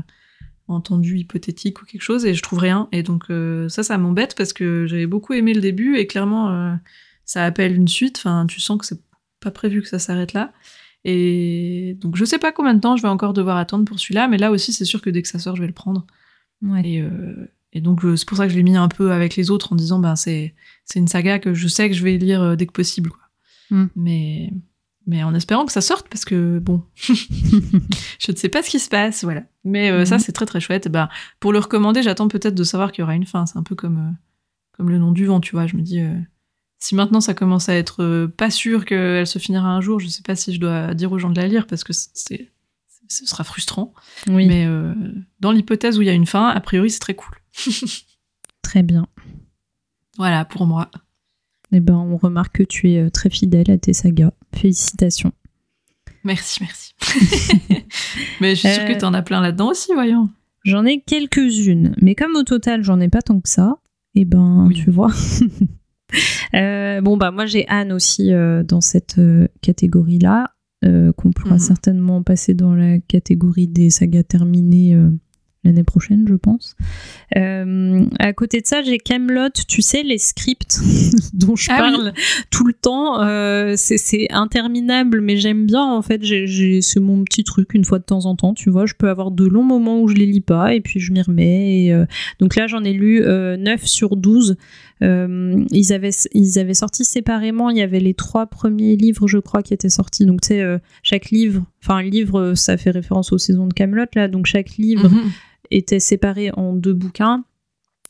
entendue 0.66 1.18
hypothétique 1.18 1.82
ou 1.82 1.84
quelque 1.84 2.02
chose 2.02 2.24
et 2.24 2.32
je 2.32 2.42
trouve 2.42 2.58
rien. 2.58 2.88
Et 2.90 3.02
donc 3.02 3.24
ça 3.68 3.82
ça 3.82 3.98
m'embête 3.98 4.34
parce 4.34 4.54
que 4.54 4.86
j'avais 4.86 5.06
beaucoup 5.06 5.34
aimé 5.34 5.52
le 5.52 5.60
début 5.60 5.98
et 5.98 6.06
clairement 6.06 6.78
ça 7.26 7.44
appelle 7.44 7.76
une 7.76 7.86
suite. 7.86 8.16
Enfin 8.16 8.46
tu 8.46 8.60
sens 8.60 8.78
que 8.78 8.86
c'est 8.86 9.02
pas 9.40 9.50
prévu 9.50 9.82
que 9.82 9.88
ça 9.88 9.98
s'arrête 9.98 10.32
là. 10.32 10.54
Et 11.04 11.98
donc 12.00 12.16
je 12.16 12.24
sais 12.24 12.38
pas 12.38 12.50
combien 12.50 12.72
de 12.72 12.80
temps 12.80 12.96
je 12.96 13.02
vais 13.02 13.08
encore 13.08 13.34
devoir 13.34 13.58
attendre 13.58 13.84
pour 13.84 14.00
celui-là 14.00 14.26
mais 14.26 14.38
là 14.38 14.50
aussi 14.50 14.72
c'est 14.72 14.86
sûr 14.86 15.02
que 15.02 15.10
dès 15.10 15.20
que 15.20 15.28
ça 15.28 15.38
sort 15.38 15.54
je 15.54 15.60
vais 15.60 15.66
le 15.66 15.74
prendre. 15.74 16.06
Et, 16.82 17.02
et, 17.74 17.82
donc 17.82 18.00
c'est 18.16 18.26
pour 18.26 18.38
ça 18.38 18.46
que 18.46 18.50
je 18.50 18.56
l'ai 18.56 18.62
mis 18.62 18.78
un 18.78 18.88
peu 18.88 19.12
avec 19.12 19.36
les 19.36 19.50
autres 19.50 19.74
en 19.74 19.76
disant 19.76 19.98
ben 19.98 20.16
c'est 20.16 20.54
c'est 20.86 20.98
une 20.98 21.08
saga 21.08 21.38
que 21.38 21.52
je 21.52 21.68
sais 21.68 21.90
que 21.90 21.94
je 21.94 22.02
vais 22.02 22.16
lire 22.16 22.56
dès 22.56 22.64
que 22.64 22.72
possible 22.72 23.10
quoi. 23.10 23.20
Mm. 23.68 23.86
mais 23.96 24.50
mais 25.06 25.22
en 25.22 25.34
espérant 25.34 25.66
que 25.66 25.72
ça 25.72 25.80
sorte 25.80 26.08
parce 26.08 26.24
que 26.24 26.58
bon, 26.58 26.82
je 26.96 28.32
ne 28.32 28.36
sais 28.36 28.48
pas 28.48 28.62
ce 28.62 28.70
qui 28.70 28.78
se 28.78 28.88
passe, 28.88 29.24
voilà. 29.24 29.42
Mais 29.64 29.90
euh, 29.90 30.04
ça, 30.04 30.16
mhm. 30.16 30.20
c'est 30.20 30.32
très 30.32 30.46
très 30.46 30.60
chouette. 30.60 30.88
Bah, 30.88 31.10
pour 31.40 31.52
le 31.52 31.58
recommander, 31.58 32.02
j'attends 32.02 32.28
peut-être 32.28 32.54
de 32.54 32.64
savoir 32.64 32.92
qu'il 32.92 33.02
y 33.02 33.04
aura 33.04 33.14
une 33.14 33.26
fin. 33.26 33.44
C'est 33.46 33.58
un 33.58 33.62
peu 33.62 33.74
comme, 33.74 33.98
euh, 33.98 34.12
comme 34.72 34.88
le 34.88 34.98
nom 34.98 35.12
du 35.12 35.26
vent, 35.26 35.40
tu 35.40 35.52
vois. 35.52 35.66
Je 35.66 35.76
me 35.76 35.82
dis, 35.82 36.00
euh, 36.00 36.14
si 36.78 36.94
maintenant 36.94 37.20
ça 37.20 37.34
commence 37.34 37.68
à 37.68 37.74
être 37.74 38.26
pas 38.36 38.50
sûr 38.50 38.84
qu'elle 38.84 39.26
se 39.26 39.38
finira 39.38 39.68
un 39.68 39.80
jour, 39.80 40.00
je 40.00 40.06
ne 40.06 40.10
sais 40.10 40.22
pas 40.22 40.36
si 40.36 40.54
je 40.54 40.60
dois 40.60 40.94
dire 40.94 41.12
aux 41.12 41.18
gens 41.18 41.30
de 41.30 41.40
la 41.40 41.48
lire 41.48 41.66
parce 41.66 41.84
que 41.84 41.92
c'est, 41.92 42.50
ce 43.08 43.26
sera 43.26 43.44
frustrant. 43.44 43.94
Oui. 44.26 44.46
Mais 44.46 44.66
dans 45.40 45.52
l'hypothèse 45.52 45.98
où 45.98 46.02
il 46.02 46.06
y 46.06 46.10
a 46.10 46.14
une 46.14 46.26
fin, 46.26 46.48
a 46.48 46.60
priori, 46.60 46.90
c'est 46.90 46.98
très 46.98 47.14
cool. 47.14 47.34
très 48.62 48.82
bien. 48.82 49.06
Voilà, 50.18 50.44
pour 50.44 50.66
moi. 50.66 50.90
Eh 51.72 51.80
ben, 51.80 51.94
on 51.94 52.18
remarque 52.18 52.58
que 52.58 52.62
tu 52.62 52.92
es 52.92 53.10
très 53.10 53.30
fidèle 53.30 53.70
à 53.70 53.78
tes 53.78 53.94
sagas. 53.94 54.32
Félicitations. 54.56 55.32
Merci, 56.24 56.60
merci. 56.62 56.94
mais 58.40 58.54
je 58.54 58.60
suis 58.60 58.68
sûre 58.68 58.86
que 58.86 58.92
euh, 58.92 58.98
tu 58.98 59.04
en 59.04 59.14
as 59.14 59.22
plein 59.22 59.40
là-dedans 59.40 59.70
aussi, 59.70 59.92
voyons. 59.92 60.30
J'en 60.64 60.86
ai 60.86 61.00
quelques-unes, 61.00 61.94
mais 62.00 62.14
comme 62.14 62.34
au 62.36 62.42
total, 62.42 62.82
j'en 62.82 62.98
ai 63.00 63.08
pas 63.08 63.20
tant 63.20 63.40
que 63.40 63.48
ça, 63.48 63.76
et 64.14 64.22
eh 64.22 64.24
ben, 64.24 64.68
tu 64.74 64.90
vois. 64.90 65.12
Euh, 66.54 67.00
bon, 67.00 67.16
bah, 67.16 67.32
moi, 67.32 67.44
j'ai 67.44 67.66
Anne 67.66 67.90
aussi 67.90 68.32
euh, 68.32 68.62
dans 68.62 68.80
cette 68.80 69.20
catégorie-là, 69.62 70.52
qu'on 70.82 71.32
pourra 71.32 71.54
mhm. 71.54 71.58
certainement 71.58 72.22
passer 72.22 72.54
dans 72.54 72.72
la 72.72 73.00
catégorie 73.00 73.66
des 73.66 73.90
sagas 73.90 74.22
terminées 74.22 74.96
l'année 75.64 75.82
prochaine, 75.84 76.24
je 76.28 76.34
pense. 76.34 76.76
Euh, 77.36 78.04
à 78.18 78.32
côté 78.32 78.60
de 78.60 78.66
ça, 78.66 78.82
j'ai 78.82 78.98
Camelot, 78.98 79.48
tu 79.68 79.82
sais, 79.82 80.02
les 80.02 80.18
scripts 80.18 80.78
dont 81.32 81.56
je 81.56 81.68
Ah 81.70 81.78
parle 81.78 82.12
tout 82.50 82.66
le 82.66 82.72
temps. 82.72 83.22
euh, 83.22 83.74
c'est- 83.76 84.26
interminable, 84.30 85.20
mais 85.20 85.36
j'aime 85.36 85.66
bien, 85.66 85.82
en 85.84 86.02
fait. 86.02 86.20
C'est 86.82 87.00
mon 87.00 87.24
petit 87.24 87.44
truc, 87.44 87.74
une 87.74 87.84
fois 87.84 87.98
de 87.98 88.04
temps 88.04 88.26
en 88.26 88.36
temps, 88.36 88.54
tu 88.54 88.70
vois. 88.70 88.86
Je 88.86 88.94
peux 88.94 89.08
avoir 89.08 89.30
de 89.30 89.44
longs 89.44 89.62
moments 89.64 90.00
où 90.00 90.08
je 90.08 90.14
les 90.14 90.26
lis 90.26 90.40
pas, 90.40 90.74
et 90.74 90.80
puis 90.80 91.00
je 91.00 91.12
m'y 91.12 91.22
remets. 91.22 91.84
Et, 91.84 91.92
euh, 91.92 92.04
donc 92.40 92.56
là, 92.56 92.66
j'en 92.66 92.84
ai 92.84 92.92
lu 92.92 93.22
euh, 93.22 93.56
9 93.56 93.84
sur 93.86 94.16
12. 94.16 94.56
Euh, 95.02 95.64
ils, 95.72 95.92
avaient, 95.92 96.10
ils 96.32 96.58
avaient 96.58 96.74
sorti 96.74 97.04
séparément, 97.04 97.68
il 97.70 97.76
y 97.78 97.82
avait 97.82 98.00
les 98.00 98.14
trois 98.14 98.46
premiers 98.46 98.96
livres, 98.96 99.26
je 99.26 99.38
crois, 99.38 99.62
qui 99.62 99.74
étaient 99.74 99.88
sortis. 99.90 100.24
Donc, 100.26 100.40
tu 100.42 100.48
sais, 100.48 100.64
chaque 101.02 101.30
livre, 101.30 101.62
enfin, 101.82 102.02
livre, 102.02 102.54
ça 102.54 102.76
fait 102.76 102.90
référence 102.90 103.32
aux 103.32 103.38
saisons 103.38 103.66
de 103.66 103.74
Camelot, 103.74 104.04
là. 104.14 104.28
Donc, 104.28 104.46
chaque 104.46 104.76
livre 104.76 105.08
Mhm. 105.08 105.30
Était 105.70 106.00
séparé 106.00 106.50
en 106.52 106.72
deux 106.72 106.94
bouquins. 106.94 107.44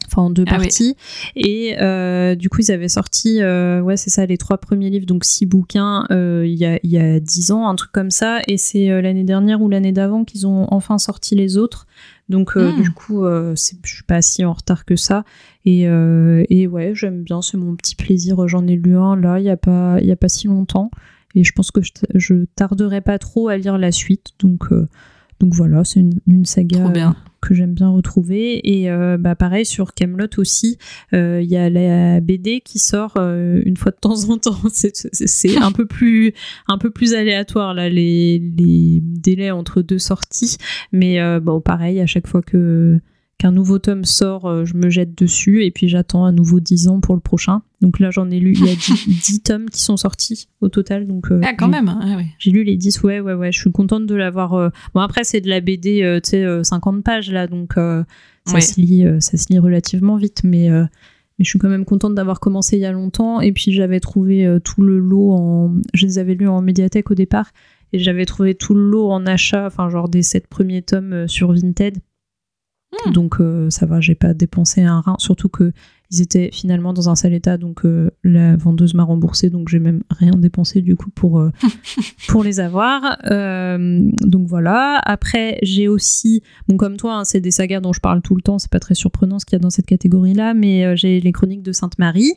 Enfin, 0.07 0.21
en 0.21 0.31
deux 0.31 0.45
Ah 0.49 0.57
oui. 0.59 0.67
parties. 0.67 0.97
Et 1.35 1.77
euh, 1.81 2.35
du 2.35 2.51
coup, 2.51 2.61
ils 2.61 2.71
avaient 2.71 2.88
sorti, 2.88 3.40
euh, 3.40 3.81
ouais, 3.81 3.97
c'est 3.97 4.11
ça, 4.11 4.27
les 4.27 4.37
trois 4.37 4.59
premiers 4.59 4.90
livres, 4.90 5.07
donc 5.07 5.25
six 5.25 5.47
bouquins, 5.47 6.05
euh, 6.11 6.45
il 6.47 6.53
y, 6.57 6.67
a, 6.67 6.79
y 6.83 6.99
a 6.99 7.19
dix 7.21 7.53
ans, 7.53 7.67
un 7.67 7.75
truc 7.75 7.90
comme 7.90 8.11
ça. 8.11 8.40
Et 8.47 8.59
c'est 8.59 9.01
l'année 9.01 9.25
dernière 9.25 9.62
ou 9.62 9.69
l'année 9.71 9.93
d'avant 9.93 10.25
qu'ils 10.25 10.47
ont 10.47 10.67
enfin 10.71 10.99
sorti 10.99 11.35
les 11.37 11.57
autres. 11.57 11.87
Donc, 12.29 12.55
Hmm. 12.55 12.83
du 12.83 12.90
coup, 12.90 13.25
je 13.25 13.55
suis 13.57 14.03
pas 14.07 14.21
si 14.21 14.45
en 14.45 14.53
retard 14.53 14.85
que 14.85 14.95
ça. 14.97 15.25
Et, 15.64 15.85
et 15.85 16.67
ouais, 16.67 16.93
j'aime 16.95 17.23
bien, 17.23 17.40
c'est 17.40 17.57
mon 17.57 17.75
petit 17.75 17.97
plaisir. 17.97 18.47
J'en 18.47 18.67
ai 18.67 18.77
lu 18.77 18.97
un 18.99 19.17
là, 19.17 19.38
il 19.40 19.45
y 19.47 19.51
a 19.51 19.57
pas, 19.57 19.99
y 20.03 20.12
a 20.12 20.17
pas 20.17 20.29
si 20.29 20.49
longtemps. 20.49 20.90
Et 21.35 21.45
je 21.45 21.53
pense 21.53 21.71
que 21.71 21.81
je, 21.83 21.90
je 22.14 22.45
tarderai 22.57 23.01
pas 23.01 23.19
trop 23.19 23.49
à 23.49 23.57
lire 23.57 23.79
la 23.79 23.90
suite. 23.90 24.33
Donc, 24.38 24.67
donc 25.44 25.52
voilà, 25.52 25.85
c'est 25.85 26.00
une, 26.00 26.20
une 26.26 26.46
saga 26.46 27.12
que 27.42 27.52
j'aime 27.52 27.74
bien 27.74 27.90
retrouver. 27.90 28.66
Et 28.66 28.90
euh, 28.90 29.18
bah, 29.18 29.35
pareil, 29.35 29.66
sur 29.66 29.92
Camelot 29.92 30.26
aussi, 30.38 30.78
euh, 31.12 31.42
il 31.42 31.50
y 31.50 31.57
a 31.59 31.68
la 31.68 32.20
BD 32.22 32.62
qui 32.62 32.78
sort 32.78 33.12
euh, 33.18 33.61
une 33.66 33.76
fois 33.76 33.92
de 33.92 33.98
temps 34.00 34.30
en 34.30 34.38
temps. 34.38 34.57
C'est- 34.72 35.59
un, 35.59 35.70
peu 35.70 35.85
plus, 35.85 36.33
un 36.66 36.78
peu 36.78 36.88
plus 36.88 37.12
aléatoire, 37.12 37.74
là, 37.74 37.90
les, 37.90 38.38
les 38.38 39.00
délais 39.02 39.50
entre 39.50 39.83
deux 39.83 39.98
sorties. 39.98 40.57
Mais 40.92 41.18
bon, 41.40 41.61
pareil, 41.61 42.00
à 42.00 42.07
chaque 42.07 42.26
fois 42.26 42.40
que 42.40 42.98
qu'un 43.38 43.51
nouveau 43.53 43.79
tome 43.79 44.05
sort, 44.05 44.47
euh, 44.47 44.64
je 44.64 44.75
me 44.75 44.88
jette 44.90 45.16
dessus 45.18 45.64
et 45.64 45.70
puis 45.70 45.88
j'attends 45.88 46.25
à 46.25 46.33
nouveau 46.33 46.61
10 46.61 46.88
ans 46.88 47.01
pour 47.01 47.14
le 47.14 47.20
prochain. 47.20 47.62
Donc 47.81 47.99
là, 47.99 48.11
j'en 48.11 48.31
ai 48.31 48.38
lu, 48.40 48.53
il 48.57 48.64
y 48.64 48.70
a 48.70 48.75
10, 48.75 49.09
10 49.09 49.42
tomes 49.44 49.68
qui 49.70 49.83
sont 49.83 49.97
sortis 49.97 50.49
au 50.61 50.68
total. 50.68 51.07
Donc, 51.07 51.31
euh, 51.31 51.40
Ah, 51.44 51.53
quand 51.53 51.68
même. 51.68 51.88
Ah, 51.88 52.14
oui. 52.16 52.25
j'ai 52.38 52.51
lu 52.53 52.62
les 52.64 52.77
10, 52.77 53.03
ouais, 53.03 53.20
ouais, 53.20 53.35
ouais. 53.35 53.51
Je 53.53 53.59
suis 53.61 53.73
contente 53.73 54.07
de 54.07 54.14
l'avoir. 54.14 54.55
euh, 54.55 54.68
Bon, 54.94 55.01
après, 55.01 55.25
c'est 55.25 55.40
de 55.40 55.49
la 55.49 55.61
BD, 55.61 56.20
tu 56.23 56.31
sais, 56.31 56.44
euh, 56.44 56.62
50 56.62 57.03
pages, 57.03 57.31
là, 57.31 57.47
donc 57.47 57.73
ça, 57.75 58.05
Ouais. 58.55 58.61
se 58.61 58.81
lit, 58.81 59.05
ça 59.20 59.37
se 59.37 59.47
lit 59.53 59.59
relativement 59.59 60.16
vite, 60.16 60.42
mais, 60.44 60.68
mais 60.70 61.44
je 61.44 61.49
suis 61.49 61.59
quand 61.59 61.68
même 61.68 61.85
contente 61.85 62.14
d'avoir 62.14 62.38
commencé 62.40 62.77
il 62.77 62.81
y 62.83 62.87
a 62.87 62.92
longtemps. 62.92 63.40
Et 63.40 63.53
puis, 63.53 63.73
j'avais 63.73 64.01
trouvé 64.01 64.59
tout 64.64 64.83
le 64.83 64.99
lot 64.99 65.33
en. 65.33 65.75
Je 65.92 66.07
les 66.07 66.18
avais 66.18 66.35
lus 66.35 66.49
en 66.49 66.62
médiathèque 66.62 67.11
au 67.11 67.14
départ, 67.14 67.51
et 67.92 67.99
j'avais 67.99 68.25
trouvé 68.27 68.55
tout 68.55 68.75
le 68.75 68.88
lot 68.88 69.11
en 69.11 69.27
achat, 69.27 69.66
enfin, 69.66 69.88
genre 69.90 70.09
des 70.09 70.23
7 70.23 70.47
premiers 70.47 70.83
tomes 70.83 71.27
sur 71.29 71.53
Vinted. 71.53 71.99
Hmm. 73.07 73.12
Donc, 73.12 73.40
euh, 73.40 73.70
ça 73.70 73.87
va, 73.87 74.00
j'ai 74.00 74.14
pas 74.14 74.35
dépensé 74.35 74.83
un 74.83 75.00
rein, 75.00 75.16
surtout 75.18 75.48
que. 75.48 75.72
Ils 76.11 76.20
étaient 76.20 76.50
finalement 76.52 76.92
dans 76.92 77.09
un 77.09 77.14
sale 77.14 77.33
état, 77.33 77.57
donc 77.57 77.85
euh, 77.85 78.11
la 78.22 78.57
vendeuse 78.57 78.94
m'a 78.94 79.02
remboursé, 79.02 79.48
donc 79.50 79.68
j'ai 79.68 79.78
même 79.78 80.02
rien 80.11 80.33
dépensé 80.33 80.83
du 80.83 80.96
coup 80.96 81.11
pour, 81.11 81.40
euh, 81.40 81.50
pour 82.28 82.44
les 82.44 82.61
avoir. 82.61 83.18
Euh, 83.30 84.00
donc 84.20 84.46
voilà. 84.46 85.00
Après, 85.04 85.59
j'ai 85.62 85.88
aussi, 85.88 86.42
bon 86.68 86.76
comme 86.76 86.98
toi, 86.98 87.16
hein, 87.16 87.24
c'est 87.24 87.40
des 87.40 87.50
sagas 87.50 87.80
dont 87.80 87.92
je 87.92 88.00
parle 88.00 88.20
tout 88.20 88.37
le 88.37 88.42
temps, 88.42 88.59
c'est 88.59 88.70
pas 88.70 88.80
très 88.80 88.94
surprenant 88.94 89.38
ce 89.38 89.46
qu'il 89.46 89.54
y 89.54 89.57
a 89.57 89.61
dans 89.61 89.70
cette 89.70 89.87
catégorie-là, 89.87 90.54
mais 90.54 90.85
euh, 90.85 90.94
j'ai 90.94 91.20
les 91.20 91.33
Chroniques 91.33 91.62
de 91.62 91.72
Sainte 91.72 91.98
Marie. 91.98 92.35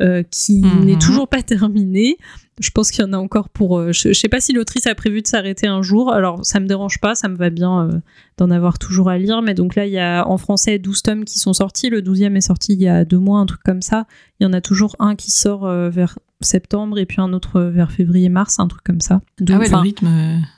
Euh, 0.00 0.22
qui 0.30 0.62
Mhm. 0.62 0.84
n'est 0.84 0.98
toujours 0.98 1.28
pas 1.28 1.42
terminée. 1.42 2.16
Je 2.60 2.70
pense 2.70 2.90
qu'il 2.90 3.04
y 3.04 3.08
en 3.08 3.12
a 3.12 3.16
encore 3.18 3.48
pour. 3.50 3.78
euh, 3.78 3.92
je, 3.92 4.08
je 4.08 4.12
sais 4.18 4.28
pas 4.28 4.40
si 4.40 4.52
l'autrice 4.52 4.86
a 4.88 4.94
prévu 4.96 5.22
de 5.22 5.26
s'arrêter 5.28 5.66
un 5.68 5.80
jour. 5.82 6.12
Alors 6.12 6.44
ça 6.44 6.58
me 6.58 6.66
dérange 6.66 6.98
pas, 7.00 7.14
ça 7.14 7.28
me 7.28 7.36
va 7.36 7.50
bien 7.50 7.86
euh, 7.88 7.92
d'en 8.36 8.50
avoir 8.50 8.78
toujours 8.80 9.08
à 9.08 9.16
lire. 9.18 9.42
Mais 9.42 9.54
donc 9.54 9.76
là, 9.76 9.86
il 9.86 9.92
y 9.92 9.98
a 10.00 10.26
en 10.26 10.38
français 10.38 10.78
12 10.80 11.02
tomes 11.02 11.24
qui 11.24 11.38
sont 11.38 11.52
sortis. 11.52 11.88
Le 11.88 12.02
12e 12.02 12.34
est 12.36 12.40
sorti 12.40 12.72
il 12.72 12.80
y 12.82 12.88
a 12.88 13.04
deux 13.04 13.18
mois, 13.18 13.38
un 13.38 13.46
truc 13.46 13.60
comme 13.64 13.82
ça. 13.82 14.06
Il 14.40 14.44
y 14.44 14.46
en 14.46 14.52
a 14.52 14.60
toujours 14.60 14.96
un 14.98 15.14
qui 15.14 15.30
sort 15.30 15.68
vers 15.90 16.18
septembre 16.40 16.98
et 17.00 17.06
puis 17.06 17.20
un 17.20 17.32
autre 17.32 17.60
vers 17.62 17.90
février-mars, 17.90 18.60
un 18.60 18.68
truc 18.68 18.82
comme 18.84 19.00
ça. 19.00 19.20
Donc, 19.40 19.56
Ah 19.56 19.58
ouais, 19.60 19.68
le 19.68 19.76
rythme. 19.76 20.08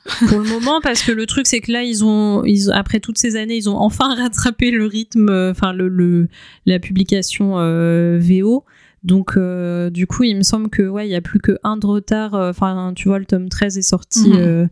pour 0.28 0.38
le 0.40 0.48
moment 0.48 0.80
parce 0.82 1.02
que 1.02 1.10
le 1.12 1.24
truc 1.24 1.46
c'est 1.46 1.60
que 1.60 1.72
là 1.72 1.82
ils 1.82 2.04
ont 2.04 2.44
ils, 2.44 2.70
après 2.72 3.00
toutes 3.00 3.16
ces 3.16 3.36
années 3.36 3.56
ils 3.56 3.68
ont 3.70 3.76
enfin 3.78 4.14
rattrapé 4.22 4.70
le 4.70 4.84
rythme 4.84 5.30
enfin 5.50 5.72
le, 5.72 5.88
le 5.88 6.28
la 6.66 6.78
publication 6.80 7.54
euh, 7.58 8.18
VO 8.20 8.64
donc 9.02 9.36
euh, 9.36 9.88
du 9.90 10.06
coup 10.06 10.24
il 10.24 10.36
me 10.36 10.42
semble 10.42 10.68
que 10.68 10.82
ouais 10.82 11.08
il 11.08 11.10
y 11.10 11.14
a 11.14 11.20
plus 11.22 11.38
que 11.40 11.58
un 11.64 11.76
de 11.78 11.86
retard 11.86 12.34
euh, 12.34 12.50
enfin 12.50 12.92
tu 12.94 13.08
vois 13.08 13.18
le 13.18 13.24
tome 13.24 13.48
13 13.48 13.78
est 13.78 13.82
sorti 13.82 14.28
Mhm. 14.30 14.36
euh, 14.38 14.66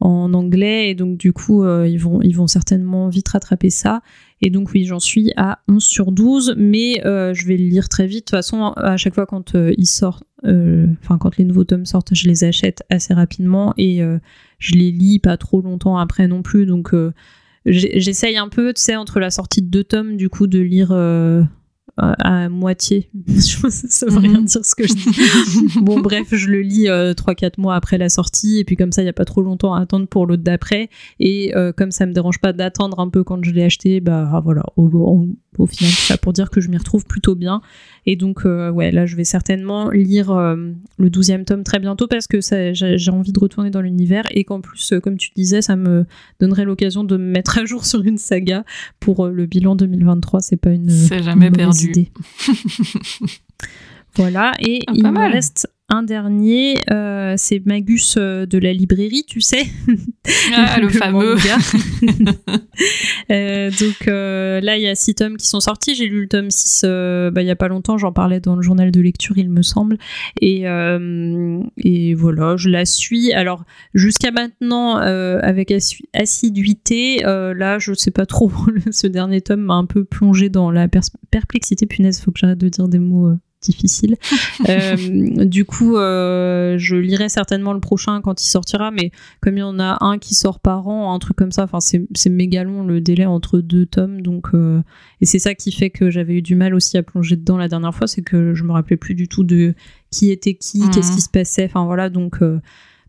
en 0.00 0.34
anglais. 0.34 0.90
Et 0.90 0.94
donc 0.96 1.16
du 1.16 1.32
coup 1.32 1.62
euh, 1.64 1.86
ils 1.88 1.98
vont 1.98 2.20
ils 2.22 2.36
vont 2.36 2.48
certainement 2.48 3.08
vite 3.08 3.28
rattraper 3.28 3.70
ça. 3.70 4.02
Et 4.40 4.50
donc 4.50 4.70
oui 4.74 4.84
j'en 4.84 4.98
suis 4.98 5.32
à 5.36 5.60
11 5.68 5.82
sur 5.82 6.10
12 6.12 6.54
mais 6.58 7.06
euh, 7.06 7.32
je 7.34 7.46
vais 7.46 7.56
le 7.56 7.64
lire 7.64 7.88
très 7.88 8.06
vite. 8.06 8.26
De 8.26 8.30
toute 8.30 8.30
façon 8.30 8.72
à 8.76 8.96
chaque 8.96 9.14
fois 9.14 9.26
quand 9.26 9.54
euh, 9.54 9.72
il 9.78 9.86
sort 9.86 10.24
euh, 10.44 10.86
enfin 11.02 11.18
quand 11.18 11.36
les 11.36 11.44
nouveaux 11.44 11.62
tomes 11.64 11.86
sortent 11.86 12.14
je 12.14 12.26
les 12.28 12.42
achète 12.44 12.82
assez 12.90 13.14
rapidement. 13.14 13.74
Et 13.78 14.00
je 14.58 14.74
les 14.74 14.90
lis 14.90 15.18
pas 15.20 15.36
trop 15.36 15.60
longtemps 15.62 15.96
après 15.96 16.26
non 16.26 16.42
plus. 16.42 16.66
Donc 16.66 16.92
j'essaye 17.64 18.36
un 18.36 18.48
peu 18.48 18.72
tu 18.74 18.82
sais 18.82 18.96
entre 18.96 19.20
la 19.20 19.30
sortie 19.30 19.62
de 19.62 19.68
deux 19.68 19.84
tomes 19.84 20.16
du 20.16 20.28
coup 20.28 20.46
de 20.48 20.58
lire 20.58 20.88
à, 21.98 22.48
moitié. 22.48 23.10
Je- 23.28 23.68
ça 23.68 24.06
veut 24.06 24.18
rien 24.18 24.40
Mhm. 24.40 24.44
dire 24.46 24.64
ce 24.64 24.74
que 24.74 24.86
je 24.86 24.94
dis. 24.94 25.78
Bon 25.82 26.00
bref 26.00 26.28
je 26.32 26.48
le 26.48 26.60
lis 26.62 26.86
3-4 26.88 27.58
mois 27.58 27.74
après 27.74 27.98
la 27.98 28.08
sortie 28.08 28.58
et 28.58 28.64
puis 28.64 28.76
comme 28.76 28.92
ça 28.92 29.02
il 29.02 29.06
y 29.06 29.08
a 29.08 29.12
pas 29.12 29.24
trop 29.24 29.42
longtemps 29.42 29.74
à 29.74 29.80
attendre 29.80 30.06
pour 30.06 30.26
l'autre 30.26 30.42
d'après. 30.42 30.88
Et 31.20 31.54
euh, 31.56 31.72
comme 31.72 31.90
ça 31.90 32.06
me 32.06 32.12
dérange 32.12 32.38
pas 32.40 32.52
d'attendre 32.52 32.98
un 33.00 33.08
peu 33.08 33.24
quand 33.24 33.42
je 33.44 33.50
l'ai 33.50 33.64
acheté 33.64 34.00
bah 34.00 34.40
voilà. 34.44 34.62
Au, 34.76 34.84
au- 34.88 35.26
au 35.58 35.66
final 35.66 35.90
ça 35.92 36.16
pour 36.16 36.32
dire 36.32 36.48
que 36.48 36.62
je 36.62 36.70
m'y 36.70 36.78
retrouve 36.78 37.04
plutôt 37.04 37.34
bien. 37.34 37.60
Et 38.06 38.16
donc 38.16 38.46
euh, 38.46 38.70
ouais 38.70 38.90
là 38.90 39.04
je 39.04 39.14
vais 39.16 39.24
certainement 39.24 39.90
lire 39.90 40.30
euh, 40.30 40.56
le 40.98 41.10
12e 41.10 41.44
tome 41.44 41.62
très 41.62 41.78
bientôt 41.78 42.06
parce 42.06 42.26
que 42.26 42.38
j'ai 42.40 43.10
envie 43.10 43.32
de 43.32 43.38
retourner 43.38 43.68
dans 43.70 43.82
l'univers 43.82 44.24
et 44.30 44.44
qu'en 44.44 44.60
plus 44.62 44.92
euh, 44.94 45.00
comme 45.00 45.18
tu 45.18 45.30
disais 45.36 45.60
ça 45.60 45.76
me 45.76 46.06
donnerait 46.40 46.64
l'occasion 46.64 47.04
de 47.04 47.16
me 47.18 47.24
mettre 47.30 47.58
à 47.58 47.64
jour 47.66 47.84
sur 47.84 48.02
une 48.02 48.16
saga 48.18 48.64
pour 48.98 49.26
euh, 49.26 49.30
le 49.30 49.44
bilan 49.46 49.76
2023 49.76 50.40
c'est 50.40 50.56
pas 50.56 50.70
une 50.70 50.88
C'est 50.88 51.22
jamais 51.22 51.48
une 51.48 51.52
perdu. 51.56 51.81
voilà, 54.16 54.52
et 54.60 54.80
Ah, 54.86 54.92
il 54.94 55.02
pas 55.02 55.10
me 55.10 55.18
mal. 55.18 55.32
reste 55.32 55.68
un 55.92 56.02
dernier, 56.02 56.80
euh, 56.90 57.34
c'est 57.36 57.64
Magus 57.66 58.14
euh, 58.16 58.46
de 58.46 58.56
la 58.56 58.72
librairie, 58.72 59.24
tu 59.28 59.42
sais. 59.42 59.66
Ah, 60.54 60.80
le 60.80 60.88
fameux. 60.90 61.36
Euh, 63.30 63.70
donc 63.70 64.08
euh, 64.08 64.60
là, 64.60 64.76
il 64.76 64.82
y 64.82 64.88
a 64.88 64.94
six 64.94 65.14
tomes 65.14 65.36
qui 65.36 65.46
sont 65.46 65.60
sortis. 65.60 65.94
J'ai 65.94 66.06
lu 66.06 66.22
le 66.22 66.28
tome 66.28 66.50
6 66.50 66.82
euh, 66.84 67.30
bah, 67.30 67.40
il 67.40 67.46
y 67.46 67.50
a 67.50 67.56
pas 67.56 67.68
longtemps, 67.68 67.96
j'en 67.96 68.12
parlais 68.12 68.40
dans 68.40 68.56
le 68.56 68.62
journal 68.62 68.90
de 68.90 69.00
lecture, 69.00 69.38
il 69.38 69.48
me 69.48 69.62
semble. 69.62 69.96
Et, 70.40 70.64
et 71.78 72.14
voilà, 72.14 72.56
je 72.56 72.68
la 72.68 72.84
suis. 72.84 73.32
Alors, 73.32 73.64
jusqu'à 73.94 74.32
maintenant, 74.32 74.96
avec 74.96 75.72
assiduité, 76.12 77.22
là, 77.22 77.78
je 77.78 77.94
sais 77.94 78.10
pas 78.10 78.26
trop. 78.26 78.50
Ce 78.90 79.06
dernier 79.06 79.40
tome 79.40 79.62
m'a 79.62 79.74
un 79.74 79.86
peu 79.86 80.04
plongé 80.04 80.48
dans 80.48 80.70
la 80.70 80.88
perplexité. 81.30 81.86
Punaise, 81.86 82.20
faut 82.20 82.32
que 82.32 82.40
j'arrête 82.40 82.58
de 82.58 82.68
dire 82.68 82.88
des 82.88 82.98
mots. 82.98 83.36
Difficiles. 83.62 84.16
Euh, 84.68 85.44
du 85.44 85.64
coup, 85.64 85.96
euh, 85.96 86.76
je 86.78 86.94
lirai 86.96 87.28
certainement 87.28 87.72
le 87.72 87.80
prochain 87.80 88.20
quand 88.20 88.42
il 88.42 88.46
sortira, 88.48 88.90
mais 88.90 89.10
comme 89.40 89.56
il 89.56 89.60
y 89.60 89.64
en 89.64 89.78
a 89.80 89.98
un 90.00 90.18
qui 90.18 90.34
sort 90.34 90.60
par 90.60 90.86
an, 90.88 91.12
un 91.14 91.18
truc 91.18 91.36
comme 91.36 91.50
ça, 91.52 91.64
enfin 91.64 91.80
c'est 91.80 92.02
c'est 92.14 92.30
méga 92.30 92.62
long 92.64 92.84
le 92.84 93.00
délai 93.00 93.26
entre 93.26 93.58
deux 93.58 93.86
tomes, 93.86 94.20
donc 94.22 94.48
euh, 94.54 94.80
et 95.20 95.26
c'est 95.26 95.38
ça 95.40 95.54
qui 95.54 95.72
fait 95.72 95.90
que 95.90 96.10
j'avais 96.10 96.34
eu 96.34 96.42
du 96.42 96.54
mal 96.54 96.74
aussi 96.74 96.96
à 96.96 97.02
plonger 97.02 97.36
dedans 97.36 97.56
la 97.56 97.68
dernière 97.68 97.94
fois, 97.94 98.06
c'est 98.06 98.22
que 98.22 98.54
je 98.54 98.62
me 98.64 98.72
rappelais 98.72 98.96
plus 98.96 99.14
du 99.14 99.26
tout 99.28 99.42
de 99.44 99.74
qui 100.10 100.30
était 100.30 100.54
qui, 100.54 100.80
Mhm. 100.80 100.90
qu'est-ce 100.90 101.12
qui 101.12 101.20
se 101.20 101.30
passait, 101.30 101.64
enfin 101.64 101.84
voilà, 101.84 102.08
donc 102.08 102.38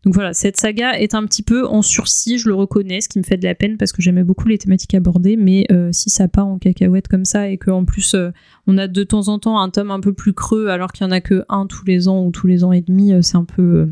donc 0.03 0.13
voilà, 0.13 0.33
cette 0.33 0.57
saga 0.57 0.99
est 0.99 1.13
un 1.15 1.25
petit 1.25 1.43
peu 1.43 1.65
en 1.65 1.81
sursis, 1.81 2.37
je 2.37 2.49
le 2.49 2.55
reconnais, 2.55 2.99
ce 3.01 3.07
qui 3.07 3.19
me 3.19 3.23
fait 3.23 3.37
de 3.37 3.45
la 3.45 3.55
peine 3.55 3.77
parce 3.77 3.91
que 3.93 4.01
j'aimais 4.01 4.23
beaucoup 4.23 4.47
les 4.47 4.57
thématiques 4.57 4.93
abordées, 4.95 5.37
mais 5.37 5.65
euh, 5.71 5.91
si 5.93 6.09
ça 6.09 6.27
part 6.27 6.47
en 6.47 6.57
cacahuète 6.57 7.07
comme 7.07 7.23
ça 7.25 7.47
et 7.49 7.57
qu'en 7.57 7.85
plus 7.85 8.13
euh, 8.13 8.31
on 8.67 8.77
a 8.77 8.87
de 8.87 9.03
temps 9.03 9.29
en 9.29 9.39
temps 9.39 9.59
un 9.59 9.69
tome 9.69 9.91
un 9.91 10.01
peu 10.01 10.11
plus 10.13 10.33
creux 10.33 10.67
alors 10.67 10.91
qu'il 10.91 11.05
y 11.05 11.07
en 11.07 11.11
a 11.11 11.21
que 11.21 11.45
un 11.47 11.67
tous 11.67 11.85
les 11.85 12.07
ans 12.09 12.25
ou 12.25 12.31
tous 12.31 12.47
les 12.47 12.63
ans 12.65 12.73
et 12.73 12.81
demi, 12.81 13.13
euh, 13.13 13.21
c'est 13.21 13.37
un 13.37 13.45
peu... 13.45 13.89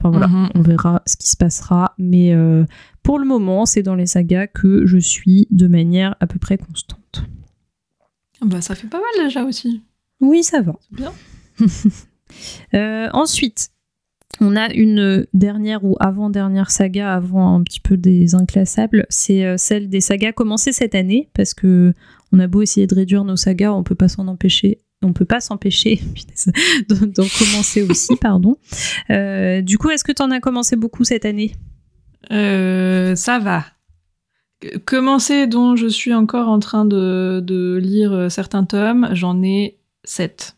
Enfin 0.00 0.10
voilà, 0.10 0.28
Mhm. 0.28 0.48
on 0.54 0.62
verra 0.62 1.02
ce 1.06 1.16
qui 1.16 1.28
se 1.28 1.36
passera, 1.36 1.94
mais 1.98 2.32
euh, 2.32 2.64
pour 3.02 3.18
le 3.18 3.26
moment, 3.26 3.66
c'est 3.66 3.82
dans 3.82 3.96
les 3.96 4.06
sagas 4.06 4.46
que 4.46 4.86
je 4.86 4.96
suis 4.96 5.48
de 5.50 5.66
manière 5.66 6.14
à 6.20 6.26
peu 6.28 6.38
près 6.38 6.56
constante. 6.56 7.24
Bah, 8.40 8.60
ça 8.60 8.76
fait 8.76 8.86
pas 8.86 8.98
mal 9.00 9.26
déjà 9.26 9.44
aussi. 9.44 9.82
Oui, 10.20 10.44
ça 10.44 10.62
va. 10.62 10.76
C'est 10.88 10.96
bien. 10.96 11.12
Ensuite, 13.12 13.70
On 14.40 14.56
a 14.56 14.72
une 14.72 15.26
dernière 15.32 15.84
ou 15.84 15.96
avant-dernière 16.00 16.70
saga, 16.70 17.12
avant 17.12 17.56
un 17.56 17.62
petit 17.62 17.80
peu 17.80 17.96
des 17.96 18.34
inclassables, 18.34 19.06
c'est 19.08 19.44
euh, 19.44 19.56
celle 19.56 19.88
des 19.88 20.00
sagas 20.00 20.32
commencées 20.32 20.72
cette 20.72 20.94
année, 20.94 21.28
parce 21.34 21.54
que 21.54 21.92
on 22.32 22.38
a 22.38 22.46
beau 22.46 22.62
essayer 22.62 22.86
de 22.86 22.94
réduire 22.94 23.24
nos 23.24 23.36
sagas, 23.36 23.72
on 23.72 23.82
peut 23.82 23.94
pas 23.94 24.08
s'en 24.08 24.28
empêcher. 24.28 24.80
On 25.02 25.12
peut 25.12 25.24
pas 25.24 25.40
s'empêcher 25.40 26.00
d'en 26.88 27.24
commencer 27.38 27.82
aussi, 27.82 28.16
pardon. 28.20 28.56
Euh, 29.10 29.62
du 29.62 29.78
coup, 29.78 29.90
est-ce 29.90 30.02
que 30.02 30.12
tu 30.12 30.22
en 30.22 30.30
as 30.30 30.40
commencé 30.40 30.76
beaucoup 30.76 31.04
cette 31.04 31.24
année? 31.24 31.52
Euh, 32.32 33.14
Ça 33.14 33.38
va. 33.38 33.64
Commencer 34.86 35.46
dont 35.46 35.76
je 35.76 35.86
suis 35.86 36.12
encore 36.12 36.48
en 36.48 36.58
train 36.58 36.84
de, 36.84 37.40
de 37.40 37.76
lire 37.76 38.26
certains 38.28 38.64
tomes, 38.64 39.08
j'en 39.12 39.40
ai 39.40 39.78
sept. 40.02 40.57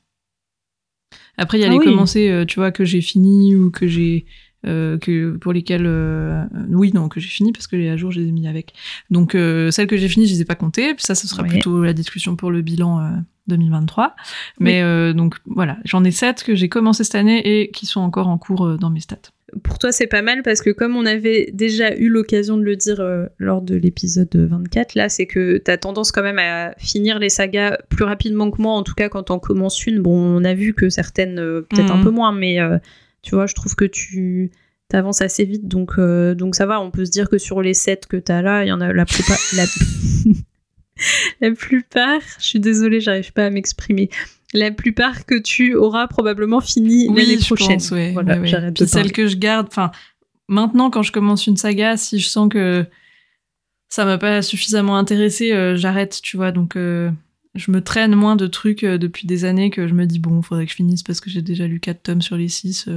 Après, 1.41 1.59
il 1.59 1.63
y 1.63 1.65
a 1.65 1.69
ah 1.69 1.73
les 1.73 1.79
commencés, 1.79 2.31
euh, 2.31 2.45
tu 2.45 2.61
vois, 2.61 2.71
que 2.71 2.85
j'ai 2.85 3.01
fini 3.01 3.57
ou 3.57 3.71
que 3.71 3.89
j'ai. 3.89 4.27
Euh, 4.67 4.99
que 4.99 5.39
pour 5.39 5.55
lesquels 5.55 5.87
euh, 5.87 6.45
oui 6.69 6.91
non 6.93 7.09
que 7.09 7.19
j'ai 7.19 7.31
fini 7.31 7.51
parce 7.51 7.67
que 7.67 7.77
les 7.77 7.89
à 7.89 7.97
jour 7.97 8.13
je 8.13 8.21
les 8.21 8.29
ai 8.29 8.31
mis 8.31 8.47
avec. 8.47 8.75
Donc 9.09 9.33
celles 9.33 9.87
que 9.87 9.97
j'ai 9.97 10.09
fini 10.11 10.27
je 10.27 10.35
les 10.35 10.43
ai 10.43 10.45
pas 10.45 10.55
comptées. 10.55 10.95
Ça 10.99 11.15
ce 11.15 11.27
sera 11.27 11.45
plutôt 11.45 11.83
la 11.83 11.95
discussion 11.95 12.37
pour 12.37 12.51
le 12.51 12.61
bilan 12.61 13.23
2023 13.47 14.15
mais 14.59 15.15
donc 15.15 15.37
voilà. 15.47 15.79
J'en 15.87 16.05
ai 16.05 16.11
sept 16.11 16.43
que 16.45 16.55
j'ai 16.55 16.69
commencé 16.69 17.05
cette 17.05 17.15
année 17.15 17.63
et 17.63 17.71
qui 17.71 17.87
sont 17.87 18.03
encore 18.03 18.29
en 18.29 18.37
cours 18.37 18.77
dans 18.77 18.91
mes 18.91 19.01
stats 19.01 19.31
pour 19.63 19.79
toi, 19.79 19.93
c'est 19.93 20.07
pas 20.07 20.23
mal 20.23 20.43
parce 20.43 20.63
que 20.63 20.71
comme 20.71 20.97
on 20.97 21.07
avait 21.07 21.51
déjà 21.53 21.95
eu 21.97 22.09
l'occasion 22.09 22.57
de 22.57 22.63
le 22.63 22.77
dire 22.77 23.01
euh, 23.01 23.27
lors 23.39 23.63
de 23.63 23.75
l'épisode 23.75 24.35
24, 24.35 24.95
là, 24.95 25.09
c'est 25.09 25.27
que 25.27 25.59
tu 25.59 25.71
as 25.71 25.79
tendance 25.79 26.13
quand 26.13 26.23
même 26.23 26.39
à 26.39 26.75
finir 26.79 27.19
les 27.19 27.29
sagas 27.29 27.79
plus 27.89 28.05
rapidement 28.05 28.51
que 28.51 28.61
moi, 28.61 28.73
en 28.73 28.83
tout 28.83 28.95
cas 28.95 29.09
quand 29.09 29.31
on 29.31 29.39
commence 29.39 29.87
une. 29.87 30.01
Bon, 30.01 30.17
on 30.17 30.45
a 30.45 30.55
vu 30.55 30.75
que 30.75 30.89
certaines, 30.89 31.39
euh, 31.39 31.63
peut-être 31.63 31.93
un 31.93 31.99
mhm. 31.99 32.05
peu 32.05 32.11
moins, 32.11 32.33
mais 32.33 32.61
euh, 32.61 32.79
tu 33.23 33.35
vois, 33.35 33.47
je 33.47 33.55
trouve 33.55 33.75
que 33.75 33.85
tu 33.85 34.51
avances 34.93 35.21
assez 35.21 35.45
vite, 35.45 35.69
donc, 35.69 36.01
donc 36.01 36.57
ça 36.57 36.67
va. 36.67 36.81
On 36.81 36.91
peut 36.91 37.05
se 37.05 37.11
dire 37.13 37.29
que 37.29 37.39
sur 37.39 37.63
les 37.63 37.75
7 37.75 38.07
que 38.07 38.17
tu 38.17 38.33
as 38.33 38.43
là, 38.43 38.65
il 38.65 38.69
y 38.69 38.73
en 38.73 38.81
a 38.81 38.93
la 38.93 39.05
plupart. 39.05 39.39
la... 39.57 39.65
la 41.49 41.55
plupart, 41.55 42.21
je 42.39 42.47
suis 42.47 42.61
désolée, 42.61 43.01
j'arrive 43.01 43.33
pas 43.33 43.47
à 43.47 43.51
m'exprimer 43.51 44.11
la 44.53 44.71
plupart 44.71 45.27
que 45.27 45.39
tu 45.39 45.75
auras 45.75 46.07
probablement 46.07 46.61
fini 46.61 47.09
l'année 47.09 47.37
prochaine. 47.39 47.79
Pense, 47.79 47.91
ouais, 47.93 48.13
voilà, 48.13 48.39
celle 48.75 49.13
que 49.13 49.27
je 49.27 49.37
garde, 49.37 49.69
enfin, 49.69 49.91
maintenant 50.49 50.91
quand 50.91 51.03
je 51.03 51.13
commence 51.13 51.47
une 51.47 51.57
saga, 51.57 51.97
si 51.97 52.19
je 52.19 52.29
sens 52.29 52.49
que 52.49 52.87
ça 53.91 54.05
m'a 54.05 54.19
pas 54.19 54.41
suffisamment 54.41 54.97
intéressé, 54.97 55.53
euh, 55.53 55.77
j'arrête, 55.77 56.21
tu 56.23 56.37
vois. 56.37 56.53
Donc, 56.53 56.77
euh, 56.77 57.11
je 57.55 57.71
me 57.73 57.83
traîne 57.83 58.15
moins 58.15 58.37
de 58.37 58.47
trucs 58.47 58.85
euh, 58.85 58.99
depuis 58.99 59.27
des 59.27 59.45
années 59.45 59.71
que 59.71 59.89
je 59.89 59.95
me 59.95 60.07
dis 60.07 60.21
bon, 60.21 60.41
faudrait 60.43 60.65
que 60.65 60.71
je 60.71 60.77
finisse 60.77 61.03
parce 61.03 61.21
que 61.21 61.29
j'ai 61.29 61.43
déjà 61.43 61.67
lu 61.67 61.81
4 61.81 62.03
tomes 62.03 62.23
sur 62.23 62.37
les 62.37 62.49
6. 62.49 62.89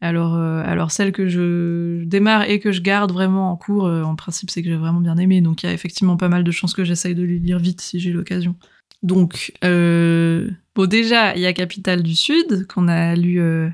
alors, 0.00 0.36
alors 0.36 0.92
celle 0.92 1.10
que 1.10 1.26
je 1.26 2.04
démarre 2.04 2.48
et 2.48 2.60
que 2.60 2.70
je 2.70 2.80
garde 2.80 3.10
vraiment 3.10 3.50
en 3.50 3.56
cours, 3.56 3.84
en 3.84 4.14
principe, 4.14 4.50
c'est 4.50 4.62
que 4.62 4.68
j'ai 4.68 4.76
vraiment 4.76 5.00
bien 5.00 5.18
aimé. 5.18 5.40
Donc, 5.40 5.64
il 5.64 5.66
y 5.66 5.68
a 5.68 5.72
effectivement 5.72 6.16
pas 6.16 6.28
mal 6.28 6.44
de 6.44 6.50
chances 6.52 6.72
que 6.72 6.84
j'essaye 6.84 7.16
de 7.16 7.24
les 7.24 7.40
lire 7.40 7.58
vite 7.58 7.80
si 7.80 7.98
j'ai 7.98 8.12
l'occasion. 8.12 8.54
Donc, 9.02 9.52
euh, 9.64 10.50
bon, 10.74 10.86
déjà, 10.86 11.34
il 11.36 11.42
y 11.42 11.46
a 11.46 11.52
Capitale 11.52 12.02
du 12.02 12.14
Sud, 12.14 12.66
qu'on 12.66 12.88
a 12.88 13.14
lu 13.14 13.40
euh, 13.40 13.68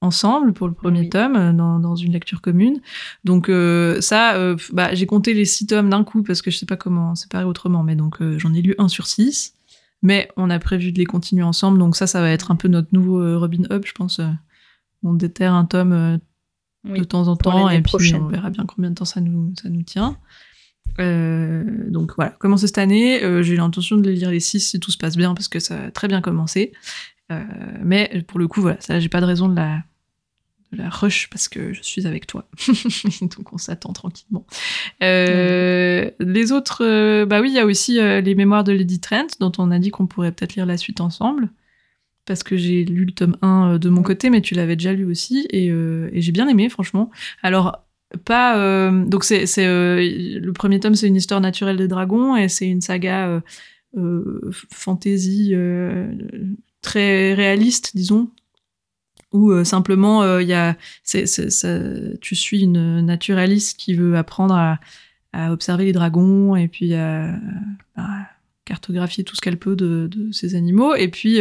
ensemble 0.00 0.52
pour 0.52 0.66
le 0.66 0.74
premier 0.74 1.08
tome, 1.08 1.36
euh, 1.36 1.52
dans, 1.52 1.94
une 1.96 2.12
lecture 2.12 2.40
commune. 2.40 2.80
Donc, 3.24 3.50
ça, 4.00 4.54
bah, 4.72 4.94
j'ai 4.94 5.06
compté 5.06 5.34
les 5.34 5.44
six 5.44 5.66
tomes 5.66 5.90
d'un 5.90 6.04
coup, 6.04 6.22
parce 6.22 6.42
que 6.42 6.50
je 6.50 6.58
sais 6.58 6.66
pas 6.66 6.76
comment 6.76 7.14
séparer 7.14 7.44
autrement, 7.44 7.82
mais 7.82 7.96
donc 7.96 8.22
j'en 8.38 8.52
ai 8.54 8.62
lu 8.62 8.74
un 8.78 8.88
sur 8.88 9.06
six. 9.06 9.54
Mais 10.02 10.28
on 10.36 10.50
a 10.50 10.58
prévu 10.58 10.92
de 10.92 10.98
les 10.98 11.06
continuer 11.06 11.44
ensemble, 11.44 11.78
donc 11.78 11.96
ça, 11.96 12.06
ça 12.06 12.20
va 12.20 12.30
être 12.30 12.50
un 12.50 12.56
peu 12.56 12.68
notre 12.68 12.88
nouveau 12.92 13.38
Robin 13.38 13.62
Hood, 13.70 13.86
je 13.86 13.92
pense. 13.92 14.20
on 15.02 15.14
déterre 15.14 15.54
un 15.54 15.64
tome 15.64 16.18
de 16.84 17.04
temps 17.04 17.28
en 17.28 17.36
temps, 17.36 17.70
et 17.70 17.80
puis 17.80 18.14
on 18.14 18.26
verra 18.26 18.50
bien 18.50 18.66
combien 18.66 18.90
de 18.90 18.96
temps 18.96 19.06
ça 19.06 19.20
nous, 19.20 19.54
ça 19.60 19.70
nous 19.70 19.82
tient. 19.82 20.18
Euh, 21.00 21.64
donc 21.88 22.12
voilà, 22.16 22.30
commencer 22.30 22.66
cette 22.66 22.78
année. 22.78 23.22
Euh, 23.22 23.42
j'ai 23.42 23.56
l'intention 23.56 23.96
de 23.96 24.08
les 24.08 24.16
lire 24.16 24.30
les 24.30 24.40
6 24.40 24.60
si 24.60 24.80
tout 24.80 24.90
se 24.90 24.98
passe 24.98 25.16
bien 25.16 25.34
parce 25.34 25.48
que 25.48 25.60
ça 25.60 25.84
a 25.84 25.90
très 25.90 26.08
bien 26.08 26.20
commencé. 26.20 26.72
Euh, 27.32 27.42
mais 27.82 28.22
pour 28.26 28.38
le 28.38 28.48
coup, 28.48 28.60
voilà, 28.60 28.80
ça, 28.80 29.00
j'ai 29.00 29.08
pas 29.08 29.20
de 29.20 29.26
raison 29.26 29.48
de 29.48 29.56
la, 29.56 29.82
de 30.72 30.78
la 30.78 30.88
rush 30.88 31.28
parce 31.30 31.48
que 31.48 31.72
je 31.72 31.82
suis 31.82 32.06
avec 32.06 32.26
toi. 32.26 32.48
donc 33.20 33.52
on 33.52 33.58
s'attend 33.58 33.92
tranquillement. 33.92 34.46
Les 35.00 36.52
autres, 36.52 37.24
bah 37.24 37.40
oui, 37.40 37.50
il 37.50 37.54
y 37.54 37.60
a 37.60 37.66
aussi 37.66 37.94
les 37.94 38.34
mémoires 38.34 38.64
de 38.64 38.72
Lady 38.72 39.00
Trent 39.00 39.26
dont 39.40 39.52
on 39.58 39.70
a 39.70 39.78
dit 39.78 39.90
qu'on 39.90 40.06
pourrait 40.06 40.32
peut-être 40.32 40.54
lire 40.54 40.66
la 40.66 40.76
suite 40.76 41.00
ensemble. 41.00 41.48
Parce 42.26 42.42
que 42.42 42.56
j'ai 42.56 42.86
lu 42.86 43.04
le 43.04 43.12
tome 43.12 43.36
1 43.42 43.76
de 43.76 43.88
mon 43.90 44.02
côté, 44.02 44.30
mais 44.30 44.40
tu 44.40 44.54
l'avais 44.54 44.76
déjà 44.76 44.94
lu 44.94 45.04
aussi, 45.04 45.46
et, 45.50 45.66
et 45.66 46.20
j'ai 46.22 46.32
bien 46.32 46.48
aimé, 46.48 46.70
franchement. 46.70 47.10
Alors, 47.42 47.83
euh, 48.30 49.04
donc 49.04 49.24
c'est 49.24 49.46
euh, 49.58 49.96
le 50.40 50.52
premier 50.52 50.80
tome 50.80 50.94
c'est 50.94 51.08
une 51.08 51.16
histoire 51.16 51.40
naturelle 51.40 51.76
des 51.76 51.88
dragons 51.88 52.36
et 52.36 52.48
c'est 52.48 52.66
une 52.66 52.80
saga 52.80 53.42
euh, 53.96 54.50
fantasy 54.72 55.54
très 56.82 57.34
réaliste 57.34 57.96
disons 57.96 58.28
où 59.32 59.64
simplement 59.64 60.38
il 60.38 60.48
y 60.48 60.54
a 60.54 60.76
tu 61.04 62.34
suis 62.34 62.62
une 62.62 63.00
naturaliste 63.00 63.78
qui 63.78 63.94
veut 63.94 64.16
apprendre 64.16 64.54
à, 64.54 64.78
observer 65.50 65.86
les 65.86 65.92
dragons 65.92 66.54
et 66.54 66.68
puis 66.68 66.94
à, 66.94 67.36
cartographier 68.64 69.24
tout 69.24 69.36
ce 69.36 69.42
qu'elle 69.42 69.58
peut 69.58 69.76
de, 69.76 70.08
ces 70.32 70.54
animaux 70.54 70.94
et 70.94 71.08
puis 71.08 71.40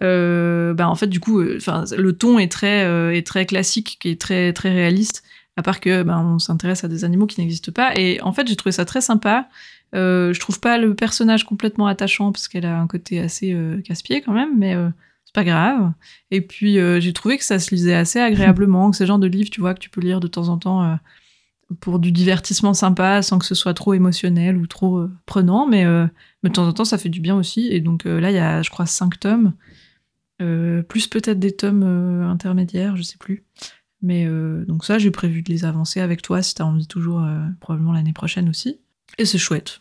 bah 0.00 0.88
en 0.88 0.94
fait 0.94 1.08
du 1.08 1.20
coup 1.20 1.40
le 1.40 2.12
ton 2.12 2.38
est 2.38 2.50
très 2.50 3.46
classique 3.46 3.98
qui 4.00 4.10
est 4.10 4.20
très 4.20 4.52
réaliste 4.64 5.22
à 5.56 5.62
part 5.62 5.80
que 5.80 6.02
ben, 6.02 6.18
on 6.18 6.38
s'intéresse 6.38 6.84
à 6.84 6.88
des 6.88 7.04
animaux 7.04 7.26
qui 7.26 7.40
n'existent 7.40 7.72
pas. 7.72 7.96
Et 7.96 8.20
en 8.20 8.32
fait, 8.32 8.46
j'ai 8.46 8.56
trouvé 8.56 8.72
ça 8.72 8.84
très 8.84 9.00
sympa. 9.00 9.48
Euh, 9.94 10.32
je 10.32 10.40
trouve 10.40 10.60
pas 10.60 10.78
le 10.78 10.94
personnage 10.94 11.44
complètement 11.44 11.86
attachant 11.86 12.32
parce 12.32 12.48
qu'elle 12.48 12.66
a 12.66 12.78
un 12.78 12.86
côté 12.86 13.20
assez 13.20 13.52
euh, 13.52 13.80
casse-pied 13.82 14.20
quand 14.20 14.32
même, 14.32 14.58
mais 14.58 14.74
euh, 14.74 14.88
c'est 15.24 15.34
pas 15.34 15.44
grave. 15.44 15.92
Et 16.30 16.40
puis 16.40 16.78
euh, 16.78 17.00
j'ai 17.00 17.12
trouvé 17.12 17.38
que 17.38 17.44
ça 17.44 17.58
se 17.58 17.74
lisait 17.74 17.94
assez 17.94 18.20
agréablement, 18.20 18.90
que 18.90 18.96
le 19.00 19.06
genre 19.06 19.18
de 19.18 19.26
livre, 19.26 19.48
tu 19.48 19.60
vois, 19.60 19.74
que 19.74 19.80
tu 19.80 19.88
peux 19.88 20.00
lire 20.00 20.20
de 20.20 20.26
temps 20.26 20.48
en 20.48 20.58
temps 20.58 20.82
euh, 20.82 20.96
pour 21.80 21.98
du 21.98 22.12
divertissement 22.12 22.74
sympa, 22.74 23.22
sans 23.22 23.38
que 23.38 23.46
ce 23.46 23.54
soit 23.54 23.74
trop 23.74 23.94
émotionnel 23.94 24.56
ou 24.56 24.66
trop 24.66 25.06
prenant, 25.24 25.66
mais, 25.66 25.84
mais, 26.42 26.50
de 26.50 26.54
temps 26.54 26.66
en 26.66 26.72
temps 26.72 26.84
ça 26.84 26.96
fait 26.96 27.08
du 27.08 27.20
bien 27.20 27.34
aussi. 27.34 27.66
Et 27.72 27.80
donc 27.80 28.04
là, 28.04 28.30
il 28.30 28.36
y 28.36 28.38
a, 28.38 28.62
je 28.62 28.70
crois, 28.70 28.86
cinq 28.86 29.18
tomes, 29.18 29.52
plus 30.38 31.08
peut-être 31.08 31.40
des 31.40 31.56
tomes 31.56 31.82
intermédiaires, 32.22 32.96
je 32.96 33.02
sais 33.02 33.18
plus. 33.18 33.44
Mais 34.06 34.24
euh, 34.24 34.64
donc 34.66 34.84
ça, 34.84 34.98
j'ai 34.98 35.10
prévu 35.10 35.42
de 35.42 35.52
les 35.52 35.64
avancer 35.64 36.00
avec 36.00 36.22
toi 36.22 36.40
si 36.40 36.54
t'as 36.54 36.62
envie 36.62 36.86
toujours, 36.86 37.24
euh, 37.24 37.40
probablement 37.58 37.92
l'année 37.92 38.12
prochaine 38.12 38.48
aussi. 38.48 38.78
Et 39.18 39.24
c'est 39.24 39.36
chouette. 39.36 39.80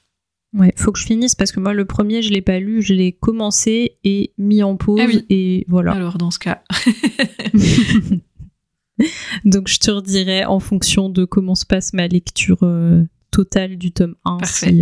Ouais, 0.51 0.73
faut 0.77 0.91
que 0.91 0.97
je 0.97 1.05
finisse 1.05 1.35
parce 1.35 1.51
que 1.51 1.59
moi, 1.59 1.75
le 1.75 1.85
premier, 1.85 2.23
je 2.23 2.31
l'ai 2.31 2.41
pas 2.41 2.59
lu, 2.59 2.81
je 2.81 2.95
l'ai 2.95 3.11
commencé 3.11 3.99
et 4.03 4.33
mis 4.39 4.63
en 4.63 4.77
pause. 4.77 4.99
Ah 5.03 5.05
oui. 5.05 5.27
Et 5.29 5.63
voilà. 5.67 5.91
Alors, 5.91 6.17
dans 6.17 6.31
ce 6.31 6.39
cas. 6.39 6.63
donc, 9.45 9.67
je 9.67 9.77
te 9.77 9.91
redirai 9.91 10.45
en 10.45 10.59
fonction 10.59 11.09
de 11.09 11.23
comment 11.23 11.53
se 11.53 11.67
passe 11.67 11.93
ma 11.93 12.07
lecture 12.07 12.63
euh, 12.63 13.03
totale 13.29 13.77
du 13.77 13.91
tome 13.91 14.15
1, 14.25 14.39
si 14.43 14.81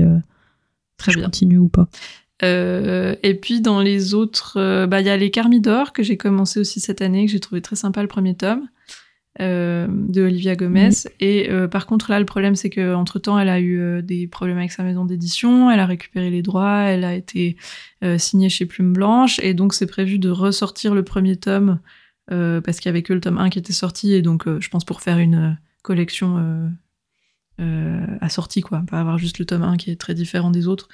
Très 0.95 1.11
je 1.11 1.19
continue 1.19 1.57
ou 1.57 1.67
pas. 1.67 1.89
et 2.41 3.39
puis 3.41 3.59
dans 3.59 3.81
les 3.81 4.13
autres, 4.13 4.85
bah, 4.85 5.01
il 5.01 5.07
y 5.07 5.09
a 5.09 5.17
les 5.17 5.31
Carmidor 5.31 5.91
que 5.91 6.01
j'ai 6.01 6.15
commencé 6.15 6.61
aussi 6.61 6.79
cette 6.79 7.01
année, 7.01 7.25
que 7.25 7.31
j'ai 7.31 7.41
trouvé 7.41 7.61
très 7.61 7.75
sympa 7.75 8.01
le 8.01 8.07
premier 8.07 8.35
tome. 8.35 8.69
Euh, 9.41 9.87
de 9.89 10.21
Olivia 10.21 10.55
Gomez. 10.55 10.91
Et 11.19 11.49
euh, 11.49 11.67
par 11.67 11.87
contre, 11.87 12.11
là, 12.11 12.19
le 12.19 12.25
problème, 12.25 12.55
c'est 12.55 12.69
qu'entre 12.69 13.17
temps, 13.17 13.39
elle 13.39 13.49
a 13.49 13.59
eu 13.59 13.79
euh, 13.79 14.03
des 14.03 14.27
problèmes 14.27 14.59
avec 14.59 14.71
sa 14.71 14.83
maison 14.83 15.05
d'édition, 15.05 15.71
elle 15.71 15.79
a 15.79 15.87
récupéré 15.87 16.29
les 16.29 16.43
droits, 16.43 16.81
elle 16.81 17.03
a 17.03 17.15
été 17.15 17.57
signée 18.17 18.49
chez 18.49 18.65
Plume 18.65 18.91
Blanche, 18.91 19.39
et 19.41 19.53
donc 19.53 19.73
c'est 19.73 19.87
prévu 19.87 20.19
de 20.19 20.29
ressortir 20.29 20.93
le 20.93 21.03
premier 21.03 21.37
tome, 21.37 21.79
parce 22.27 22.79
qu'il 22.79 22.87
y 22.87 22.89
avait 22.89 23.01
que 23.01 23.13
le 23.13 23.21
tome 23.21 23.37
1 23.37 23.49
qui 23.49 23.59
était 23.59 23.71
sorti, 23.71 24.13
et 24.13 24.21
donc 24.21 24.43
je 24.59 24.69
pense 24.69 24.83
pour 24.83 25.01
faire 25.01 25.19
une 25.19 25.57
collection 25.83 26.69
assortie, 28.19 28.59
quoi, 28.59 28.83
pas 28.85 28.99
avoir 28.99 29.17
juste 29.17 29.39
le 29.39 29.45
tome 29.45 29.63
1 29.63 29.77
qui 29.77 29.89
est 29.89 29.95
très 29.95 30.13
différent 30.13 30.51
des 30.51 30.67
autres. 30.67 30.89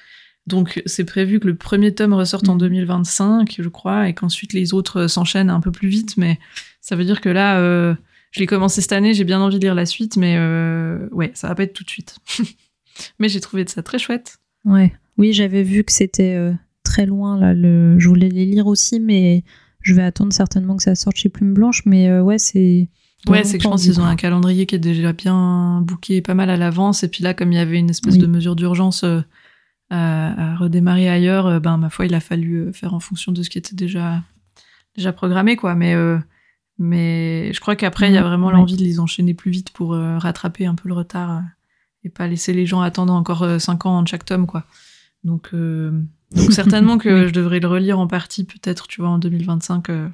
Donc 0.45 0.83
c'est 0.85 1.03
prévu 1.03 1.39
que 1.39 1.47
le 1.47 1.55
premier 1.55 1.95
tome 1.95 2.13
ressorte 2.13 2.47
en 2.47 2.55
2025, 2.55 3.57
mm. 3.57 3.63
je 3.63 3.69
crois, 3.69 4.07
et 4.07 4.13
qu'ensuite 4.13 4.53
les 4.53 4.75
autres 4.75 5.07
s'enchaînent 5.07 5.49
un 5.49 5.61
peu 5.61 5.71
plus 5.71 5.87
vite, 5.87 6.15
mais 6.15 6.37
ça 6.79 6.95
veut 6.95 7.05
dire 7.05 7.21
que 7.21 7.29
là 7.29 7.95
je 8.32 8.39
l'ai 8.39 8.45
commencé 8.45 8.82
cette 8.82 8.91
année, 8.91 9.13
j'ai 9.13 9.23
bien 9.23 9.41
envie 9.41 9.57
de 9.57 9.63
lire 9.63 9.75
la 9.75 9.86
suite, 9.86 10.17
mais 10.17 10.36
euh, 10.38 11.07
ouais, 11.11 11.32
ça 11.34 11.47
va 11.47 11.55
pas 11.55 11.63
être 11.63 11.73
tout 11.73 11.84
de 11.84 11.89
suite. 11.89 12.17
mais 13.19 13.30
j'ai 13.30 13.39
trouvé 13.39 13.65
ça 13.67 13.82
très 13.82 13.97
chouette. 13.97 14.38
Ouais, 14.65 14.93
oui, 15.17 15.34
j'avais 15.34 15.63
vu 15.63 15.84
que 15.84 15.91
c'était 15.91 16.36
euh, 16.36 16.53
très 16.84 17.05
loin 17.05 17.39
là. 17.39 17.53
Le... 17.53 17.97
Je 17.97 18.07
voulais 18.07 18.30
les 18.30 18.45
lire 18.45 18.67
aussi, 18.67 18.99
mais 18.99 19.43
je 19.82 19.93
vais 19.93 20.03
attendre 20.03 20.34
certainement 20.34 20.77
que 20.77 20.84
ça 20.84 20.95
sorte 20.95 21.17
chez 21.17 21.30
Plume 21.30 21.53
Blanche. 21.53 21.84
Mais 21.86 22.09
euh, 22.09 22.21
ouais, 22.21 22.38
c'est 22.38 22.89
Ouais, 23.27 23.43
c'est 23.43 23.57
que 23.57 23.63
je 23.63 23.67
pense 23.67 23.84
qu'ils 23.84 23.99
ont 23.99 24.05
un 24.05 24.15
calendrier 24.15 24.65
qui 24.65 24.75
est 24.75 24.80
déjà 24.80 25.11
bien 25.11 25.82
booké 25.82 26.21
pas 26.21 26.36
mal 26.36 26.49
à 26.49 26.55
l'avance. 26.55 27.03
Et 27.03 27.09
puis 27.09 27.21
là, 27.21 27.34
comme 27.34 27.51
il 27.51 27.55
y 27.55 27.59
avait 27.59 27.77
une 27.77 27.89
espèce 27.89 28.17
de 28.17 28.27
mesure 28.27 28.55
d'urgence 28.55 29.03
à, 29.89 30.55
redémarrer 30.55 31.09
ailleurs, 31.09 31.59
ben 31.59 31.75
ma 31.75 31.89
foi, 31.89 32.05
il 32.05 32.13
a 32.13 32.21
fallu 32.21 32.71
faire 32.71 32.93
en 32.93 33.01
fonction 33.01 33.34
de 33.34 33.43
ce 33.43 33.49
qui 33.49 33.57
était 33.57 33.75
déjà 33.75 34.23
déjà 34.95 35.11
programmé, 35.11 35.57
quoi. 35.57 35.75
Mais 35.75 35.95
Mais 36.80 37.51
je 37.53 37.59
crois 37.59 37.75
qu'après, 37.75 38.09
il 38.09 38.13
y 38.13 38.17
a 38.17 38.21
Mhm, 38.21 38.27
vraiment 38.27 38.47
ouais. 38.47 38.53
l'envie 38.53 38.77
de 38.77 38.84
les 38.84 38.99
enchaîner 38.99 39.34
plus 39.34 39.51
vite 39.51 39.69
pour 39.71 39.93
euh, 39.93 40.17
rattraper 40.17 40.65
un 40.65 40.75
peu 40.75 40.88
le 40.88 40.95
retard 40.95 41.32
euh, 41.32 41.39
et 42.05 42.09
pas 42.09 42.25
laisser 42.27 42.53
les 42.53 42.65
gens 42.65 42.82
attendre 42.82 43.13
encore 43.13 43.45
5 43.59 43.86
ans 43.86 43.99
en 43.99 44.05
chaque 44.05 44.23
tome, 44.25 44.47
quoi. 44.47 44.65
Donc, 45.25 45.49
euh, 45.53 45.91
donc 46.34 46.53
certainement 46.53 46.97
que 46.97 47.23
Oui. 47.23 47.27
je 47.27 47.34
devrais 47.34 47.59
le 47.59 47.67
relire 47.67 47.99
en 47.99 48.07
partie, 48.07 48.45
peut-être, 48.45 48.88
tu 48.88 49.01
vois, 49.01 49.09
en 49.09 49.19
2025, 49.19 49.89
euh, 49.89 50.07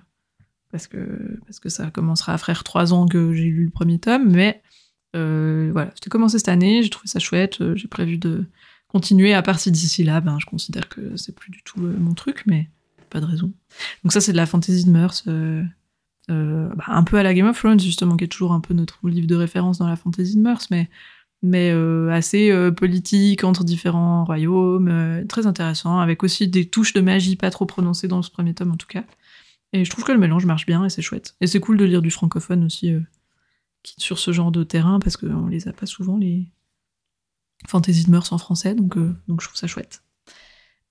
parce, 0.71 0.87
que, 0.87 1.39
parce 1.45 1.59
que 1.59 1.69
ça 1.69 1.91
commencera 1.91 2.33
à 2.33 2.37
faire 2.39 2.63
3 2.63 2.93
ans 2.93 3.05
que 3.07 3.31
j'ai 3.33 3.43
lu 3.45 3.65
le 3.65 3.69
premier 3.71 3.99
tome, 3.99 4.31
mais 4.31 4.63
euh, 5.15 5.69
voilà, 5.71 5.91
c'était 5.93 6.09
commencé 6.09 6.39
cette 6.39 6.49
année, 6.49 6.81
j'ai 6.81 6.89
trouvé 6.89 7.07
ça 7.07 7.19
chouette, 7.19 7.61
euh, 7.61 7.75
j'ai 7.75 7.87
prévu 7.87 8.17
de 8.17 8.45
continuer, 8.87 9.33
à 9.35 9.43
part 9.43 9.59
si 9.59 9.71
d'ici 9.71 10.03
là, 10.03 10.19
ben, 10.21 10.37
je 10.39 10.45
considère 10.47 10.89
que 10.89 11.15
c'est 11.15 11.35
plus 11.35 11.51
du 11.51 11.61
tout 11.63 11.79
euh, 11.85 11.95
mon 11.99 12.15
truc, 12.15 12.41
mais 12.47 12.69
pas 13.11 13.21
de 13.21 13.25
raison. 13.25 13.53
Donc 14.03 14.11
ça, 14.11 14.19
c'est 14.19 14.31
de 14.31 14.37
la 14.37 14.45
fantasy 14.47 14.83
de 14.85 14.89
mœurs, 14.91 15.23
euh, 16.29 16.69
bah, 16.75 16.85
un 16.87 17.03
peu 17.03 17.17
à 17.17 17.23
la 17.23 17.33
Game 17.33 17.47
of 17.47 17.57
Thrones, 17.57 17.79
justement, 17.79 18.17
qui 18.17 18.23
est 18.23 18.29
toujours 18.29 18.53
un 18.53 18.59
peu 18.59 18.73
notre 18.73 19.07
livre 19.07 19.27
de 19.27 19.35
référence 19.35 19.77
dans 19.77 19.87
la 19.87 19.95
fantasy 19.95 20.35
de 20.35 20.41
mœurs, 20.41 20.69
mais, 20.71 20.89
euh, 21.71 22.09
assez 22.09 22.51
euh, 22.51 22.71
politique 22.71 23.43
entre 23.43 23.63
différents 23.63 24.25
royaumes, 24.25 25.25
très 25.27 25.47
intéressant, 25.47 25.99
avec 25.99 26.23
aussi 26.23 26.47
des 26.47 26.67
touches 26.67 26.93
de 26.93 27.01
magie 27.01 27.35
pas 27.35 27.51
trop 27.51 27.65
prononcées 27.65 28.07
dans 28.07 28.21
ce 28.21 28.31
premier 28.31 28.53
tome 28.53 28.71
en 28.71 28.77
tout 28.77 28.87
cas. 28.87 29.03
Et 29.73 29.85
je 29.85 29.89
trouve 29.89 30.05
que 30.05 30.11
le 30.11 30.19
mélange 30.19 30.45
marche 30.45 30.65
bien 30.65 30.85
et 30.85 30.89
c'est 30.89 31.01
chouette. 31.01 31.35
Et 31.41 31.47
c'est 31.47 31.59
cool 31.59 31.77
de 31.77 31.85
lire 31.85 32.01
du 32.01 32.11
francophone 32.11 32.63
aussi 32.63 32.93
sur 33.97 34.19
ce 34.19 34.31
genre 34.31 34.51
de 34.51 34.63
terrain, 34.63 34.99
parce 34.99 35.17
qu'on 35.17 35.47
les 35.47 35.67
a 35.67 35.73
pas 35.73 35.85
souvent, 35.85 36.17
les 36.17 36.47
fantasy 37.67 38.05
de 38.05 38.11
mœurs 38.11 38.31
en 38.31 38.37
français, 38.37 38.73
donc, 38.73 38.97
donc 39.27 39.41
je 39.41 39.47
trouve 39.47 39.57
ça 39.57 39.67
chouette. 39.67 40.04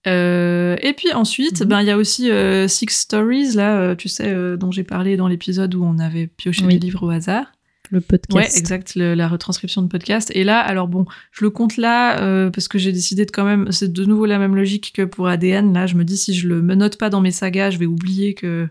Euh, 0.07 0.77
et 0.83 0.93
puis 0.93 1.13
ensuite, 1.13 1.63
Mhm. 1.63 1.69
ben 1.69 1.81
il 1.81 1.87
y 1.87 1.91
a 1.91 1.97
aussi 1.97 2.31
euh, 2.31 2.69
Six 2.69 2.87
Stories 2.91 3.55
là, 3.55 3.79
euh, 3.79 3.95
tu 3.95 4.09
sais, 4.09 4.57
dont 4.57 4.71
j'ai 4.71 4.85
parlé 4.85 5.17
dans 5.17 5.29
l'épisode 5.29 5.75
où 5.75 5.83
on 5.85 5.99
avait 5.99 6.27
pioché 6.27 6.65
Oui. 6.67 6.75
des 6.75 6.87
livres 6.87 7.03
au 7.07 7.11
hasard. 7.11 7.47
Le 7.91 8.01
podcast. 8.01 8.35
Ouais, 8.35 8.59
exact, 8.59 8.95
le- 8.97 9.15
la 9.15 9.29
retranscription 9.29 9.83
de 9.83 9.89
podcast. 9.89 10.31
Et 10.35 10.43
là, 10.43 10.59
alors 10.61 10.89
bon, 10.89 11.05
je 11.33 11.45
le 11.45 11.51
compte 11.51 11.77
là 11.77 12.49
parce 12.51 12.67
que 12.69 12.79
j'ai 12.79 12.93
décidé 12.93 13.25
de 13.27 13.31
quand 13.31 13.45
même, 13.45 13.71
c'est 13.73 13.93
de 13.93 14.05
nouveau 14.05 14.25
la 14.27 14.39
même 14.39 14.57
logique 14.57 14.93
que 14.95 15.03
pour 15.03 15.29
ADN. 15.29 15.73
Là, 15.75 15.87
je 15.87 15.95
me 15.95 16.05
dis 16.05 16.17
si 16.17 16.35
je 16.35 16.49
le 16.49 16.63
me 16.63 16.75
note 16.75 16.97
pas 16.99 17.11
dans 17.11 17.21
mes 17.21 17.31
sagas, 17.31 17.71
je 17.71 17.79
vais 17.79 17.87
oublier 17.87 18.35
que 18.35 18.69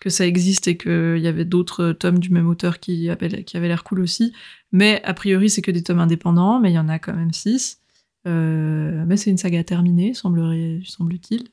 que 0.00 0.10
ça 0.10 0.26
existe 0.26 0.66
et 0.66 0.76
qu'il 0.76 1.18
y 1.20 1.28
avait 1.28 1.44
d'autres 1.44 1.92
tomes 1.92 2.18
du 2.18 2.30
même 2.30 2.48
auteur 2.48 2.80
qui, 2.80 3.08
qui 3.46 3.56
avaient 3.56 3.68
l'air 3.68 3.84
cool 3.84 4.00
aussi. 4.00 4.32
Mais 4.72 5.00
a 5.04 5.14
priori, 5.14 5.48
c'est 5.48 5.62
que 5.62 5.70
des 5.70 5.84
tomes 5.84 6.00
indépendants, 6.00 6.58
mais 6.58 6.72
il 6.72 6.74
y 6.74 6.78
en 6.80 6.88
a 6.88 6.98
quand 6.98 7.14
même 7.14 7.32
six. 7.32 7.78
Euh, 8.26 9.04
mais 9.06 9.16
c'est 9.16 9.30
une 9.30 9.36
saga 9.38 9.64
terminée, 9.64 10.12
semblerait- 10.14 10.80
semble-t-il. 10.84 11.48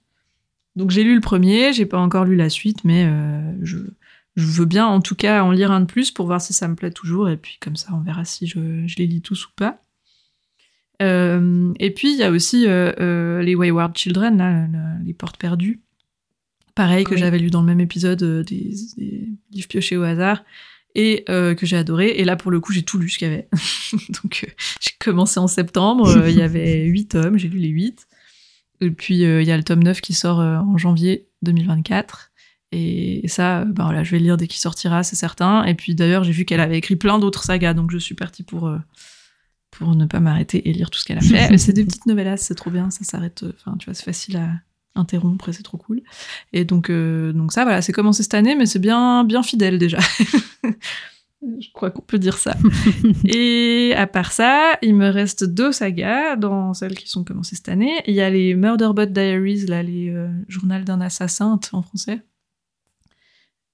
Donc 0.76 0.92
j'ai 0.92 1.04
lu 1.04 1.16
le 1.16 1.22
premier, 1.22 1.74
j'ai 1.74 1.86
pas 1.86 1.98
encore 2.00 2.26
lu 2.26 2.36
la 2.36 2.50
suite, 2.50 2.84
mais 2.84 3.06
euh, 3.08 3.52
je, 3.64 3.78
je 4.36 4.46
veux 4.46 4.66
bien 4.66 4.86
en 4.86 5.02
tout 5.02 5.16
cas 5.16 5.44
en 5.44 5.52
lire 5.52 5.72
un 5.72 5.82
de 5.82 5.86
plus 5.86 6.12
pour 6.12 6.28
voir 6.28 6.42
si 6.42 6.54
ça 6.54 6.68
me 6.68 6.76
plaît 6.76 6.92
toujours, 6.92 7.28
et 7.30 7.38
puis 7.38 7.58
comme 7.60 7.76
ça 7.76 7.90
on 7.94 8.00
verra 8.02 8.24
si 8.24 8.46
je, 8.48 8.86
je 8.88 8.96
les 8.98 9.08
lis 9.08 9.22
tous 9.22 9.48
ou 9.48 9.50
pas. 9.56 9.82
Euh, 11.02 11.74
et 11.80 11.92
puis 11.92 12.12
il 12.12 12.18
y 12.18 12.24
a 12.24 12.30
aussi 12.32 12.68
euh, 12.68 12.92
euh, 13.00 13.42
les 13.42 13.56
Wayward 13.56 13.98
Children, 13.98 14.38
là, 14.38 14.68
le- 14.68 15.06
les 15.06 15.14
portes 15.14 15.38
perdues. 15.38 15.82
Pareil 16.76 17.04
que 17.04 17.12
Oui. 17.16 17.20
j'avais 17.20 17.40
lu 17.40 17.50
dans 17.50 17.62
le 17.62 17.68
même 17.68 17.80
épisode 17.80 18.24
des, 18.44 18.74
des 18.98 19.30
livres 19.52 19.68
piochés 19.68 19.98
au 19.98 20.04
hasard 20.04 20.44
et 21.00 21.24
euh, 21.30 21.56
que 21.56 21.66
j'ai 21.66 21.78
adoré. 21.78 22.10
Et 22.18 22.26
là 22.26 22.36
pour 22.36 22.52
le 22.52 22.60
coup 22.60 22.74
j'ai 22.74 22.84
tout 22.84 22.98
lu 22.98 23.10
ce 23.10 23.18
qu'il 23.18 23.30
y 23.30 23.32
avait. 23.32 23.48
Donc 24.22 24.46
euh, 24.46 24.52
j'ai 24.82 24.92
commencé 25.00 25.40
en 25.40 25.48
septembre, 25.48 26.10
euh, 26.10 26.30
il 26.30 26.38
y 26.38 26.42
avait 26.42 26.84
huit 26.86 27.08
tomes, 27.08 27.38
j'ai 27.38 27.48
lu 27.48 27.58
les 27.58 27.70
huit. 27.70 28.08
Et 28.82 28.92
puis 28.92 29.16
il 29.16 29.44
y 29.44 29.52
a 29.52 29.58
le 29.58 29.64
tome 29.64 29.84
9 29.84 30.00
qui 30.00 30.14
sort 30.14 30.40
en 30.40 30.78
janvier 30.78 31.28
2024. 31.42 32.32
Et 32.72 33.28
ça, 33.28 33.66
ben 33.66 33.84
voilà, 33.86 34.04
je 34.04 34.12
vais 34.12 34.20
le 34.20 34.26
lire 34.26 34.38
dès 34.38 34.48
qu'il 34.48 34.60
sortira, 34.60 35.04
c'est 35.04 35.18
certain. 35.18 35.66
Et 35.66 35.74
puis 35.74 35.96
d'ailleurs, 35.96 36.24
j'ai 36.24 36.32
vu 36.32 36.46
qu'elle 36.46 36.62
avait 36.62 36.78
écrit 36.78 36.96
plein 36.96 37.20
d'autres 37.20 37.44
sagas, 37.44 37.74
donc 37.74 37.92
je 37.92 37.98
suis 37.98 38.16
partie 38.16 38.44
pour, 38.44 38.72
pour 39.70 39.96
ne 39.96 40.06
pas 40.06 40.22
m'arrêter 40.22 40.70
et 40.70 40.72
lire 40.72 40.90
tout 40.90 41.00
ce 41.00 41.04
qu'elle 41.04 41.18
a 41.18 41.22
fait. 41.22 41.58
c'est 41.58 41.74
des 41.74 41.84
petites 41.84 42.06
novellas, 42.06 42.38
c'est 42.38 42.56
trop 42.56 42.70
bien, 42.70 42.90
ça 42.90 43.04
s'arrête. 43.04 43.44
Enfin, 43.58 43.76
tu 43.78 43.86
vois, 43.86 43.94
c'est 43.94 44.06
facile 44.06 44.38
à 44.38 44.50
interrompre 45.00 45.50
et 45.50 45.54
c'est 45.54 45.64
trop 45.64 45.78
cool. 45.78 46.02
Et 46.54 46.66
donc, 46.66 46.90
euh, 46.90 47.34
donc 47.34 47.52
ça, 47.52 47.64
voilà, 47.64 47.82
c'est 47.82 47.94
commencé 47.94 48.24
cette 48.24 48.34
année, 48.34 48.56
mais 48.56 48.66
c'est 48.66 48.80
bien, 48.80 49.24
bien 49.24 49.44
fidèle 49.44 49.78
déjà. 49.78 50.00
je 51.42 51.72
crois 51.74 51.92
qu'on 51.92 52.02
peut 52.02 52.20
dire 52.20 52.38
ça. 52.38 52.56
et 53.26 53.94
à 53.96 54.08
part 54.08 54.32
ça, 54.32 54.74
il 54.82 54.96
me 54.96 55.10
reste 55.10 55.44
deux 55.44 55.72
sagas 55.72 56.36
dans 56.36 56.74
celles 56.74 56.96
qui 56.96 57.10
sont 57.10 57.24
commencées 57.24 57.56
cette 57.56 57.70
année. 57.70 58.02
Il 58.08 58.14
y 58.14 58.22
a 58.22 58.30
les 58.30 58.56
Murderbot 58.56 59.06
Diaries, 59.06 59.66
là, 59.66 59.84
les 59.84 60.10
euh, 60.10 60.30
journaux 60.48 60.84
d'un 60.84 61.02
assassin 61.02 61.60
en 61.72 61.82
français. 61.82 62.22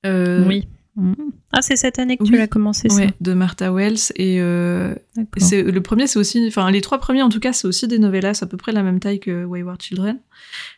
Euh, 0.06 0.46
Oui. 0.46 0.68
Mhm. 0.96 1.32
Ah, 1.52 1.62
c'est 1.62 1.76
cette 1.76 2.00
année 2.00 2.16
que 2.16 2.24
tu 2.24 2.38
l'as 2.38 2.48
commencé, 2.48 2.88
ça 2.88 2.96
Ouais, 2.96 3.14
de 3.20 3.34
Martha 3.34 3.72
Wells 3.72 4.14
et 4.16 4.40
euh, 4.40 4.96
D'accord. 5.16 5.30
c'est 5.38 5.62
le 5.62 5.82
premier 5.82 6.08
c'est 6.08 6.20
aussi 6.20 6.46
enfin 6.48 6.72
les 6.72 6.80
trois 6.80 7.00
premiers 7.00 7.22
en 7.22 7.28
tout 7.28 7.42
cas 7.42 7.52
c'est 7.52 7.68
aussi 7.68 7.88
des 7.88 8.00
novellas 8.00 8.40
à 8.42 8.46
peu 8.46 8.56
près 8.56 8.72
la 8.72 8.82
même 8.82 9.02
taille 9.02 9.20
que 9.20 9.44
Wayward 9.44 9.82
Children. 9.82 10.20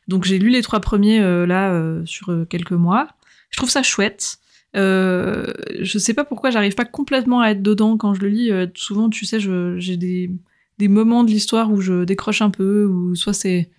Donc 0.07 0.25
j'ai 0.25 0.39
lu 0.39 0.49
les 0.49 0.63
trois 0.63 0.79
premiers 0.79 1.19
euh, 1.19 1.45
là 1.45 1.71
euh, 1.71 2.03
sur 2.05 2.35
quelques 2.49 2.71
mois. 2.71 3.09
Je 3.51 3.57
trouve 3.57 3.69
ça 3.69 3.83
chouette. 3.83 4.39
Je 4.73 5.97
sais 5.99 6.13
pas 6.13 6.25
pourquoi 6.25 6.49
j'arrive 6.49 6.75
pas 6.75 6.85
complètement 6.85 7.41
à 7.41 7.49
être 7.49 7.61
dedans 7.61 7.97
quand 7.97 8.13
je 8.15 8.21
le 8.21 8.29
lis. 8.29 8.51
Souvent 8.73 9.09
tu 9.09 9.25
sais 9.25 9.39
j'ai 9.39 9.97
des 9.97 10.31
des 10.79 10.87
moments 10.87 11.23
de 11.23 11.31
l'histoire 11.31 11.71
où 11.71 11.81
je 11.81 12.03
décroche 12.03 12.41
un 12.41 12.51
peu 12.51 12.85
ou 12.85 13.15
soit 13.15 13.33
c'est 13.33 13.69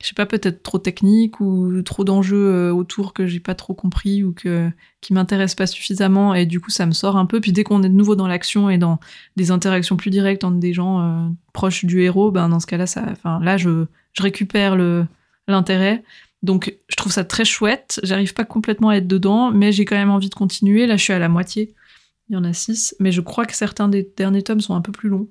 je 0.00 0.06
sais 0.06 0.14
pas 0.14 0.26
peut-être 0.26 0.62
trop 0.62 0.78
technique 0.78 1.40
ou 1.40 1.82
trop 1.82 2.04
d'enjeux 2.04 2.36
euh, 2.36 2.72
autour 2.72 3.12
que 3.12 3.26
j'ai 3.26 3.40
pas 3.40 3.56
trop 3.56 3.74
compris 3.74 4.22
ou 4.22 4.32
que 4.32 4.70
qui 5.00 5.12
m'intéresse 5.12 5.56
pas 5.56 5.66
suffisamment 5.66 6.34
et 6.34 6.46
du 6.46 6.60
coup 6.60 6.70
ça 6.70 6.86
me 6.86 6.92
sort 6.92 7.16
un 7.16 7.26
peu. 7.26 7.40
Puis 7.40 7.52
dès 7.52 7.64
qu'on 7.64 7.82
est 7.82 7.88
de 7.88 7.94
nouveau 7.94 8.14
dans 8.14 8.28
l'action 8.28 8.70
et 8.70 8.78
dans 8.78 9.00
des 9.36 9.50
interactions 9.50 9.96
plus 9.96 10.10
directes 10.10 10.44
entre 10.44 10.58
des 10.58 10.72
gens 10.72 11.00
euh, 11.00 11.28
proches 11.52 11.84
du 11.84 12.02
héros 12.02 12.30
ben 12.30 12.48
dans 12.48 12.60
ce 12.60 12.66
cas-là 12.66 12.86
ça 12.86 13.04
enfin 13.10 13.40
là 13.42 13.56
je 13.56 13.86
je 14.12 14.22
récupère 14.22 14.76
le 14.76 15.06
l'intérêt. 15.48 16.04
Donc 16.44 16.76
je 16.88 16.96
trouve 16.96 17.10
ça 17.10 17.24
très 17.24 17.44
chouette. 17.44 18.00
J'arrive 18.04 18.34
pas 18.34 18.44
complètement 18.44 18.90
à 18.90 18.96
être 18.96 19.08
dedans 19.08 19.50
mais 19.50 19.72
j'ai 19.72 19.84
quand 19.84 19.96
même 19.96 20.10
envie 20.10 20.28
de 20.28 20.34
continuer. 20.34 20.86
Là 20.86 20.96
je 20.96 21.02
suis 21.02 21.12
à 21.12 21.18
la 21.18 21.28
moitié. 21.28 21.74
Il 22.28 22.34
y 22.34 22.36
en 22.36 22.44
a 22.44 22.52
six. 22.52 22.94
Mais 23.00 23.10
je 23.10 23.20
crois 23.20 23.46
que 23.46 23.56
certains 23.56 23.88
des 23.88 24.08
derniers 24.16 24.42
tomes 24.42 24.60
sont 24.60 24.74
un 24.76 24.80
peu 24.80 24.92
plus 24.92 25.08
longs. 25.08 25.28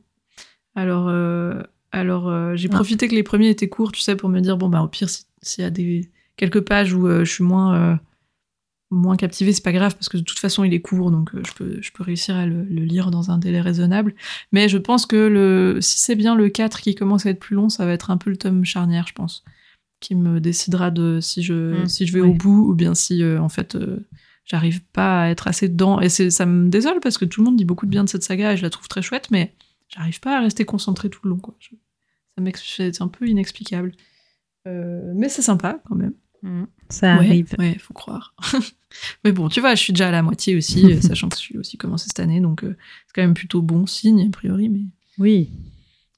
Alors 0.76 1.08
euh, 1.08 1.64
alors 1.98 2.30
euh, 2.30 2.56
j'ai 2.56 2.70
Ah. 2.72 2.76
profité 2.76 3.08
que 3.08 3.16
les 3.16 3.24
premiers 3.24 3.50
étaient 3.50 3.70
courts 3.70 3.92
tu 3.92 4.02
sais 4.02 4.16
pour 4.16 4.30
me 4.30 4.40
dire 4.40 4.58
bon 4.58 4.70
bah 4.70 4.82
au 4.82 4.88
pire 4.88 5.10
si- 5.10 5.26
s'il 5.42 5.64
y 5.64 5.68
a 5.68 5.70
des 5.70 6.10
quelques 6.38 6.62
pages 6.62 6.94
où 6.94 7.08
euh, 7.08 7.26
je 7.26 7.32
suis 7.32 7.44
moins 7.44 7.76
euh, 7.76 7.96
moins 8.90 9.18
captivé, 9.18 9.52
c'est 9.52 9.64
pas 9.64 9.74
grave 9.74 9.96
parce 9.96 10.08
que 10.08 10.16
de 10.18 10.24
toute 10.24 10.40
façon 10.40 10.64
il 10.64 10.74
est 10.74 10.80
court 10.80 11.12
donc 11.12 11.36
euh, 11.36 11.42
je 11.46 11.52
peux, 11.54 11.82
je 11.82 11.92
peux 11.92 12.04
réussir 12.04 12.36
à 12.38 12.46
le, 12.46 12.64
le 12.64 12.84
lire 12.86 13.12
dans 13.12 13.32
un 13.32 13.38
délai 13.38 13.60
raisonnable. 13.60 14.16
Mais 14.54 14.70
je 14.70 14.78
pense 14.78 15.06
que 15.06 15.18
le, 15.18 15.80
si 15.82 16.00
c'est 16.00 16.16
bien 16.16 16.36
le 16.36 16.48
4 16.48 16.80
qui 16.80 16.96
commence 16.96 17.26
à 17.26 17.32
être 17.32 17.40
plus 17.40 17.56
long, 17.56 17.68
ça 17.68 17.86
va 17.86 17.92
être 17.92 18.12
un 18.12 18.18
peu 18.18 18.30
le 18.30 18.38
tome 18.38 18.64
charnière, 18.64 19.06
je 19.06 19.14
pense, 19.14 19.44
qui 20.00 20.16
me 20.16 20.40
décidera 20.40 20.90
de 20.90 21.20
si 21.22 21.44
je, 21.44 21.84
Mm, 21.84 21.88
si 21.88 22.08
je 22.08 22.14
vais 22.14 22.22
ouais. 22.22 22.30
au 22.30 22.34
bout 22.34 22.70
ou 22.70 22.74
bien 22.76 22.96
si 22.96 23.22
en 23.26 23.50
fait 23.50 23.78
j'arrive 24.46 24.82
pas 24.94 25.24
à 25.24 25.28
être 25.32 25.48
assez 25.50 25.68
dedans. 25.68 26.00
Et 26.00 26.08
c'est, 26.08 26.30
ça 26.30 26.46
me 26.46 26.70
désole 26.70 27.02
parce 27.02 27.18
que 27.18 27.26
tout 27.26 27.42
le 27.42 27.46
monde 27.48 27.58
dit 27.58 27.66
beaucoup 27.66 27.88
de 27.88 27.92
bien 27.92 28.06
de 28.06 28.10
cette 28.10 28.24
saga 28.24 28.54
et 28.54 28.58
je 28.58 28.62
la 28.64 28.70
trouve 28.70 28.88
très 28.88 29.02
chouette, 29.02 29.28
mais 29.32 29.54
j'arrive 29.90 30.22
pas 30.22 30.38
à 30.38 30.42
rester 30.42 30.64
concentré 30.64 31.10
tout 31.10 31.20
le 31.26 31.32
long. 31.32 31.40
Quoi. 31.40 31.56
Je- 31.60 31.76
c'est 32.56 33.02
un 33.02 33.08
peu 33.08 33.28
inexplicable. 33.28 33.92
Euh, 34.68 35.14
mais 35.16 35.30
c'est 35.30 35.42
sympa 35.42 35.80
quand 35.88 35.96
même. 35.96 36.14
Mhm. 36.44 36.68
Ça 36.90 37.18
Ouais, 37.18 37.26
arrive. 37.28 37.56
Ouais, 37.58 37.78
faut 37.80 37.94
croire. 37.94 38.36
Mais 39.24 39.32
bon, 39.32 39.50
tu 39.50 39.60
vois, 39.60 39.76
je 39.76 39.82
suis 39.82 39.94
déjà 39.94 40.08
à 40.10 40.12
la 40.12 40.22
moitié 40.24 40.56
aussi, 40.56 41.02
sachant 41.02 41.30
que 41.30 41.36
je 41.36 41.42
suis 41.42 41.58
aussi 41.58 41.78
commencé 41.78 42.06
cette 42.08 42.20
année, 42.20 42.40
donc 42.40 42.64
euh, 42.64 42.78
c'est 43.08 43.14
quand 43.16 43.22
même 43.22 43.34
plutôt 43.34 43.62
bon 43.62 43.86
signe, 43.86 44.28
a 44.28 44.30
priori, 44.32 44.70
mais 44.70 44.82
Oui. 45.18 45.50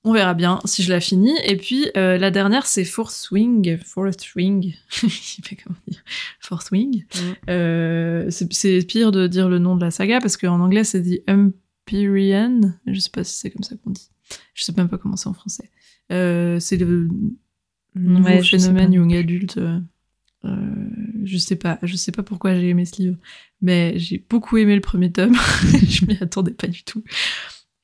on 0.03 0.13
verra 0.13 0.33
bien 0.35 0.59
si 0.65 0.83
je 0.83 0.91
la 0.91 0.99
finis. 0.99 1.35
Et 1.45 1.57
puis, 1.57 1.87
euh, 1.97 2.17
la 2.17 2.29
dernière, 2.31 2.65
c'est 2.67 2.83
Fourth 2.85 3.29
Wing. 3.31 3.77
Fourth 3.83 4.35
Wing. 4.35 4.73
je 4.89 5.07
sais 5.07 5.41
pas 5.41 5.55
comment 5.63 5.77
dire. 5.87 6.03
Fourth 6.39 6.69
Wing. 6.71 7.05
C'est 7.47 8.53
c'est 8.53 8.85
pire 8.85 9.11
de 9.11 9.25
dire 9.27 9.49
le 9.49 9.57
nom 9.59 9.75
de 9.75 9.81
la 9.83 9.91
saga, 9.91 10.19
parce 10.19 10.37
qu'en 10.37 10.59
anglais, 10.59 10.83
c'est 10.83 11.01
dit 11.01 11.21
Empyrean. 11.27 12.73
Je 12.85 12.99
sais 12.99 13.09
pas 13.09 13.23
si 13.23 13.37
c'est 13.37 13.49
comme 13.51 13.63
ça 13.63 13.75
qu'on 13.77 13.91
dit. 13.91 14.09
Je 14.53 14.63
sais 14.63 14.73
même 14.77 14.89
pas 14.89 14.97
comment 14.97 15.15
c'est 15.15 15.29
en 15.29 15.33
français. 15.33 15.69
Euh, 16.11 16.59
c'est 16.59 16.77
le, 16.77 17.07
nouveau 17.95 18.27
Ouais, 18.27 18.43
phénomène 18.43 18.93
young 18.93 19.13
adulte. 19.15 19.57
euh, 19.57 19.79
euh, 20.45 20.89
je 21.23 21.37
sais 21.37 21.55
pas, 21.55 21.79
je 21.83 21.95
sais 21.95 22.11
pas 22.11 22.23
pourquoi 22.23 22.55
j'ai 22.55 22.69
aimé 22.69 22.85
ce 22.85 23.01
livre, 23.01 23.17
mais 23.61 23.99
j'ai 23.99 24.23
beaucoup 24.29 24.57
aimé 24.57 24.75
le 24.75 24.81
premier 24.81 25.11
tome. 25.11 25.35
je 25.87 26.05
m'y 26.05 26.17
attendais 26.21 26.53
pas 26.53 26.67
du 26.67 26.83
tout. 26.83 27.03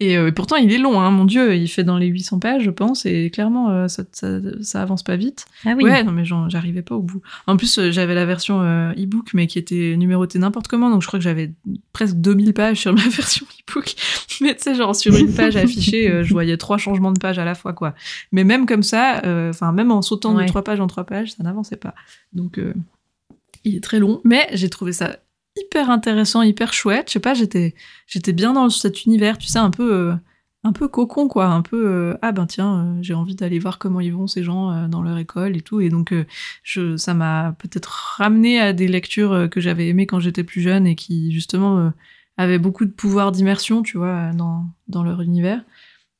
Et 0.01 0.17
euh, 0.17 0.29
pourtant, 0.29 0.57
il 0.57 0.73
est 0.73 0.77
long, 0.77 0.99
hein, 0.99 1.09
mon 1.09 1.23
dieu, 1.23 1.55
il 1.55 1.69
fait 1.69 1.85
dans 1.85 1.97
les 1.97 2.07
800 2.07 2.39
pages, 2.39 2.63
je 2.63 2.69
pense, 2.69 3.05
et 3.05 3.29
clairement, 3.29 3.69
euh, 3.69 3.87
ça, 3.87 4.03
ça, 4.11 4.27
ça 4.61 4.81
avance 4.81 5.03
pas 5.03 5.15
vite. 5.15 5.45
Ah 5.65 5.73
oui. 5.77 5.85
Ouais, 5.85 6.03
non, 6.03 6.11
mais 6.11 6.25
j'arrivais 6.25 6.81
pas 6.81 6.95
au 6.95 7.01
bout. 7.01 7.21
En 7.47 7.55
plus, 7.55 7.79
euh, 7.79 7.91
j'avais 7.91 8.13
la 8.13 8.25
version 8.25 8.61
e-book, 8.91 9.29
mais 9.33 9.47
qui 9.47 9.57
était 9.57 9.95
numérotée 9.95 10.37
n'importe 10.37 10.67
comment, 10.67 10.89
donc 10.89 11.01
je 11.01 11.07
crois 11.07 11.17
que 11.17 11.23
j'avais 11.23 11.53
presque 11.93 12.15
2000 12.17 12.53
pages 12.53 12.81
sur 12.81 12.93
ma 12.95 13.07
version 13.07 13.45
e-book. 13.45 13.95
Mais 14.41 14.53
tu 14.55 14.63
sais, 14.63 14.75
genre 14.75 14.93
sur 14.97 15.15
une 15.15 15.33
page 15.33 15.55
affichée, 15.55 16.23
je 16.23 16.33
voyais 16.33 16.57
trois 16.57 16.77
changements 16.77 17.13
de 17.13 17.19
page 17.19 17.39
à 17.39 17.45
la 17.45 17.55
fois, 17.55 17.71
quoi. 17.71 17.95
Mais 18.33 18.43
même 18.43 18.65
comme 18.65 18.83
ça, 18.83 19.21
enfin, 19.49 19.71
même 19.71 19.91
en 19.91 20.01
sautant 20.01 20.35
Ouais. 20.35 20.43
de 20.43 20.49
trois 20.49 20.63
pages 20.63 20.81
en 20.81 20.87
trois 20.87 21.05
pages, 21.05 21.31
ça 21.31 21.43
n'avançait 21.43 21.77
pas. 21.77 21.95
Donc, 22.33 22.59
il 23.63 23.75
est 23.77 23.83
très 23.83 23.99
long, 23.99 24.19
mais 24.25 24.47
j'ai 24.51 24.69
trouvé 24.69 24.91
ça 24.91 25.17
hyper 25.55 25.89
intéressant, 25.89 26.41
hyper 26.41 26.73
chouette. 26.73 27.07
Je 27.07 27.13
sais 27.13 27.19
pas, 27.19 27.33
j'étais, 27.33 27.75
j'étais 28.07 28.33
bien 28.33 28.53
dans 28.53 28.69
cet 28.69 29.05
univers, 29.05 29.37
tu 29.37 29.47
sais, 29.47 29.59
un 29.59 29.71
peu, 29.71 29.93
euh, 29.93 30.15
un 30.63 30.73
peu 30.73 30.87
cocon, 30.87 31.27
quoi. 31.27 31.47
Un 31.47 31.61
peu, 31.61 31.87
euh, 31.87 32.17
ah 32.21 32.31
ben 32.31 32.45
tiens, 32.45 32.79
euh, 32.79 32.99
j'ai 33.01 33.13
envie 33.13 33.35
d'aller 33.35 33.59
voir 33.59 33.79
comment 33.79 33.99
ils 34.01 34.13
vont 34.13 34.27
ces 34.27 34.43
gens 34.43 34.87
dans 34.87 35.01
leur 35.01 35.17
école 35.17 35.55
et 35.57 35.61
tout. 35.61 35.81
Et 35.81 35.89
donc, 35.89 36.13
je, 36.63 36.97
ça 36.97 37.13
m'a 37.13 37.55
peut-être 37.59 38.15
ramené 38.17 38.59
à 38.59 38.73
des 38.73 38.87
lectures 38.87 39.49
que 39.49 39.61
j'avais 39.61 39.87
aimées 39.89 40.07
quand 40.07 40.19
j'étais 40.19 40.43
plus 40.43 40.61
jeune 40.61 40.87
et 40.87 40.95
qui, 40.95 41.31
justement, 41.31 41.91
avaient 42.37 42.59
beaucoup 42.59 42.85
de 42.85 42.91
pouvoir 42.91 43.31
d'immersion, 43.31 43.81
tu 43.83 43.97
vois, 43.97 44.31
dans, 44.33 44.65
dans 44.87 45.03
leur 45.03 45.21
univers. 45.21 45.63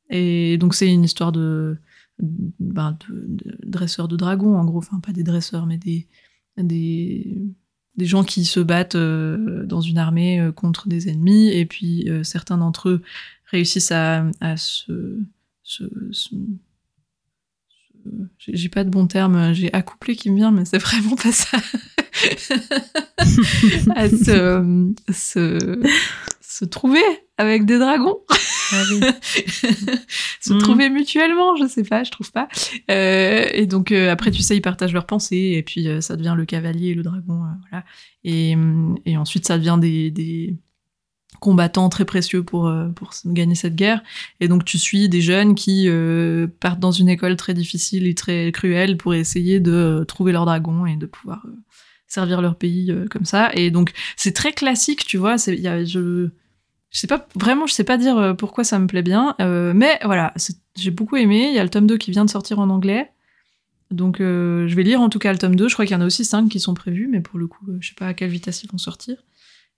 Et 0.09 0.57
donc, 0.57 0.75
c'est 0.75 0.91
une 0.91 1.03
histoire 1.03 1.31
de, 1.31 1.77
ben, 2.19 2.97
de, 3.09 3.57
dresseurs 3.65 4.07
de 4.07 4.15
dragons, 4.15 4.57
en 4.57 4.65
gros. 4.65 4.79
Enfin, 4.79 4.99
pas 4.99 5.11
des 5.13 5.23
dresseurs, 5.23 5.65
mais 5.65 5.77
des, 5.77 6.07
des 6.57 7.55
des 7.97 8.05
gens 8.05 8.23
qui 8.23 8.45
se 8.45 8.59
battent 8.59 8.95
euh, 8.95 9.65
dans 9.65 9.81
une 9.81 9.97
armée 9.97 10.39
euh, 10.39 10.51
contre 10.51 10.87
des 10.87 11.09
ennemis, 11.09 11.49
et 11.49 11.65
puis 11.65 12.09
euh, 12.09 12.23
certains 12.23 12.57
d'entre 12.57 12.89
eux 12.89 13.01
réussissent 13.45 13.91
à, 13.91 14.25
se, 14.57 15.19
j'ai 18.39 18.69
pas 18.69 18.83
de 18.83 18.89
bon 18.89 19.07
terme, 19.07 19.53
j'ai 19.53 19.73
accouplé 19.73 20.15
qui 20.15 20.29
me 20.29 20.35
vient, 20.35 20.51
mais 20.51 20.65
c'est 20.65 20.77
vraiment 20.77 21.15
pas 21.15 21.31
ça. 21.31 21.57
à 23.95 24.09
se, 24.09 24.93
se, 26.41 26.65
trouver 26.65 27.01
avec 27.37 27.65
des 27.65 27.77
dragons. 27.77 28.19
Ah 28.71 28.83
se 30.41 30.53
mm. 30.53 30.57
trouver 30.59 30.89
mutuellement, 30.89 31.55
je 31.55 31.67
sais 31.67 31.83
pas, 31.83 32.03
je 32.03 32.11
trouve 32.11 32.31
pas. 32.31 32.47
Euh, 32.89 33.47
et 33.51 33.65
donc 33.65 33.91
euh, 33.91 34.11
après, 34.11 34.31
tu 34.31 34.41
sais, 34.41 34.55
ils 34.57 34.61
partagent 34.61 34.93
leurs 34.93 35.05
pensées, 35.05 35.53
et 35.55 35.63
puis 35.63 35.87
euh, 35.87 36.01
ça 36.01 36.15
devient 36.15 36.33
le 36.35 36.45
cavalier 36.45 36.89
et 36.89 36.95
le 36.95 37.03
dragon, 37.03 37.43
voilà. 37.69 37.85
Et, 38.23 38.55
et, 39.05 39.17
ensuite, 39.17 39.45
ça 39.45 39.57
devient 39.57 39.77
des, 39.79 40.09
des 40.09 40.55
combattants 41.39 41.89
très 41.89 42.05
précieux 42.05 42.43
pour, 42.43 42.73
pour 42.95 43.11
gagner 43.25 43.55
cette 43.55 43.75
guerre. 43.75 44.01
Et 44.39 44.47
donc 44.47 44.65
tu 44.65 44.79
suis 44.79 45.09
des 45.09 45.21
jeunes 45.21 45.53
qui 45.53 45.87
partent 46.59 46.79
dans 46.79 46.91
une 46.91 47.09
école 47.09 47.35
très 47.35 47.53
difficile 47.53 48.07
et 48.07 48.15
très 48.15 48.51
cruelle 48.51 48.97
pour 48.97 49.13
essayer 49.13 49.59
de 49.59 50.03
trouver 50.07 50.31
leur 50.31 50.45
dragon 50.45 50.87
et 50.87 50.95
de 50.95 51.05
pouvoir 51.05 51.45
servir 52.07 52.41
leur 52.41 52.55
pays 52.55 52.91
comme 53.11 53.25
ça. 53.25 53.51
Et 53.53 53.69
donc 53.69 53.91
c'est 54.15 54.33
très 54.33 54.53
classique, 54.53 55.05
tu 55.05 55.17
vois. 55.17 55.35
Il 55.45 55.59
y 55.59 55.67
a, 55.67 55.83
je 55.85 56.29
je 56.95 57.01
sais 57.01 57.07
pas 57.07 57.27
vraiment, 57.35 57.67
je 57.67 57.73
sais 57.73 57.83
pas 57.83 57.97
dire 57.97 58.17
euh, 58.17 58.33
pourquoi 58.33 58.63
ça 58.63 58.79
me 58.79 58.87
plaît 58.87 59.01
bien, 59.01 59.35
euh, 59.41 59.73
mais 59.75 59.99
voilà, 60.05 60.33
j'ai 60.77 60.91
beaucoup 60.91 61.17
aimé. 61.17 61.49
Il 61.49 61.53
y 61.53 61.59
a 61.59 61.63
le 61.63 61.69
tome 61.69 61.87
2 61.87 61.97
qui 61.97 62.09
vient 62.09 62.23
de 62.23 62.29
sortir 62.29 62.59
en 62.59 62.69
anglais. 62.69 63.11
Donc 63.91 64.21
euh, 64.21 64.65
je 64.69 64.75
vais 64.77 64.83
lire 64.83 65.01
en 65.01 65.09
tout 65.09 65.19
cas 65.19 65.33
le 65.33 65.37
tome 65.37 65.57
2. 65.57 65.67
Je 65.67 65.73
crois 65.73 65.85
qu'il 65.85 65.93
y 65.93 65.97
en 65.97 66.01
a 66.01 66.05
aussi 66.05 66.23
5 66.23 66.47
qui 66.47 66.61
sont 66.61 66.73
prévus, 66.73 67.09
mais 67.11 67.19
pour 67.19 67.37
le 67.37 67.47
coup, 67.47 67.65
je 67.81 67.89
sais 67.89 67.95
pas 67.95 68.07
à 68.07 68.13
quelle 68.13 68.29
vitesse 68.29 68.63
ils 68.63 68.71
vont 68.71 68.77
sortir. 68.77 69.17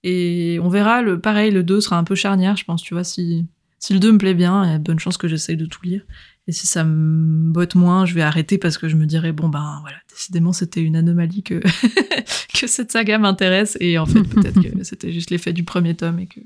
Et 0.04 0.60
on 0.62 0.70
verra, 0.70 1.02
pareil, 1.18 1.50
le 1.50 1.64
2 1.64 1.82
sera 1.82 1.98
un 1.98 2.04
peu 2.04 2.14
charnière, 2.14 2.56
je 2.56 2.66
pense, 2.66 2.84
tu 2.84 2.94
vois, 2.94 3.04
si, 3.04 3.48
si 3.80 3.94
le 3.94 4.00
2 4.00 4.12
me 4.12 4.18
plaît 4.20 4.36
bien, 4.36 4.62
a 4.62 4.78
bonne 4.78 5.00
chance 5.00 5.18
que 5.18 5.28
j'essaye 5.28 5.58
de 5.58 5.66
tout 5.66 5.82
lire. 5.84 6.04
Et 6.48 6.54
si 6.54 6.66
ça 6.66 6.86
me 6.86 7.52
botte 7.52 7.76
moins, 7.76 8.06
je 8.06 8.14
vais 8.14 8.22
arrêter 8.22 8.58
parce 8.58 8.78
que 8.78 8.88
je 8.88 8.96
me 8.96 9.06
dirais, 9.06 9.34
bon 9.34 9.50
ben 9.50 9.80
voilà, 9.82 9.98
décidément 10.10 10.54
c'était 10.54 10.82
une 10.82 10.96
anomalie 10.96 11.44
que, 11.44 11.56
que 12.60 12.68
cette 12.68 12.92
saga 12.92 13.18
m'intéresse. 13.18 13.78
Et 13.82 13.98
en 13.98 14.06
fait, 14.06 14.24
peut-être 14.24 14.62
que 14.62 14.84
c'était 14.84 15.12
juste 15.12 15.30
l'effet 15.30 15.52
du 15.52 15.66
premier 15.66 15.94
tome 15.96 16.20
et 16.20 16.28
que... 16.28 16.40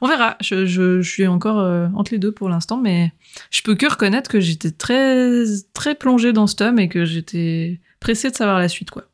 On 0.00 0.08
verra, 0.08 0.36
je, 0.40 0.66
je, 0.66 1.00
je 1.00 1.08
suis 1.08 1.28
encore 1.28 1.60
euh, 1.60 1.86
entre 1.94 2.12
les 2.12 2.18
deux 2.18 2.32
pour 2.32 2.48
l'instant, 2.48 2.80
mais 2.80 3.12
je 3.50 3.62
peux 3.62 3.76
que 3.76 3.86
reconnaître 3.86 4.28
que 4.28 4.40
j'étais 4.40 4.72
très, 4.72 5.44
très 5.72 5.94
plongée 5.94 6.32
dans 6.32 6.48
ce 6.48 6.56
tome 6.56 6.80
et 6.80 6.88
que 6.88 7.04
j'étais 7.04 7.80
pressée 8.00 8.30
de 8.30 8.36
savoir 8.36 8.58
la 8.58 8.68
suite, 8.68 8.90
quoi. 8.90 9.04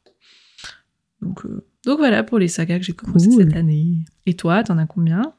Donc, 1.20 1.44
euh, 1.44 1.66
donc 1.84 1.98
voilà 1.98 2.22
pour 2.22 2.38
les 2.38 2.48
sagas 2.48 2.78
que 2.78 2.84
j'ai 2.84 2.94
commencé 2.94 3.30
cette 3.30 3.56
année. 3.56 3.98
Et 4.24 4.34
toi, 4.34 4.62
t'en 4.62 4.78
as 4.78 4.86
combien? 4.86 5.34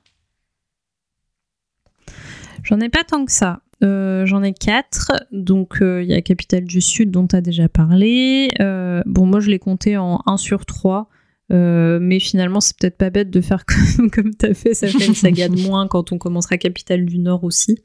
J'en 2.64 2.80
ai 2.80 2.90
pas 2.90 3.04
tant 3.04 3.26
que 3.26 3.32
ça. 3.32 3.62
Euh, 3.84 4.26
j'en 4.26 4.44
ai 4.44 4.54
quatre. 4.54 5.12
Donc, 5.32 5.82
euh, 5.82 6.04
il 6.04 6.10
y 6.10 6.14
a 6.14 6.22
Capitale 6.22 6.66
du 6.66 6.82
Sud 6.82 7.12
dont 7.12 7.28
tu 7.28 7.36
as 7.36 7.42
déjà 7.42 7.68
parlé. 7.68 8.50
Euh, 8.60 9.02
bon, 9.06 9.26
moi, 9.26 9.40
je 9.40 9.50
l'ai 9.50 9.60
compté 9.60 9.98
en 9.98 10.22
1 10.26 10.38
sur 10.38 10.66
3. 10.66 11.10
mais 11.50 12.20
finalement, 12.20 12.62
c'est 12.62 12.78
peut-être 12.78 12.98
pas 12.98 13.10
bête 13.10 13.30
de 13.30 13.42
faire 13.42 13.66
comme, 13.98 14.12
comme 14.12 14.36
tu 14.36 14.46
as 14.46 14.54
fait. 14.54 14.74
Ça 14.74 14.88
fait 14.88 15.06
une 15.06 15.16
saga 15.16 15.50
de 15.50 15.60
moins 15.62 15.88
quand 15.88 16.12
on 16.12 16.18
commencera 16.18 16.58
Capitale 16.58 17.06
du 17.06 17.20
Nord 17.20 17.44
aussi. 17.44 17.80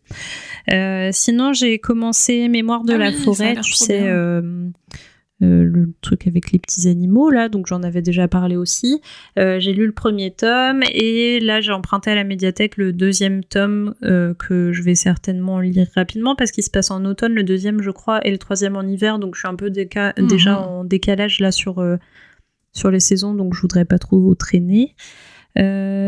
sinon, 1.13 1.53
j'ai 1.53 1.79
commencé 1.79 2.49
Mémoire 2.49 2.85
de 2.85 2.95
ah 2.95 2.99
la 2.99 3.13
forêt. 3.13 3.57
Tu 3.63 3.73
sais, 3.73 4.11
euh, 5.43 5.65
le 5.65 5.93
truc 6.01 6.27
avec 6.27 6.51
les 6.51 6.59
petits 6.59 6.89
animaux 6.89 7.29
là, 7.29 7.51
donc 7.51 7.67
j'en 7.67 7.83
avais 7.83 8.01
déjà 8.01 8.27
parlé 8.27 8.57
aussi. 8.57 9.03
Euh, 9.39 9.61
j'ai 9.61 9.75
lu 9.75 9.85
le 9.85 9.93
premier 9.93 10.31
tome 10.31 10.83
et 10.91 11.41
là 11.41 11.61
j'ai 11.61 11.73
emprunté 11.73 12.11
à 12.11 12.15
la 12.15 12.25
médiathèque 12.25 12.79
le 12.79 12.95
deuxième 12.95 13.45
tome 13.45 13.95
euh, 14.03 14.33
que 14.33 14.73
je 14.73 14.83
vais 14.83 14.95
certainement 14.95 15.61
lire 15.61 15.89
rapidement 15.95 16.37
parce 16.37 16.53
qu'il 16.53 16.65
se 16.65 16.71
passe 16.71 16.91
en 16.91 17.05
automne 17.05 17.35
le 17.35 17.43
deuxième 17.43 17.83
je 17.83 17.91
crois 17.91 18.27
et 18.27 18.31
le 18.31 18.39
troisième 18.39 18.77
en 18.77 18.83
hiver 18.83 19.19
donc 19.19 19.35
je 19.35 19.41
suis 19.41 19.49
un 19.49 19.57
peu 19.57 19.69
mhm. 19.69 20.27
déjà 20.27 20.59
en 20.59 20.85
décalage 20.85 21.39
là 21.41 21.53
sur 21.53 21.85
sur 22.73 22.91
les 22.91 23.01
saisons 23.01 23.35
donc 23.35 23.55
je 23.55 23.61
voudrais 23.61 23.85
pas 23.85 23.99
trop 23.99 24.35
traîner. 24.35 24.95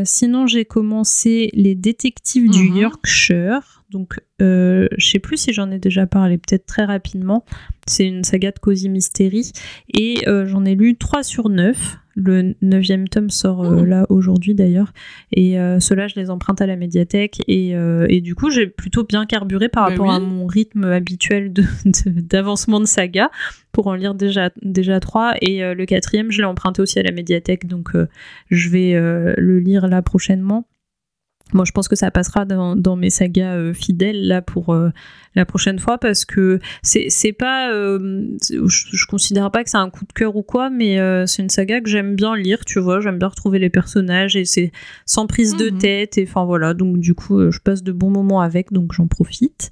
Sinon 0.05 0.46
j'ai 0.46 0.64
commencé 0.64 1.51
les 1.55 1.74
détectives 1.74 2.51
du 2.51 2.70
mhm. 2.70 2.76
Yorkshire 2.76 3.78
donc, 3.90 4.20
euh, 4.42 4.86
je 4.99 5.09
sais 5.09 5.18
plus 5.18 5.38
si 5.38 5.53
j'en 5.53 5.70
ai 5.70 5.78
déjà 5.78 6.07
parlé, 6.07 6.36
peut-être 6.36 6.66
très 6.66 6.84
rapidement. 6.84 7.44
C'est 7.86 8.07
une 8.07 8.22
saga 8.22 8.51
de 8.53 8.59
Cozy 8.59 8.88
Mystery. 8.88 9.53
Et 9.94 10.28
euh, 10.28 10.46
j'en 10.46 10.64
ai 10.64 10.74
lu 10.74 10.96
3 10.96 11.22
sur 11.22 11.49
9. 11.49 11.96
Le 12.21 12.57
neuvième 12.62 13.07
tome 13.07 13.31
sort 13.31 13.64
euh, 13.64 13.85
là 13.85 14.05
aujourd'hui 14.09 14.57
d'ailleurs. 14.57 14.93
Et 15.33 15.59
euh, 15.61 15.79
ceux-là, 15.79 16.09
je 16.09 16.16
les 16.16 16.31
emprunte 16.31 16.61
à 16.61 16.66
la 16.66 16.75
médiathèque. 16.75 17.41
Et, 17.47 17.71
et 18.09 18.21
du 18.21 18.35
coup, 18.35 18.51
j'ai 18.51 18.66
plutôt 18.66 19.05
bien 19.05 19.25
carburé 19.25 19.69
par 19.69 19.89
rapport 19.89 20.11
à 20.11 20.19
mon 20.19 20.47
rythme 20.47 20.85
habituel 20.85 21.53
d'avancement 22.07 22.81
de, 22.81 22.85
de, 22.85 22.89
saga 22.89 23.31
pour 23.71 23.87
en 23.87 23.95
lire 23.95 24.14
déjà, 24.14 24.51
déjà 24.62 24.99
3. 24.99 25.35
Et 25.43 25.61
le 25.75 25.87
quatrième, 25.87 26.33
je 26.33 26.39
l'ai 26.39 26.47
emprunté 26.47 26.83
aussi 26.83 26.99
à 26.99 27.03
la 27.03 27.12
médiathèque. 27.12 27.66
Donc, 27.66 27.91
je 28.51 28.69
vais 28.69 28.95
le 28.95 29.59
lire 29.61 29.87
là 29.87 30.03
prochainement. 30.03 30.66
Moi, 31.53 31.64
je 31.64 31.72
pense 31.72 31.88
que 31.88 31.96
ça 31.96 32.11
passera 32.11 32.44
dans, 32.44 32.96
mes 32.96 33.11
sagas 33.11 33.55
euh, 33.55 33.72
fidèles 33.72 34.26
là 34.26 34.42
pour 34.42 34.74
euh, 34.74 34.90
la 35.34 35.44
prochaine 35.44 35.78
fois 35.78 35.99
parce 35.99 36.24
que 36.24 36.59
c'est 36.82 37.32
pas, 37.32 37.70
euh, 37.72 38.26
je, 38.51 38.66
je, 38.66 39.07
considère 39.07 39.51
pas 39.51 39.64
que 39.64 39.70
c'est 39.70 39.76
un 39.78 39.90
coup 39.90 40.05
de 40.05 40.12
cœur 40.12 40.36
ou 40.36 40.42
quoi, 40.42 40.70
mais 40.70 40.99
c'est 41.26 41.42
une 41.42 41.51
saga 41.51 41.80
que 41.80 41.88
j'aime 41.88 42.16
bien 42.16 42.36
lire, 42.36 42.64
tu 42.64 42.80
vois, 42.80 43.01
j'aime 43.01 43.18
bien 43.18 43.28
retrouver 43.28 43.59
les 43.59 43.70
personnages 43.70 44.36
et 44.36 44.44
c'est 44.44 44.72
sans 45.07 45.26
prise 45.26 45.57
de 45.57 45.70
mhm. 45.70 45.78
tête 45.78 46.18
et 46.18 46.26
enfin 46.28 46.44
voilà, 46.44 46.74
donc 46.74 46.99
du 46.99 47.14
coup, 47.14 47.51
je 47.51 47.59
passe 47.61 47.82
de 47.82 47.92
bons 47.92 48.11
moments 48.11 48.40
avec, 48.40 48.72
donc 48.72 48.92
j'en 48.92 49.07
profite. 49.07 49.70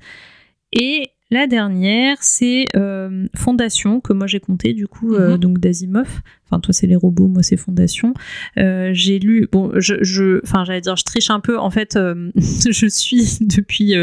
Et 0.73 1.11
la 1.31 1.49
dernière, 1.49 2.19
c'est 2.21 2.67
euh, 2.77 3.27
Fondation, 3.35 4.01
que 4.01 4.13
moi 4.13 4.29
j'ai 4.29 4.39
compté 4.39 4.75
du 4.75 4.87
coup, 4.87 5.15
euh, 5.15 5.33
mhm. 5.33 5.39
donc 5.39 5.59
d'Asimov. 5.59 6.21
Enfin, 6.45 6.61
toi 6.61 6.73
c'est 6.73 6.87
les 6.87 6.95
robots, 6.95 7.27
moi 7.27 7.43
c'est 7.43 7.57
Fondation. 7.57 8.15
Euh, 8.59 8.91
j'ai 8.93 9.19
lu, 9.19 9.49
bon, 9.51 9.73
je, 9.75 10.41
enfin 10.45 10.65
j'allais 10.65 10.81
dire, 10.81 10.95
je 10.95 11.03
triche 11.03 11.31
un 11.31 11.41
peu. 11.41 11.59
En 11.59 11.71
fait, 11.71 11.99
je 12.37 12.87
suis 12.87 13.39
depuis 13.41 13.95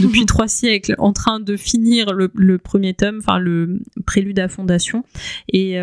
depuis 0.00 0.26
trois 0.26 0.48
siècles 0.48 0.94
en 0.98 1.14
train 1.14 1.40
de 1.40 1.56
finir 1.56 2.12
le, 2.12 2.58
premier 2.58 2.92
tome, 2.92 3.20
enfin 3.22 3.38
le 3.38 3.80
prélude 4.04 4.38
à 4.38 4.48
Fondation, 4.48 5.02
et 5.50 5.76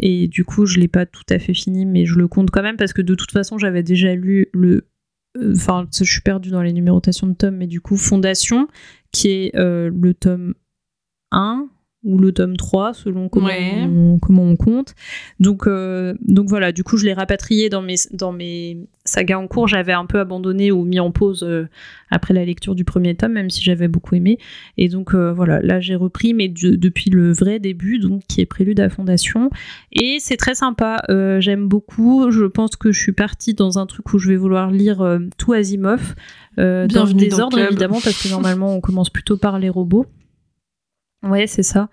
et 0.00 0.28
du 0.28 0.44
coup 0.44 0.64
je 0.64 0.78
l'ai 0.78 0.88
pas 0.88 1.04
tout 1.04 1.26
à 1.28 1.38
fait 1.38 1.52
fini, 1.52 1.84
mais 1.84 2.06
je 2.06 2.14
le 2.14 2.26
compte 2.26 2.50
quand 2.50 2.62
même 2.62 2.78
parce 2.78 2.94
que 2.94 3.02
de 3.02 3.14
toute 3.14 3.32
façon 3.32 3.58
j'avais 3.58 3.82
déjà 3.82 4.14
lu 4.14 4.46
le 4.54 4.86
enfin 5.52 5.86
je 5.92 6.04
suis 6.04 6.20
perdue 6.20 6.50
dans 6.50 6.62
les 6.62 6.72
numérotations 6.72 7.26
de 7.26 7.34
tomes 7.34 7.56
mais 7.56 7.66
du 7.66 7.80
coup 7.80 7.96
Fondation 7.96 8.68
qui 9.12 9.30
est 9.30 9.56
euh, 9.56 9.90
le 9.92 10.14
tome 10.14 10.54
1 11.32 11.68
ou 12.04 12.18
le 12.18 12.32
tome 12.32 12.56
3 12.56 12.94
selon 12.94 13.28
comment, 13.28 13.48
on, 13.48 14.18
comment 14.18 14.42
on 14.42 14.56
compte. 14.56 14.94
Donc, 15.40 15.66
euh, 15.66 16.14
donc 16.20 16.48
voilà, 16.48 16.72
du 16.72 16.84
coup 16.84 16.96
je 16.96 17.04
l'ai 17.04 17.12
rapatrié 17.12 17.68
dans 17.68 17.82
mes, 17.82 17.96
dans 18.12 18.32
mes 18.32 18.78
sagas 19.04 19.38
en 19.38 19.46
cours. 19.46 19.68
J'avais 19.68 19.92
un 19.92 20.06
peu 20.06 20.20
abandonné 20.20 20.70
ou 20.70 20.84
mis 20.84 21.00
en 21.00 21.10
pause 21.10 21.42
euh, 21.42 21.68
après 22.10 22.34
la 22.34 22.44
lecture 22.44 22.74
du 22.74 22.84
premier 22.84 23.14
tome, 23.14 23.32
même 23.32 23.50
si 23.50 23.62
j'avais 23.62 23.88
beaucoup 23.88 24.14
aimé. 24.14 24.38
Et 24.78 24.88
donc 24.88 25.14
voilà, 25.14 25.60
là 25.60 25.80
j'ai 25.80 25.96
repris, 25.96 26.34
mais 26.34 26.48
depuis 26.48 27.10
le 27.10 27.32
vrai 27.32 27.58
début, 27.58 27.98
donc 27.98 28.22
qui 28.28 28.40
est 28.40 28.46
Prélude 28.46 28.80
à 28.80 28.88
Fondation. 28.88 29.50
Et 29.92 30.18
c'est 30.20 30.36
très 30.36 30.54
sympa, 30.54 31.02
j'aime 31.40 31.66
beaucoup. 31.66 32.30
Je 32.30 32.44
pense 32.44 32.76
que 32.76 32.92
je 32.92 33.00
suis 33.00 33.12
partie 33.12 33.54
dans 33.54 33.78
un 33.78 33.86
truc 33.86 34.12
où 34.12 34.18
je 34.18 34.28
vais 34.28 34.36
vouloir 34.36 34.70
lire 34.70 35.18
tout 35.38 35.52
Asimov. 35.52 36.14
Euh, 36.58 36.86
dans 36.86 37.04
le 37.04 37.14
désordre 37.14 37.58
évidemment 37.58 38.00
parce 38.02 38.22
que 38.22 38.28
normalement 38.28 38.74
on 38.74 38.80
commence 38.80 39.10
plutôt 39.10 39.36
par 39.36 39.58
les 39.58 39.68
robots. 39.68 40.06
Ouais, 41.24 41.46
c'est 41.46 41.62
ça. 41.62 41.88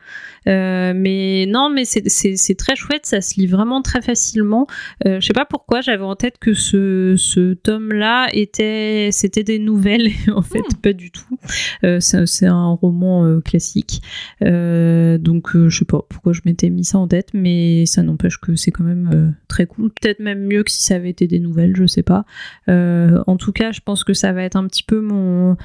Euh, 0.47 0.93
mais 0.95 1.45
non, 1.47 1.69
mais 1.69 1.86
c'est 1.86 2.55
très 2.55 2.75
chouette, 2.75 3.05
ça 3.05 3.21
se 3.21 3.39
lit 3.39 3.47
vraiment 3.47 3.82
très 3.82 4.01
facilement. 4.01 4.67
Euh, 5.05 5.21
je 5.21 5.27
sais 5.27 5.34
pas 5.34 5.45
pourquoi, 5.45 5.82
j'avais 5.82 6.03
en 6.03 6.15
tête 6.15 6.38
que 6.38 6.53
ce, 6.53 7.15
ce 7.17 7.53
tome-là 7.53 8.27
était, 8.34 9.09
c'était 9.11 9.43
des 9.43 9.59
nouvelles, 9.59 10.09
en 10.36 10.41
fait, 10.41 10.59
hmm. 10.59 10.82
pas 10.82 10.93
du 10.93 11.11
tout. 11.11 11.38
Euh, 11.84 11.99
c'est 11.99 12.45
un 12.47 12.71
roman 12.73 13.25
euh, 13.25 13.39
classique. 13.39 14.01
Donc, 14.41 15.51
je 15.55 15.77
sais 15.77 15.86
pas 15.86 16.01
pourquoi 16.09 16.34
je 16.34 16.41
m'étais 16.45 16.69
mis 16.69 16.84
ça 16.84 16.97
en 16.97 17.07
tête, 17.07 17.29
mais 17.34 17.86
ça 17.86 18.03
n'empêche 18.03 18.38
que 18.38 18.55
c'est 18.55 18.71
quand 18.71 18.84
même 18.84 19.34
très 19.47 19.65
cool. 19.65 19.91
Peut-être 19.91 20.19
même 20.19 20.45
mieux 20.45 20.63
que 20.63 20.71
si 20.71 20.84
ça 20.84 20.95
avait 20.95 21.09
été 21.09 21.27
des 21.27 21.39
nouvelles, 21.39 21.75
je 21.75 21.86
sais 21.86 22.03
pas. 22.03 22.25
en 22.67 23.38
tout 23.38 23.51
cas, 23.53 23.71
je 23.71 23.79
pense 23.79 24.03
que 24.03 24.13
ça 24.13 24.34
va 24.34 24.43
être 24.43 24.55
un 24.55 24.67
petit 24.67 24.84
peu 24.84 24.99
mon 24.99 25.55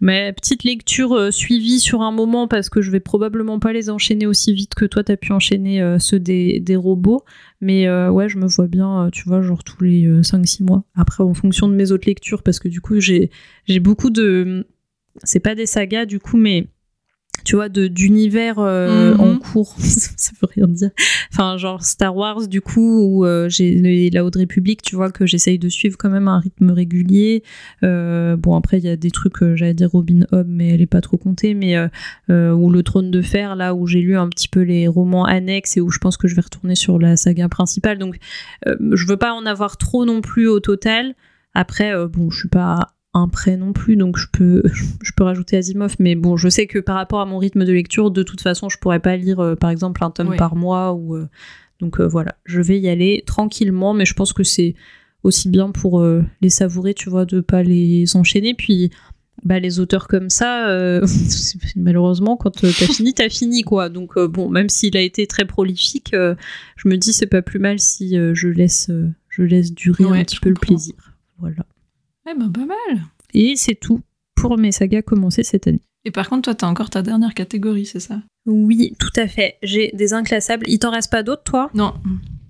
mais 0.00 0.32
petite 0.32 0.64
lecture 0.64 1.12
euh, 1.12 1.30
suivie 1.30 1.80
sur 1.80 2.02
un 2.02 2.12
moment 2.12 2.48
parce 2.48 2.68
que 2.68 2.82
je 2.82 2.90
vais 2.90 3.00
probablement 3.00 3.58
pas 3.58 3.72
les 3.72 3.90
enchaîner 3.90 4.26
aussi 4.26 4.52
vite 4.52 4.74
que 4.74 4.84
toi 4.84 5.02
t'as 5.02 5.16
pu 5.16 5.32
enchaîner 5.32 5.80
euh, 5.80 5.98
ceux 5.98 6.18
des, 6.18 6.76
robots. 6.76 7.24
Mais 7.60 7.86
euh, 7.86 8.10
ouais, 8.10 8.28
je 8.28 8.38
me 8.38 8.46
vois 8.46 8.66
bien, 8.66 9.08
tu 9.12 9.24
vois, 9.26 9.40
genre 9.40 9.64
tous 9.64 9.82
les 9.82 10.06
5-6 10.20 10.64
mois. 10.64 10.84
Après, 10.94 11.24
en 11.24 11.32
fonction 11.32 11.68
de 11.68 11.74
mes 11.74 11.90
autres 11.90 12.06
lectures, 12.06 12.42
parce 12.42 12.58
que 12.58 12.68
du 12.68 12.80
coup, 12.80 13.00
j'ai 13.00 13.30
beaucoup 13.80 14.10
de. 14.10 14.66
C'est 15.24 15.40
pas 15.40 15.54
des 15.54 15.64
sagas 15.64 16.04
du 16.04 16.20
coup, 16.20 16.36
mais 16.36 16.68
tu 17.44 17.56
vois, 17.56 17.68
d'univers 17.68 18.58
euh, 18.58 19.14
en 19.16 19.32
mhm. 19.32 19.38
cours. 19.38 19.74
ça 19.78 20.32
veut 20.40 20.48
rien 20.54 20.66
dire. 20.66 20.90
Enfin, 21.32 21.56
genre 21.56 21.82
Star 21.82 22.16
Wars, 22.16 22.48
du 22.48 22.60
coup, 22.60 23.00
où 23.02 23.24
euh, 23.24 23.48
j'ai 23.48 24.10
la 24.10 24.24
Haute 24.24 24.36
République, 24.36 24.82
tu 24.82 24.96
vois, 24.96 25.10
que 25.10 25.26
j'essaye 25.26 25.58
de 25.58 25.68
suivre 25.68 25.96
quand 25.98 26.10
même 26.10 26.28
un 26.28 26.40
rythme 26.40 26.70
régulier. 26.70 27.42
Euh, 27.82 28.36
bon, 28.36 28.56
après, 28.56 28.78
il 28.78 28.84
y 28.84 28.88
a 28.88 28.96
des 28.96 29.10
trucs, 29.10 29.36
j'allais 29.54 29.74
dire 29.74 29.90
Robin 29.90 30.26
Hood, 30.32 30.46
mais 30.48 30.70
elle 30.70 30.80
est 30.80 30.86
pas 30.86 31.00
trop 31.00 31.16
comptée, 31.16 31.54
mais 31.54 31.76
ou 32.28 32.70
Le 32.70 32.82
Trône 32.82 33.10
de 33.10 33.22
Fer, 33.22 33.56
là, 33.56 33.74
où 33.74 33.86
j'ai 33.86 34.00
lu 34.00 34.16
un 34.16 34.28
petit 34.28 34.48
peu 34.48 34.60
les 34.60 34.88
romans 34.88 35.24
annexes 35.24 35.76
et 35.76 35.80
où 35.80 35.90
je 35.90 35.98
pense 35.98 36.16
que 36.16 36.28
je 36.28 36.34
vais 36.34 36.42
retourner 36.42 36.74
sur 36.74 36.98
la 36.98 37.16
saga 37.16 37.48
principale. 37.48 37.98
Donc, 37.98 38.16
je 38.66 39.06
veux 39.06 39.16
pas 39.16 39.32
en 39.32 39.46
avoir 39.46 39.76
trop 39.76 40.04
non 40.04 40.20
plus 40.20 40.48
au 40.48 40.60
total. 40.60 41.14
Après, 41.54 41.94
bon, 42.08 42.30
je 42.30 42.40
suis 42.40 42.48
pas 42.48 42.95
un 43.16 43.28
prêt 43.28 43.56
non 43.56 43.72
plus, 43.72 43.96
donc 43.96 44.18
je 44.18 44.26
peux, 44.30 44.62
je 45.02 45.12
peux 45.16 45.24
rajouter 45.24 45.56
Asimov, 45.56 45.96
mais 45.98 46.14
bon, 46.14 46.36
je 46.36 46.48
sais 46.48 46.66
que 46.66 46.78
par 46.78 46.96
rapport 46.96 47.20
à 47.20 47.26
mon 47.26 47.38
rythme 47.38 47.64
de 47.64 47.72
lecture, 47.72 48.10
de 48.10 48.22
toute 48.22 48.40
façon, 48.42 48.68
je 48.68 48.78
pourrais 48.78 49.00
pas 49.00 49.16
lire, 49.16 49.40
euh, 49.40 49.56
par 49.56 49.70
exemple, 49.70 50.04
un 50.04 50.10
tome 50.10 50.36
par 50.36 50.54
mois, 50.54 50.92
ou 50.92 51.16
euh, 51.16 51.26
donc 51.80 51.98
euh, 51.98 52.06
voilà, 52.06 52.36
je 52.44 52.60
vais 52.60 52.78
y 52.78 52.88
aller 52.88 53.24
tranquillement, 53.26 53.94
mais 53.94 54.04
je 54.04 54.14
pense 54.14 54.32
que 54.32 54.44
c'est 54.44 54.74
aussi 55.22 55.48
bien 55.48 55.70
pour 55.70 56.04
les 56.40 56.50
savourer, 56.50 56.94
tu 56.94 57.10
vois, 57.10 57.24
de 57.24 57.40
pas 57.40 57.64
les 57.64 58.14
enchaîner, 58.14 58.54
puis 58.54 58.90
bah, 59.42 59.58
les 59.58 59.80
auteurs 59.80 60.06
comme 60.06 60.30
ça, 60.30 60.68
malheureusement, 61.76 62.36
quand 62.36 62.50
t'as 62.50 62.68
fini, 62.70 63.12
t'as 63.12 63.28
fini, 63.28 63.62
quoi. 63.62 63.88
Donc 63.88 64.16
bon, 64.18 64.48
même 64.48 64.68
s'il 64.68 64.96
a 64.96 65.00
été 65.00 65.26
très 65.26 65.44
prolifique, 65.44 66.12
je 66.12 66.88
me 66.88 66.96
dis 66.96 67.12
c'est 67.12 67.26
pas 67.26 67.42
plus 67.42 67.58
mal 67.58 67.80
si 67.80 68.16
je 68.34 68.46
laisse, 68.46 68.88
je 69.28 69.42
laisse 69.42 69.74
durer 69.74 70.04
un 70.04 70.22
petit 70.22 70.38
peu 70.38 70.50
le 70.50 70.54
plaisir. 70.54 70.94
Voilà. 71.40 71.66
Eh 72.28 72.34
ben, 72.34 72.50
pas 72.50 72.66
mal. 72.66 73.04
Et 73.34 73.54
c'est 73.56 73.74
tout 73.74 74.00
pour 74.34 74.58
mes 74.58 74.72
sagas 74.72 75.02
commencées 75.02 75.44
cette 75.44 75.66
année. 75.66 75.80
Et 76.04 76.10
par 76.10 76.28
contre, 76.28 76.42
toi, 76.42 76.54
t'as 76.54 76.68
encore 76.68 76.90
ta 76.90 77.02
dernière 77.02 77.34
catégorie, 77.34 77.86
c'est 77.86 78.00
ça? 78.00 78.22
Oui, 78.46 78.94
tout 78.98 79.10
à 79.16 79.26
fait. 79.26 79.56
J'ai 79.62 79.90
des 79.94 80.12
inclassables. 80.12 80.64
Il 80.68 80.78
t'en 80.78 80.90
reste 80.90 81.10
pas 81.10 81.22
d'autres, 81.22 81.44
toi? 81.44 81.70
Non 81.74 81.94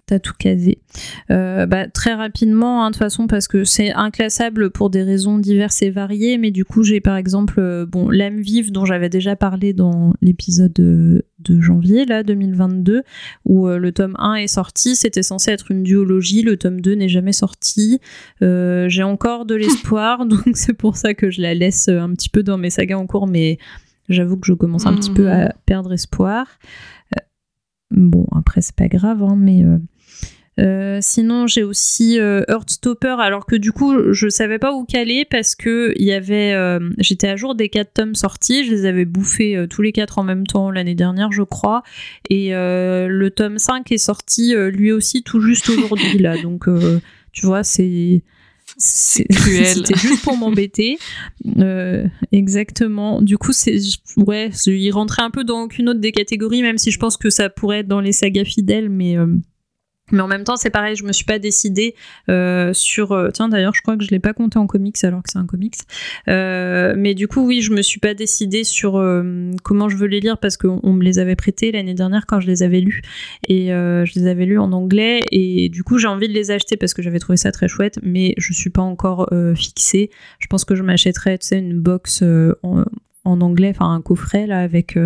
t'as 0.07 0.21
tout 0.21 0.33
casé. 0.39 0.79
Euh, 1.31 1.67
bah, 1.67 1.89
très 1.89 2.15
rapidement, 2.15 2.85
hein, 2.85 2.91
de 2.91 2.95
toute 2.95 3.01
façon, 3.01 3.27
parce 3.27 3.49
que 3.49 3.65
c'est 3.65 3.93
inclassable 3.93 4.71
pour 4.71 4.89
des 4.89 5.03
raisons 5.03 5.39
diverses 5.39 5.83
et 5.83 5.91
variées, 5.91 6.39
mais 6.39 6.53
du 6.53 6.65
coup, 6.65 6.85
j'ai 6.85 7.01
par 7.01 7.17
exemple 7.17 7.59
euh, 7.59 7.87
bon, 7.87 8.09
L'âme 8.09 8.41
vive, 8.41 8.71
dont 8.71 8.85
j'avais 8.85 9.09
déjà 9.09 9.35
parlé 9.35 9.73
dans 9.73 10.15
l'épisode 10.23 10.73
de, 10.73 11.25
janvier, 11.61 12.07
là, 12.07 12.23
2022, 12.23 13.03
où 13.45 13.69
euh, 13.69 13.79
le 13.79 13.93
tome 13.93 14.15
1 14.19 14.37
est 14.37 14.47
sorti. 14.47 14.95
C'était 14.95 15.23
censé 15.23 15.51
être 15.51 15.71
une 15.71 15.83
duologie, 15.83 16.43
le 16.43 16.57
tome 16.57 16.81
2 16.81 16.95
n'est 16.95 17.09
jamais 17.09 17.33
sorti. 17.33 18.01
j'ai 18.41 19.03
encore 19.03 19.45
de 19.45 19.57
l'espoir, 19.57 20.27
donc 20.27 20.57
c'est 20.57 20.75
pour 20.75 20.97
ça 20.97 21.15
que 21.15 21.31
je 21.31 21.43
la 21.43 21.55
laisse 21.55 21.89
un 21.89 22.13
petit 22.15 22.29
peu 22.29 22.45
dans 22.45 22.59
mes 22.59 22.71
sagas 22.71 22.97
en 22.97 23.07
cours, 23.07 23.27
mais 23.27 23.59
j'avoue 24.09 24.37
que 24.37 24.47
je 24.47 24.53
commence 24.53 24.87
un 24.87 24.95
petit 24.95 25.11
peu 25.11 25.31
à 25.31 25.53
perdre 25.67 25.93
espoir. 25.93 26.47
Bon, 27.91 28.27
après, 28.35 28.63
c'est 28.63 28.75
pas 28.75 28.89
grave, 28.89 29.23
hein, 29.23 29.37
mais 29.37 29.65
euh, 29.65 29.79
sinon, 31.01 31.47
j'ai 31.47 31.63
aussi 31.63 32.19
euh, 32.19 32.43
Heartstopper, 32.49 33.17
alors 33.19 33.47
que 33.47 33.57
du 33.57 33.73
coup, 33.73 34.13
je 34.13 34.29
savais 34.29 34.59
pas 34.59 34.73
où 34.73 34.85
caler 34.85 35.25
parce 35.25 35.55
que 35.55 35.93
il 35.97 36.05
y 36.05 36.13
avait, 36.13 36.53
euh, 36.55 36.91
j'étais 36.99 37.29
à 37.29 37.37
jour 37.37 37.55
des 37.55 37.69
quatre 37.69 37.93
tomes 37.93 38.15
sortis, 38.15 38.65
je 38.65 38.71
les 38.71 38.87
avais 38.87 39.05
bouffés 39.05 39.67
tous 39.69 39.83
les 39.83 39.93
quatre 39.93 40.19
en 40.19 40.23
même 40.23 40.47
temps 40.47 40.71
l'année 40.71 40.95
dernière, 40.95 41.33
je 41.33 41.43
crois, 41.43 41.83
et 42.31 42.51
le 42.53 43.29
tome 43.29 43.59
5 43.59 43.91
est 43.93 43.99
sorti 43.99 44.55
lui 44.55 44.93
aussi 44.93 45.23
tout 45.23 45.41
juste 45.41 45.69
aujourd'hui 45.69 46.19
là, 46.19 46.37
donc 46.43 46.67
tu 47.33 47.47
vois, 47.47 47.63
c'est 47.63 48.23
c'est 48.79 49.25
cruel. 49.25 49.67
C'était 49.87 49.97
juste 49.97 50.23
pour 50.23 50.37
m'embêter. 50.37 50.99
exactement. 52.33 53.21
Du 53.21 53.39
coup, 53.39 53.53
c'est 53.53 53.79
ouais, 54.17 54.51
il 54.67 54.91
rentrait 54.91 55.23
un 55.23 55.31
peu 55.31 55.45
dans 55.45 55.63
aucune 55.63 55.89
autre 55.89 56.01
des 56.01 56.13
catégories, 56.13 56.63
même 56.63 56.79
si 56.79 56.91
je 56.91 56.99
pense 56.99 57.17
que 57.17 57.31
ça 57.31 57.51
pourrait 57.51 57.81
être 57.81 57.89
dans 57.89 58.01
les 58.01 58.13
sagas 58.13 58.45
fidèles, 58.45 58.89
mais 58.89 59.17
mais 60.13 60.21
en 60.21 60.29
même 60.29 60.45
temps, 60.45 60.57
c'est 60.57 60.71
pareil, 60.71 60.95
je 60.95 61.03
me 61.03 61.13
suis 61.13 61.25
pas 61.25 61.41
décidée 61.41 61.97
euh, 62.29 62.73
sur. 62.73 63.11
Euh, 63.11 63.31
tiens, 63.33 63.49
d'ailleurs, 63.49 63.75
je 63.75 63.83
crois 63.83 63.97
que 63.97 64.05
je 64.05 64.11
l'ai 64.11 64.21
pas 64.21 64.33
compté 64.33 64.57
en 64.57 64.69
comics 64.69 65.03
alors 65.03 65.21
que 65.23 65.31
c'est 65.31 65.39
un 65.39 65.47
comics. 65.47 65.79
Euh, 66.29 66.95
mais 66.97 67.15
du 67.15 67.27
coup, 67.27 67.45
oui, 67.45 67.61
je 67.61 67.73
me 67.73 67.83
suis 67.83 67.99
pas 67.99 68.15
décidée 68.15 68.63
sur 68.63 68.93
comment 69.65 69.89
je 69.89 69.97
veux 69.97 70.07
les 70.07 70.21
lire 70.21 70.39
parce 70.39 70.57
qu'on 70.57 70.93
me 70.93 71.03
les 71.03 71.19
avait 71.19 71.35
prêtés 71.35 71.73
l'année 71.73 71.95
dernière 71.95 72.27
quand 72.27 72.39
je 72.39 72.47
les 72.47 72.63
avais 72.63 72.81
lus 72.81 73.03
et 73.49 73.69
je 73.69 74.19
les 74.19 74.27
avais 74.29 74.47
lus 74.47 74.59
en 74.59 74.73
anglais 74.73 75.21
et 75.33 75.69
du 75.69 75.83
coup, 75.83 75.99
j'ai 75.99 76.09
envie 76.09 76.29
de 76.29 76.33
les 76.33 76.51
acheter 76.51 76.77
parce 76.77 76.95
que 76.95 77.03
j'avais 77.03 77.19
trouvé 77.19 77.37
ça 77.37 77.51
très 77.51 77.69
chouette, 77.69 77.99
mais 78.03 78.35
je 78.39 78.53
suis 78.53 78.71
pas 78.71 78.83
encore 78.83 79.29
fixée. 79.57 80.11
Je 80.39 80.47
pense 80.47 80.65
que 80.65 80.75
je 80.75 80.83
m'achèterais, 80.83 81.39
tu 81.39 81.49
sais, 81.49 81.59
une 81.59 81.81
box 81.81 82.23
en, 82.63 82.85
anglais, 83.25 83.73
enfin 83.75 83.93
un 83.93 84.01
coffret 84.01 84.47
là 84.47 84.61
avec 84.61 84.97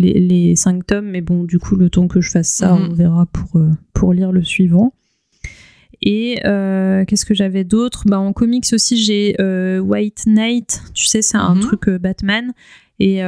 les, 0.00 0.56
cinq 0.56 0.86
tomes, 0.86 1.06
mais 1.06 1.20
bon, 1.20 1.44
du 1.44 1.58
coup, 1.58 1.76
le 1.76 1.90
temps 1.90 2.08
que 2.08 2.20
je 2.20 2.30
fasse 2.30 2.48
ça, 2.48 2.74
mhm. 2.74 2.88
on 2.90 2.94
verra 2.94 3.26
pour, 3.26 3.60
euh, 3.60 3.70
pour 3.92 4.12
lire 4.12 4.32
le 4.32 4.42
suivant. 4.42 4.92
Et 6.02 6.40
euh, 6.46 7.04
qu'est-ce 7.04 7.26
que 7.26 7.34
j'avais 7.34 7.64
d'autre? 7.64 8.04
Bah, 8.06 8.18
En 8.18 8.32
comics 8.32 8.66
aussi, 8.72 8.96
j'ai 8.96 9.36
euh, 9.38 9.80
White 9.80 10.24
Knight, 10.26 10.82
tu 10.94 11.04
sais, 11.04 11.20
c'est 11.20 11.36
un 11.36 11.54
mhm. 11.54 11.60
truc 11.60 11.90
Batman. 11.90 12.52
Et 13.02 13.22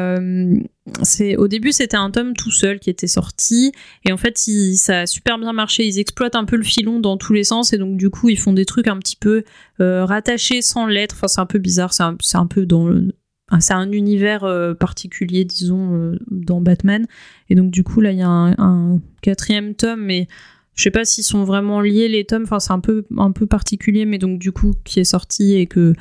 c'est 1.02 1.36
au 1.36 1.48
début, 1.48 1.72
c'était 1.72 1.96
un 1.96 2.10
tome 2.10 2.34
tout 2.34 2.50
seul 2.50 2.78
qui 2.78 2.90
était 2.90 3.06
sorti. 3.06 3.72
Et 4.04 4.12
en 4.12 4.18
fait, 4.18 4.36
ça 4.36 5.00
a 5.00 5.06
super 5.06 5.38
bien 5.38 5.54
marché. 5.54 5.86
Ils 5.86 5.98
exploitent 5.98 6.34
un 6.34 6.44
peu 6.44 6.56
le 6.56 6.62
filon 6.62 7.00
dans 7.00 7.16
tous 7.16 7.32
les 7.32 7.44
sens. 7.44 7.72
Et 7.72 7.78
donc, 7.78 7.96
du 7.96 8.10
coup, 8.10 8.28
ils 8.28 8.38
font 8.38 8.52
des 8.52 8.66
trucs 8.66 8.86
un 8.86 8.98
petit 8.98 9.16
peu 9.16 9.44
rattachés 9.78 10.60
sans 10.60 10.84
lettres. 10.84 11.14
Enfin, 11.16 11.26
c'est 11.26 11.40
un 11.40 11.46
peu 11.46 11.58
bizarre. 11.58 11.94
C'est 11.94 12.02
un, 12.02 12.18
un, 12.34 12.46
peu 12.46 12.66
dans 12.66 12.86
le, 12.86 13.14
c'est 13.60 13.74
un 13.74 13.90
univers 13.92 14.44
euh, 14.44 14.74
particulier, 14.74 15.44
disons, 15.44 15.94
euh, 15.94 16.18
dans 16.30 16.60
Batman. 16.60 17.06
Et 17.50 17.54
donc, 17.54 17.70
du 17.70 17.84
coup, 17.84 18.00
là, 18.00 18.12
il 18.12 18.18
y 18.18 18.22
a 18.22 18.28
un, 18.28 19.00
quatrième 19.20 19.74
tome, 19.74 20.02
mais 20.02 20.26
je 20.74 20.82
sais 20.82 20.90
pas 20.90 21.04
s'ils 21.04 21.24
sont 21.24 21.44
vraiment 21.44 21.80
liés, 21.80 22.08
les 22.08 22.24
tomes. 22.24 22.44
Enfin, 22.44 22.60
c'est 22.60 22.72
un 22.72 22.80
peu, 22.80 23.04
un 23.18 23.30
peu 23.30 23.46
particulier, 23.46 24.04
mais 24.06 24.18
donc, 24.18 24.38
du 24.38 24.52
coup, 24.52 24.72
qui 24.84 25.00
est 25.00 25.04
sorti 25.04 25.54
et 25.54 25.66
que 25.66 25.92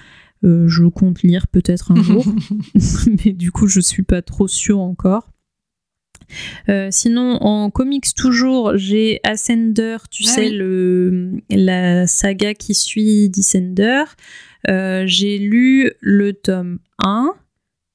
euh, 0.43 0.68
je 0.68 0.86
compte 0.86 1.22
lire 1.24 1.47
peut-être 1.47 1.91
un 1.91 2.02
jour. 2.02 2.26
mais 3.26 3.34
du 3.34 3.52
coup, 3.52 3.68
je 3.68 3.80
suis 3.80 4.04
pas 4.04 4.22
trop 4.22 4.47
sûre 4.47 4.80
encore. 4.80 5.30
sinon, 6.89 7.38
en 7.41 7.70
comics 7.70 8.16
toujours, 8.16 8.78
j'ai 8.78 9.20
Ascender, 9.24 9.97
tu 10.10 10.24
ah 10.26 10.32
sais, 10.32 10.49
le, 10.49 11.41
la 11.49 12.08
saga 12.08 12.54
qui 12.54 12.74
suit 12.74 13.30
Descender. 13.30 14.06
j'ai 14.68 15.38
lu 15.38 15.91
le 15.99 16.32
tome 16.32 16.80
1 17.04 17.36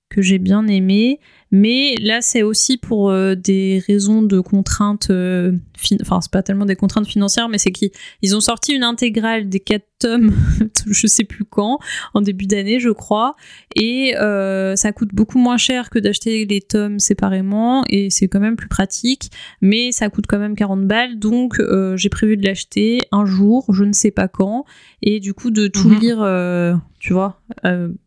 que 0.09 0.23
j'ai 0.23 0.39
bien 0.39 0.67
aimé. 0.67 1.21
Mais 1.53 1.95
là, 2.01 2.21
c'est 2.23 2.43
aussi 2.43 2.77
pour 2.77 3.11
euh, 3.11 3.37
des 3.37 3.81
raisons 3.87 4.23
de 4.23 4.41
contraintes, 4.41 5.11
euh, 5.11 5.53
enfin, 6.01 6.21
c'est 6.21 6.31
pas 6.31 6.43
tellement 6.43 6.65
des 6.65 6.75
contraintes 6.75 7.07
financières, 7.07 7.49
mais 7.49 7.59
c'est 7.59 7.71
qu'ils 7.71 8.35
ont 8.35 8.41
sorti 8.41 8.75
une 8.75 8.83
intégrale 8.83 9.49
des 9.49 9.61
quatre 9.61 9.87
tomes, 10.01 10.33
je 10.91 11.07
sais 11.07 11.23
plus 11.23 11.45
quand, 11.45 11.79
en 12.15 12.21
début 12.21 12.47
d'année, 12.47 12.81
je 12.81 12.91
crois, 12.91 13.37
et 13.77 14.17
euh, 14.17 14.75
ça 14.75 14.91
coûte 14.91 15.11
beaucoup 15.13 15.39
moins 15.39 15.57
cher 15.57 15.89
que 15.89 16.01
d'acheter 16.01 16.47
les 16.47 16.61
tomes 16.61 16.99
séparément, 16.99 17.85
et 17.89 18.11
c'est 18.11 18.27
quand 18.27 18.41
même 18.41 18.57
plus 18.57 18.69
pratique, 18.69 19.31
mais 19.61 19.93
ça 19.93 20.11
coûte 20.11 20.27
quand 20.29 20.41
même 20.41 20.57
40 20.57 20.83
balles, 20.83 21.17
donc 21.19 21.63
j'ai 21.95 22.09
prévu 22.09 22.37
de 22.37 22.45
l'acheter 22.45 23.03
un 23.13 23.25
jour, 23.25 23.73
je 23.73 23.85
ne 23.85 23.93
sais 23.93 24.11
pas 24.11 24.27
quand, 24.27 24.65
et 25.01 25.21
du 25.21 25.33
coup 25.33 25.53
de 25.53 25.69
tout 25.69 25.89
mhm. 25.89 26.01
lire, 26.01 26.81
tu 26.99 27.13
vois, 27.13 27.41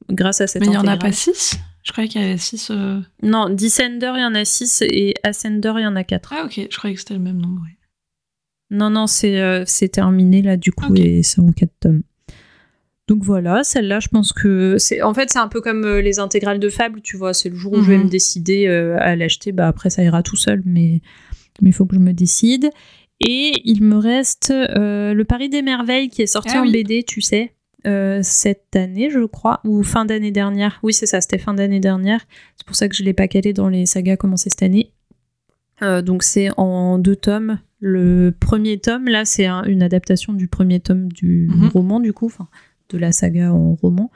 grâce 0.09 0.41
à 0.41 0.47
cette 0.47 0.61
Mais 0.61 0.67
il 0.67 0.71
n'y 0.71 0.77
en 0.77 0.87
a 0.87 0.97
pas 0.97 1.13
six? 1.13 1.57
Je 1.83 1.91
croyais 1.91 2.07
qu'il 2.09 2.21
y 2.21 2.23
avait 2.25 2.37
6. 2.37 2.71
Euh, 2.71 2.99
non, 3.23 3.49
Descender, 3.49 4.11
il 4.15 4.21
y 4.21 4.25
en 4.25 4.35
a 4.35 4.45
6 4.45 4.83
et 4.83 5.13
Ascender, 5.23 5.73
il 5.77 5.83
y 5.83 5.87
en 5.87 5.95
a 5.95 6.03
4. 6.03 6.33
Ah, 6.35 6.45
ok, 6.45 6.67
je 6.69 6.77
croyais 6.77 6.93
que 6.95 7.01
c'était 7.01 7.13
le 7.15 7.19
même 7.21 7.37
nombre. 7.39 7.61
Non, 8.71 8.89
non, 8.91 9.07
c'est 9.07 9.39
euh, 9.41 9.63
terminé 9.91 10.41
là, 10.43 10.55
du 10.57 10.71
coup, 10.71 10.93
et 10.95 11.23
c'est 11.23 11.39
en 11.39 11.51
4 11.51 11.71
tomes. 11.79 12.03
Donc 13.07 13.23
voilà, 13.23 13.63
celle-là, 13.63 13.99
je 13.99 14.07
pense 14.09 14.31
que 14.33 14.75
c'est. 14.77 15.01
En 15.01 15.15
fait, 15.15 15.31
c'est 15.31 15.39
un 15.39 15.47
peu 15.47 15.61
comme 15.61 15.83
euh, 15.83 15.99
les 16.01 16.19
intégrales 16.19 16.59
de 16.59 16.69
Fable, 16.69 17.01
tu 17.01 17.17
vois. 17.17 17.33
C'est 17.33 17.49
le 17.49 17.55
jour 17.55 17.73
où 17.73 17.81
je 17.81 17.89
vais 17.89 17.97
Mhm. 17.97 18.03
me 18.03 18.09
décider 18.09 18.67
euh, 18.67 18.97
à 18.99 19.15
l'acheter. 19.15 19.51
Bah 19.51 19.67
après, 19.67 19.89
ça 19.89 20.03
ira 20.03 20.21
tout 20.21 20.35
seul, 20.35 20.61
mais 20.65 21.01
mais 21.61 21.71
il 21.71 21.73
faut 21.73 21.85
que 21.87 21.95
je 21.95 21.99
me 21.99 22.13
décide. 22.13 22.69
Et 23.19 23.61
il 23.65 23.83
me 23.83 23.97
reste 23.97 24.51
euh, 24.51 25.13
le 25.15 25.25
Paris 25.25 25.49
des 25.49 25.63
merveilles 25.63 26.09
qui 26.09 26.21
est 26.21 26.27
sorti 26.27 26.51
Ah 26.53 26.59
en 26.61 26.65
oui. 26.65 26.71
BD, 26.71 27.03
tu 27.03 27.21
sais, 27.21 27.53
euh, 27.87 28.19
cette 28.23 28.75
année, 28.75 29.09
je 29.09 29.25
crois, 29.25 29.61
ou 29.65 29.83
fin 29.83 30.05
d'année 30.05 30.31
dernière. 30.31 30.79
Oui, 30.83 30.93
c'est 30.93 31.05
ça, 31.05 31.21
c'était 31.21 31.37
fin 31.37 31.53
d'année 31.53 31.79
dernière. 31.79 32.21
C'est 32.57 32.65
pour 32.67 32.75
ça 32.75 32.87
que 32.89 32.95
je 32.95 33.03
l'ai 33.03 33.13
pas 33.13 33.27
calé 33.27 33.53
dans 33.53 33.69
les 33.69 33.85
sagas 33.85 34.17
commencées 34.17 34.49
cette 34.49 34.63
année. 34.63 34.91
Euh, 35.81 36.01
donc 36.01 36.23
c'est 36.23 36.49
en 36.57 36.97
deux 36.99 37.15
tomes. 37.15 37.59
Le 37.79 38.35
premier 38.37 38.79
tome, 38.79 39.05
là, 39.07 39.23
c'est 39.23 39.45
un- 39.45 39.63
une 39.63 39.81
adaptation 39.81 40.33
du 40.33 40.47
premier 40.49 40.81
tome 40.81 41.09
du 41.11 41.47
Mhm. 41.49 41.67
roman, 41.69 41.99
du 42.01 42.11
coup, 42.11 42.25
enfin, 42.25 42.49
de 42.89 42.97
la 42.97 43.11
saga 43.13 43.53
en 43.53 43.75
roman. 43.75 44.11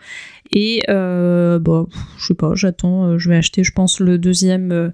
Et 0.52 0.84
euh, 0.90 1.60
bah, 1.60 1.86
je 2.18 2.26
sais 2.28 2.34
pas, 2.34 2.54
j'attends. 2.56 3.06
euh, 3.06 3.18
je 3.18 3.30
vais 3.30 3.38
acheter, 3.38 3.64
je 3.64 3.72
pense, 3.72 4.00
le 4.02 4.18
deuxième 4.18 4.92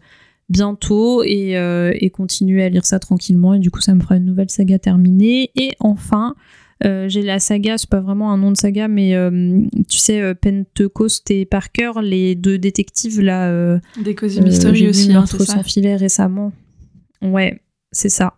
bientôt 0.50 1.24
et, 1.24 1.54
et 1.94 2.10
continuer 2.12 2.64
à 2.64 2.70
lire 2.70 2.86
ça 2.86 3.00
tranquillement. 3.00 3.54
Et 3.54 3.60
du 3.60 3.72
coup, 3.72 3.82
ça 3.82 3.94
me 3.96 4.02
fera 4.02 4.18
une 4.18 4.26
nouvelle 4.26 4.50
saga 4.50 4.78
terminée. 4.80 5.52
Et 5.56 5.72
enfin, 5.80 6.36
j'ai 6.82 7.22
la 7.22 7.40
saga, 7.40 7.78
c'est 7.78 7.90
pas 7.90 8.00
vraiment 8.00 8.32
un 8.32 8.38
nom 8.38 8.52
de 8.52 8.58
saga, 8.58 8.88
mais 8.88 9.16
euh, 9.16 9.62
tu 9.90 9.98
sais, 9.98 10.22
euh, 10.22 10.34
Pentecost 10.34 11.30
et 11.32 11.46
Parker, 11.46 11.92
les 12.02 12.36
deux 12.36 12.58
détectives 12.58 13.22
là. 13.22 13.50
euh, 13.50 13.80
Des 14.04 14.16
Cozy 14.16 14.40
euh, 14.40 14.44
Mystery 14.44 14.88
aussi, 14.88 15.12
hein, 15.12 15.20
Meurtre 15.20 15.38
c'est 15.40 15.46
ça. 15.46 15.54
sans 15.56 15.64
filet 15.64 15.96
récemment. 15.96 16.52
Ouais, 17.22 17.60
c'est 17.92 18.10
ça. 18.10 18.36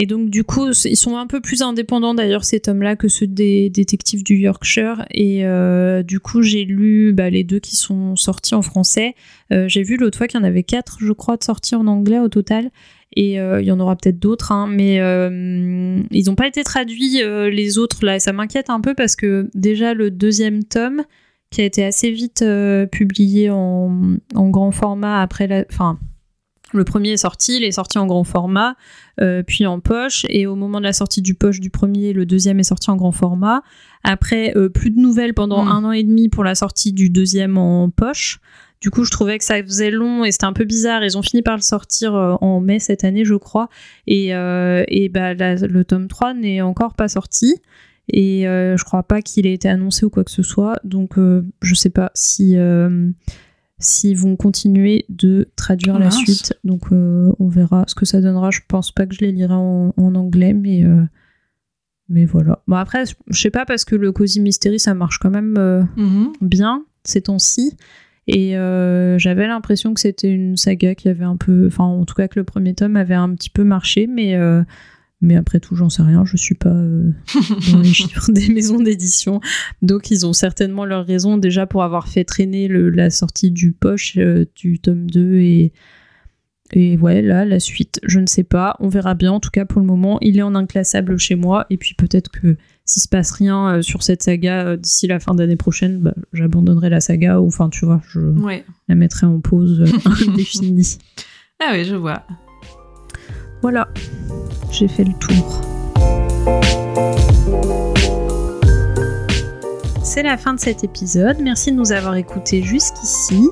Et 0.00 0.06
donc 0.06 0.30
du 0.30 0.44
coup, 0.44 0.70
ils 0.84 0.96
sont 0.96 1.16
un 1.16 1.26
peu 1.26 1.40
plus 1.40 1.60
indépendants 1.60 2.14
d'ailleurs 2.14 2.44
ces 2.44 2.60
tomes-là 2.60 2.94
que 2.94 3.08
ceux 3.08 3.26
des 3.26 3.68
détectives 3.68 4.22
du 4.22 4.36
Yorkshire. 4.36 5.04
Et 5.10 5.44
euh, 5.44 6.04
du 6.04 6.20
coup, 6.20 6.40
j'ai 6.40 6.64
lu 6.64 7.12
bah, 7.12 7.30
les 7.30 7.42
deux 7.42 7.58
qui 7.58 7.74
sont 7.74 8.14
sortis 8.14 8.54
en 8.54 8.62
français. 8.62 9.16
Euh, 9.52 9.66
j'ai 9.66 9.82
vu 9.82 9.96
l'autre 9.96 10.16
fois 10.16 10.28
qu'il 10.28 10.38
y 10.38 10.42
en 10.42 10.46
avait 10.46 10.62
quatre, 10.62 10.98
je 11.00 11.12
crois, 11.12 11.36
de 11.36 11.42
sortis 11.42 11.74
en 11.74 11.88
anglais 11.88 12.20
au 12.20 12.28
total. 12.28 12.70
Et 13.16 13.40
euh, 13.40 13.60
il 13.60 13.66
y 13.66 13.72
en 13.72 13.80
aura 13.80 13.96
peut-être 13.96 14.20
d'autres, 14.20 14.52
hein, 14.52 14.68
mais 14.68 14.98
ils 16.12 16.26
n'ont 16.26 16.36
pas 16.36 16.46
été 16.46 16.62
traduits 16.62 17.20
les 17.50 17.76
autres 17.76 18.04
là. 18.04 18.14
Et 18.14 18.20
ça 18.20 18.32
m'inquiète 18.32 18.70
un 18.70 18.80
peu 18.80 18.94
parce 18.94 19.16
que 19.16 19.50
déjà 19.54 19.94
le 19.94 20.12
deuxième 20.12 20.62
tome, 20.62 21.02
qui 21.50 21.60
a 21.60 21.64
été 21.64 21.84
assez 21.84 22.12
vite 22.12 22.44
publié 22.92 23.50
en, 23.50 24.18
grand 24.36 24.70
format 24.70 25.22
après 25.22 25.48
la. 25.48 25.64
Le 26.74 26.84
premier 26.84 27.10
est 27.12 27.16
sorti, 27.18 27.56
il 27.56 27.64
est 27.64 27.72
sorti 27.72 27.96
en 27.98 28.06
grand 28.06 28.24
format, 28.24 28.76
euh, 29.20 29.42
puis 29.42 29.64
en 29.66 29.80
poche, 29.80 30.26
et 30.28 30.46
au 30.46 30.54
moment 30.54 30.78
de 30.78 30.84
la 30.84 30.92
sortie 30.92 31.22
du 31.22 31.34
poche 31.34 31.60
du 31.60 31.70
premier, 31.70 32.12
le 32.12 32.26
deuxième 32.26 32.60
est 32.60 32.64
sorti 32.64 32.90
en 32.90 32.96
grand 32.96 33.12
format. 33.12 33.62
Après, 34.04 34.52
euh, 34.56 34.68
plus 34.68 34.90
de 34.90 34.98
nouvelles 35.00 35.32
pendant 35.34 35.64
Mm. 35.64 35.68
un 35.68 35.84
an 35.84 35.92
et 35.92 36.02
demi 36.02 36.28
pour 36.28 36.44
la 36.44 36.54
sortie 36.54 36.92
du 36.92 37.08
deuxième 37.10 37.56
en 37.58 37.88
poche. 37.90 38.40
Du 38.80 38.90
coup, 38.90 39.02
je 39.04 39.10
trouvais 39.10 39.38
que 39.38 39.44
ça 39.44 39.60
faisait 39.62 39.90
long 39.90 40.24
et 40.24 40.30
c'était 40.30 40.44
un 40.44 40.52
peu 40.52 40.64
bizarre. 40.64 41.02
Ils 41.02 41.18
ont 41.18 41.22
fini 41.22 41.42
par 41.42 41.56
le 41.56 41.62
sortir 41.62 42.14
euh, 42.14 42.34
en 42.40 42.60
mai 42.60 42.78
cette 42.78 43.02
année, 43.02 43.24
je 43.24 43.34
crois. 43.34 43.68
Et, 44.06 44.34
euh, 44.34 44.84
et 44.88 45.08
bah, 45.08 45.34
la- 45.34 45.54
le 45.56 45.84
tome 45.84 46.06
3 46.06 46.32
n'est 46.34 46.60
encore 46.60 46.94
pas 46.94 47.08
sorti. 47.08 47.56
Et 48.10 48.44
je 48.44 48.82
crois 48.84 49.02
pas 49.02 49.20
qu'il 49.20 49.46
ait 49.46 49.52
été 49.52 49.68
annoncé 49.68 50.06
ou 50.06 50.10
quoi 50.10 50.24
que 50.24 50.30
ce 50.30 50.42
soit. 50.42 50.78
Donc, 50.82 51.16
je 51.60 51.74
sais 51.74 51.90
pas 51.90 52.10
si 52.14 52.56
s'ils 53.78 54.16
vont 54.16 54.36
continuer 54.36 55.04
de 55.08 55.48
traduire 55.56 55.98
la 55.98 56.06
Mince. 56.06 56.16
suite. 56.18 56.54
Donc, 56.64 56.90
euh, 56.92 57.30
on 57.38 57.48
verra 57.48 57.84
ce 57.86 57.94
que 57.94 58.04
ça 58.04 58.20
donnera. 58.20 58.50
Je 58.50 58.60
pense 58.66 58.90
pas 58.92 59.06
que 59.06 59.14
je 59.14 59.20
les 59.20 59.32
lirai 59.32 59.54
en, 59.54 59.92
en 59.96 60.14
anglais, 60.14 60.52
mais. 60.52 60.84
euh, 60.84 61.02
mais 62.08 62.24
voilà. 62.24 62.62
Bon, 62.66 62.76
après, 62.76 63.04
je 63.28 63.40
sais 63.40 63.50
pas, 63.50 63.66
parce 63.66 63.84
que 63.84 63.94
le 63.94 64.12
Cozy 64.12 64.40
Mystery, 64.40 64.80
ça 64.80 64.94
marche 64.94 65.18
quand 65.18 65.30
même 65.30 65.56
euh, 65.58 65.82
Mhm. 65.96 66.32
bien 66.40 66.84
ces 67.04 67.22
temps-ci. 67.22 67.76
Et 68.26 68.52
j'avais 69.16 69.46
l'impression 69.46 69.94
que 69.94 70.00
c'était 70.00 70.30
une 70.30 70.56
saga 70.58 70.94
qui 70.94 71.08
avait 71.08 71.24
un 71.24 71.36
peu. 71.38 71.66
Enfin, 71.68 71.84
en 71.84 72.04
tout 72.04 72.14
cas, 72.14 72.28
que 72.28 72.38
le 72.38 72.44
premier 72.44 72.74
tome 72.74 72.96
avait 72.96 73.14
un 73.14 73.34
petit 73.34 73.48
peu 73.50 73.64
marché, 73.64 74.06
mais. 74.06 74.36
Mais 75.20 75.36
après 75.36 75.58
tout, 75.60 75.74
j'en 75.74 75.88
sais 75.88 76.02
rien, 76.02 76.24
je 76.24 76.36
suis 76.36 76.54
pas 76.54 76.68
euh, 76.70 77.10
dans 77.72 77.80
les 77.80 77.92
chiffres 77.92 78.30
des 78.32 78.48
maisons 78.48 78.78
d'édition. 78.80 79.40
Donc, 79.82 80.10
ils 80.10 80.24
ont 80.26 80.32
certainement 80.32 80.84
leur 80.84 81.04
raison 81.06 81.36
déjà 81.38 81.66
pour 81.66 81.82
avoir 81.82 82.06
fait 82.08 82.24
traîner 82.24 82.68
le- 82.68 82.90
la 82.90 83.10
sortie 83.10 83.50
du 83.50 83.72
poche 83.72 84.16
euh, 84.16 84.44
du 84.54 84.78
tome 84.78 85.10
2 85.10 85.34
et, 85.38 85.72
et 86.72 86.96
ouais, 86.98 87.22
là, 87.22 87.44
la 87.46 87.60
suite, 87.60 87.98
je 88.04 88.20
ne 88.20 88.26
sais 88.26 88.44
pas. 88.44 88.76
On 88.78 88.88
verra 88.88 89.14
bien. 89.14 89.32
En 89.32 89.40
tout 89.40 89.48
cas, 89.50 89.64
pour 89.64 89.80
le 89.80 89.86
moment, 89.86 90.18
il 90.20 90.38
est 90.38 90.42
en 90.42 90.54
inclassable 90.54 91.18
chez 91.18 91.34
moi. 91.34 91.64
Et 91.70 91.78
puis 91.78 91.94
peut-être 91.94 92.30
que 92.30 92.56
s'il 92.84 93.02
se 93.02 93.08
passe 93.08 93.30
rien 93.32 93.76
euh, 93.76 93.82
sur 93.82 94.02
cette 94.02 94.22
saga 94.22 94.66
euh, 94.66 94.76
d'ici 94.76 95.06
la 95.06 95.18
fin 95.18 95.34
d'année 95.34 95.56
prochaine, 95.56 95.98
bah, 95.98 96.14
j'abandonnerai 96.34 96.90
la 96.90 97.00
saga. 97.00 97.40
Ou 97.40 97.46
enfin, 97.46 97.70
tu 97.70 97.86
vois, 97.86 98.02
je 98.10 98.20
Ouais. 98.20 98.64
la 98.86 98.94
mettrai 98.94 99.26
en 99.26 99.40
pause 99.40 99.82
indéfinie. 100.28 100.98
Ah 101.58 101.70
oui, 101.72 101.84
je 101.86 101.94
vois. 101.96 102.22
Voilà, 103.60 103.88
j'ai 104.70 104.88
fait 104.88 105.04
le 105.04 105.12
tour. 105.14 105.62
C'est 110.02 110.22
la 110.22 110.36
fin 110.36 110.54
de 110.54 110.60
cet 110.60 110.84
épisode. 110.84 111.38
Merci 111.40 111.72
de 111.72 111.76
nous 111.76 111.92
avoir 111.92 112.16
écoutés 112.16 112.62
jusqu'ici. 112.62 113.48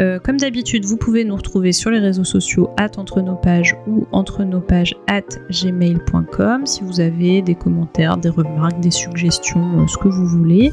Euh, 0.00 0.18
comme 0.18 0.36
d'habitude, 0.36 0.84
vous 0.84 0.96
pouvez 0.96 1.24
nous 1.24 1.36
retrouver 1.36 1.72
sur 1.72 1.90
les 1.90 1.98
réseaux 1.98 2.24
sociaux 2.24 2.70
at 2.76 2.90
entre 2.98 3.20
nos 3.20 3.34
pages 3.34 3.76
ou 3.86 4.06
entre 4.12 4.44
nos 4.44 4.60
pages 4.60 4.94
at 5.06 5.22
gmail.com 5.50 6.66
si 6.66 6.82
vous 6.82 7.00
avez 7.00 7.42
des 7.42 7.54
commentaires, 7.54 8.16
des 8.16 8.28
remarques, 8.28 8.80
des 8.80 8.90
suggestions, 8.90 9.80
euh, 9.80 9.86
ce 9.86 9.96
que 9.98 10.08
vous 10.08 10.26
voulez. 10.26 10.72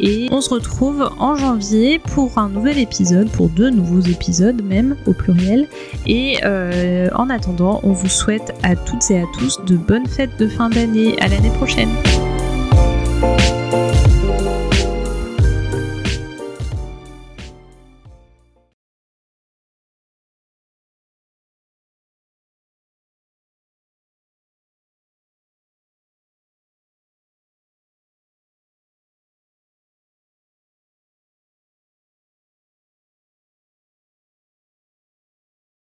Et 0.00 0.28
on 0.32 0.40
se 0.40 0.50
retrouve 0.50 1.08
en 1.18 1.36
janvier 1.36 1.98
pour 1.98 2.38
un 2.38 2.48
nouvel 2.48 2.78
épisode, 2.78 3.30
pour 3.30 3.48
deux 3.48 3.70
nouveaux 3.70 4.00
épisodes 4.00 4.62
même 4.62 4.96
au 5.06 5.12
pluriel. 5.12 5.68
Et 6.06 6.38
euh, 6.44 7.08
en 7.14 7.30
attendant, 7.30 7.80
on 7.84 7.92
vous 7.92 8.08
souhaite 8.08 8.52
à 8.62 8.74
toutes 8.74 9.10
et 9.10 9.20
à 9.20 9.24
tous 9.38 9.60
de 9.64 9.76
bonnes 9.76 10.06
fêtes 10.06 10.36
de 10.38 10.48
fin 10.48 10.68
d'année. 10.68 11.16
À 11.20 11.28
l'année 11.28 11.50
prochaine. 11.50 11.90